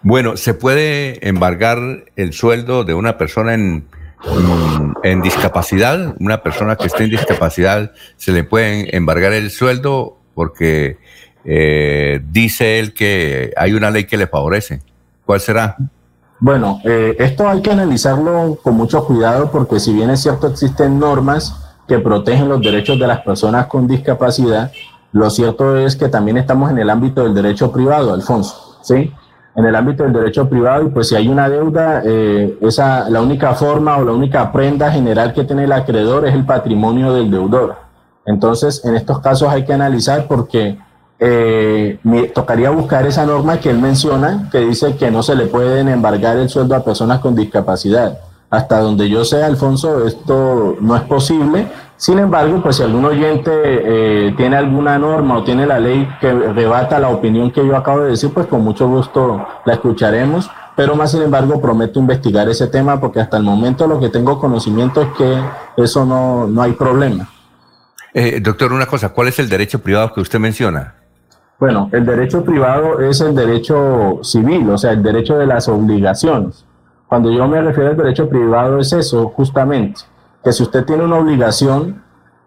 [0.00, 1.78] Bueno, ¿se puede embargar
[2.16, 3.88] el sueldo de una persona en,
[5.02, 10.98] en discapacidad, una persona que esté en discapacidad, se le puede embargar el sueldo porque
[11.44, 14.80] eh, dice él que hay una ley que le favorece.
[15.26, 15.74] ¿Cuál será?
[16.38, 21.00] Bueno, eh, esto hay que analizarlo con mucho cuidado porque si bien es cierto existen
[21.00, 24.70] normas que protegen los derechos de las personas con discapacidad,
[25.10, 29.12] lo cierto es que también estamos en el ámbito del derecho privado, Alfonso, ¿sí?
[29.56, 33.20] en el ámbito del derecho privado y pues si hay una deuda, eh, esa, la
[33.20, 37.28] única forma o la única prenda general que tiene el acreedor es el patrimonio del
[37.28, 37.87] deudor.
[38.28, 40.78] Entonces, en estos casos hay que analizar porque
[41.18, 45.46] eh, me tocaría buscar esa norma que él menciona, que dice que no se le
[45.46, 48.18] pueden embargar el sueldo a personas con discapacidad.
[48.50, 51.66] Hasta donde yo sé, Alfonso, esto no es posible
[51.98, 56.32] sin embargo, pues si algún oyente eh, tiene alguna norma o tiene la ley que
[56.32, 60.48] rebata la opinión que yo acabo de decir, pues con mucho gusto la escucharemos.
[60.76, 64.38] Pero más sin embargo, prometo investigar ese tema porque hasta el momento lo que tengo
[64.38, 65.42] conocimiento es que
[65.76, 67.28] eso no, no hay problema.
[68.14, 70.94] Eh, doctor, una cosa, ¿cuál es el derecho privado que usted menciona?
[71.58, 76.64] Bueno, el derecho privado es el derecho civil, o sea, el derecho de las obligaciones.
[77.08, 80.02] Cuando yo me refiero al derecho privado es eso, justamente,
[80.44, 82.02] que si usted tiene una obligación,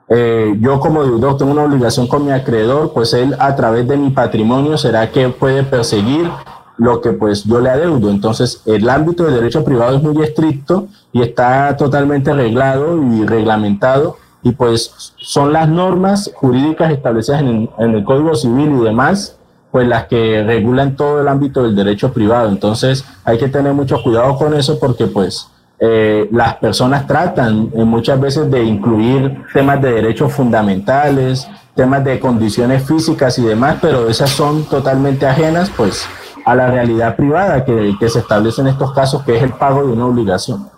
[0.07, 3.98] eh, yo como deudor tengo una obligación con mi acreedor, pues él a través de
[3.98, 6.30] mi patrimonio será que puede perseguir
[6.77, 8.09] lo que pues yo le adeudo.
[8.09, 14.17] Entonces el ámbito del derecho privado es muy estricto y está totalmente reglado y reglamentado
[14.44, 19.38] y pues son las normas jurídicas establecidas en el, Código Civil y demás
[19.72, 22.50] pues las que regulan todo el ámbito del derecho privado.
[22.50, 25.48] Entonces hay que tener mucho cuidado con eso porque pues
[25.80, 32.20] eh, las personas tratan eh, muchas veces de incluir temas de derechos fundamentales, temas de
[32.20, 36.06] condiciones físicas y demás, pero esas son totalmente ajenas pues
[36.45, 39.94] a la realidad privada que, se establece en estos casos, que es el pago de
[39.94, 40.70] una obligación.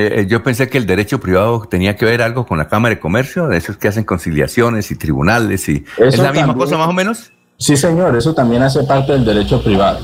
[0.00, 3.00] Eh, yo pensé que el derecho privado tenía que ver algo con la Cámara de
[3.00, 6.92] Comercio, de esos que hacen conciliaciones y tribunales y es la misma cosa más o
[6.92, 7.32] menos.
[7.56, 9.98] Sí, señor, eso también hace parte del derecho privado.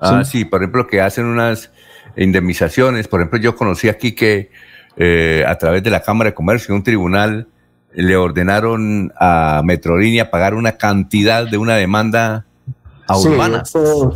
[0.00, 1.70] Ah, sí, por ejemplo, que hacen unas
[2.16, 3.06] indemnizaciones.
[3.06, 4.50] Por ejemplo, yo conocí aquí que
[4.96, 7.46] eh, a través de la Cámara de Comercio, un tribunal
[7.94, 12.46] le ordenaron a Metrolínea pagar una cantidad de una demanda
[13.06, 13.62] a urbana.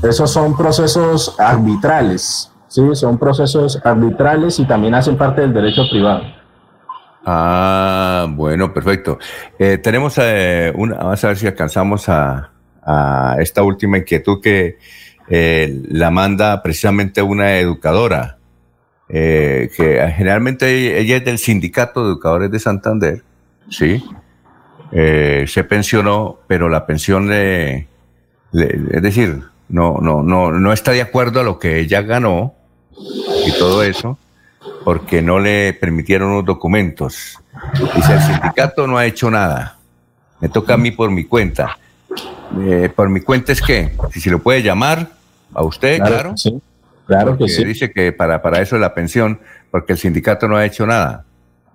[0.02, 6.22] esos son procesos arbitrales, sí, son procesos arbitrales y también hacen parte del derecho privado.
[7.24, 9.18] Ah, bueno, perfecto.
[9.58, 12.46] Eh, tenemos eh, una, vamos a ver si alcanzamos a,
[13.38, 14.78] esta última inquietud que
[15.28, 18.38] eh, la manda precisamente una educadora,
[19.08, 23.22] eh, que generalmente ella es del Sindicato de Educadores de Santander,
[23.68, 24.02] ¿sí?
[24.90, 27.86] Se pensionó, pero la pensión le,
[28.52, 32.56] es decir, no, no, no, no está de acuerdo a lo que ella ganó
[33.46, 34.18] y todo eso,
[34.84, 37.38] porque no le permitieron los documentos.
[37.94, 39.78] Dice, el sindicato no ha hecho nada.
[40.40, 41.78] Me toca a mí por mi cuenta.
[42.94, 45.10] por mi cuenta es que, si se lo puede llamar,
[45.52, 46.36] a usted, claro.
[46.36, 46.60] Sí,
[47.06, 47.64] claro que sí.
[47.64, 51.24] Dice que para, para eso es la pensión, porque el sindicato no ha hecho nada.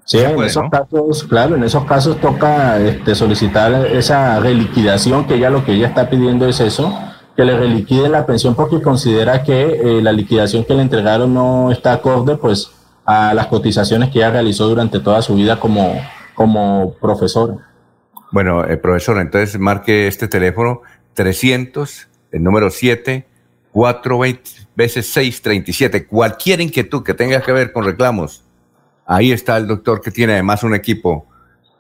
[0.06, 5.50] Sí, en esos casos, claro, en esos casos toca este, solicitar esa reliquidación, que ya
[5.50, 6.96] lo que ella está pidiendo es eso,
[7.36, 11.72] que le reliquiden la pensión porque considera que eh, la liquidación que le entregaron no
[11.72, 12.72] está acorde pues
[13.06, 15.94] a las cotizaciones que ella realizó durante toda su vida como,
[16.34, 17.56] como profesora.
[18.32, 20.82] Bueno, eh, profesor, entonces marque este teléfono
[21.14, 23.28] 300, el número 7
[23.76, 24.20] 4
[24.74, 26.08] veces 6, 37.
[26.08, 28.42] Cualquier inquietud que tenga que ver con reclamos,
[29.06, 31.28] ahí está el doctor que tiene además un equipo,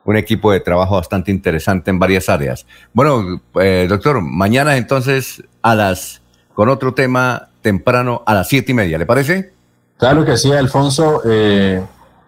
[0.05, 2.65] un equipo de trabajo bastante interesante en varias áreas.
[2.93, 6.21] Bueno, eh, doctor, mañana entonces a las,
[6.53, 9.51] con otro tema temprano a las siete y media, ¿le parece?
[9.97, 11.21] Claro que sí, Alfonso.
[11.25, 11.81] Eh,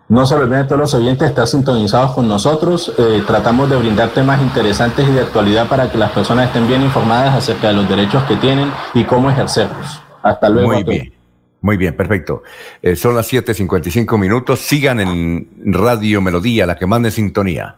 [0.09, 2.93] no se olviden todos los oyentes estar sintonizados con nosotros.
[2.97, 6.81] Eh, tratamos de brindar temas interesantes y de actualidad para que las personas estén bien
[6.81, 10.01] informadas acerca de los derechos que tienen y cómo ejercerlos.
[10.23, 10.71] Hasta luego.
[10.71, 11.16] Muy bien.
[11.61, 12.43] Muy bien, perfecto.
[12.81, 14.59] Eh, son las 7:55 minutos.
[14.59, 17.75] Sigan en Radio Melodía, la que mande sintonía.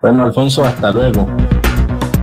[0.00, 1.28] Bueno, Alfonso, hasta luego.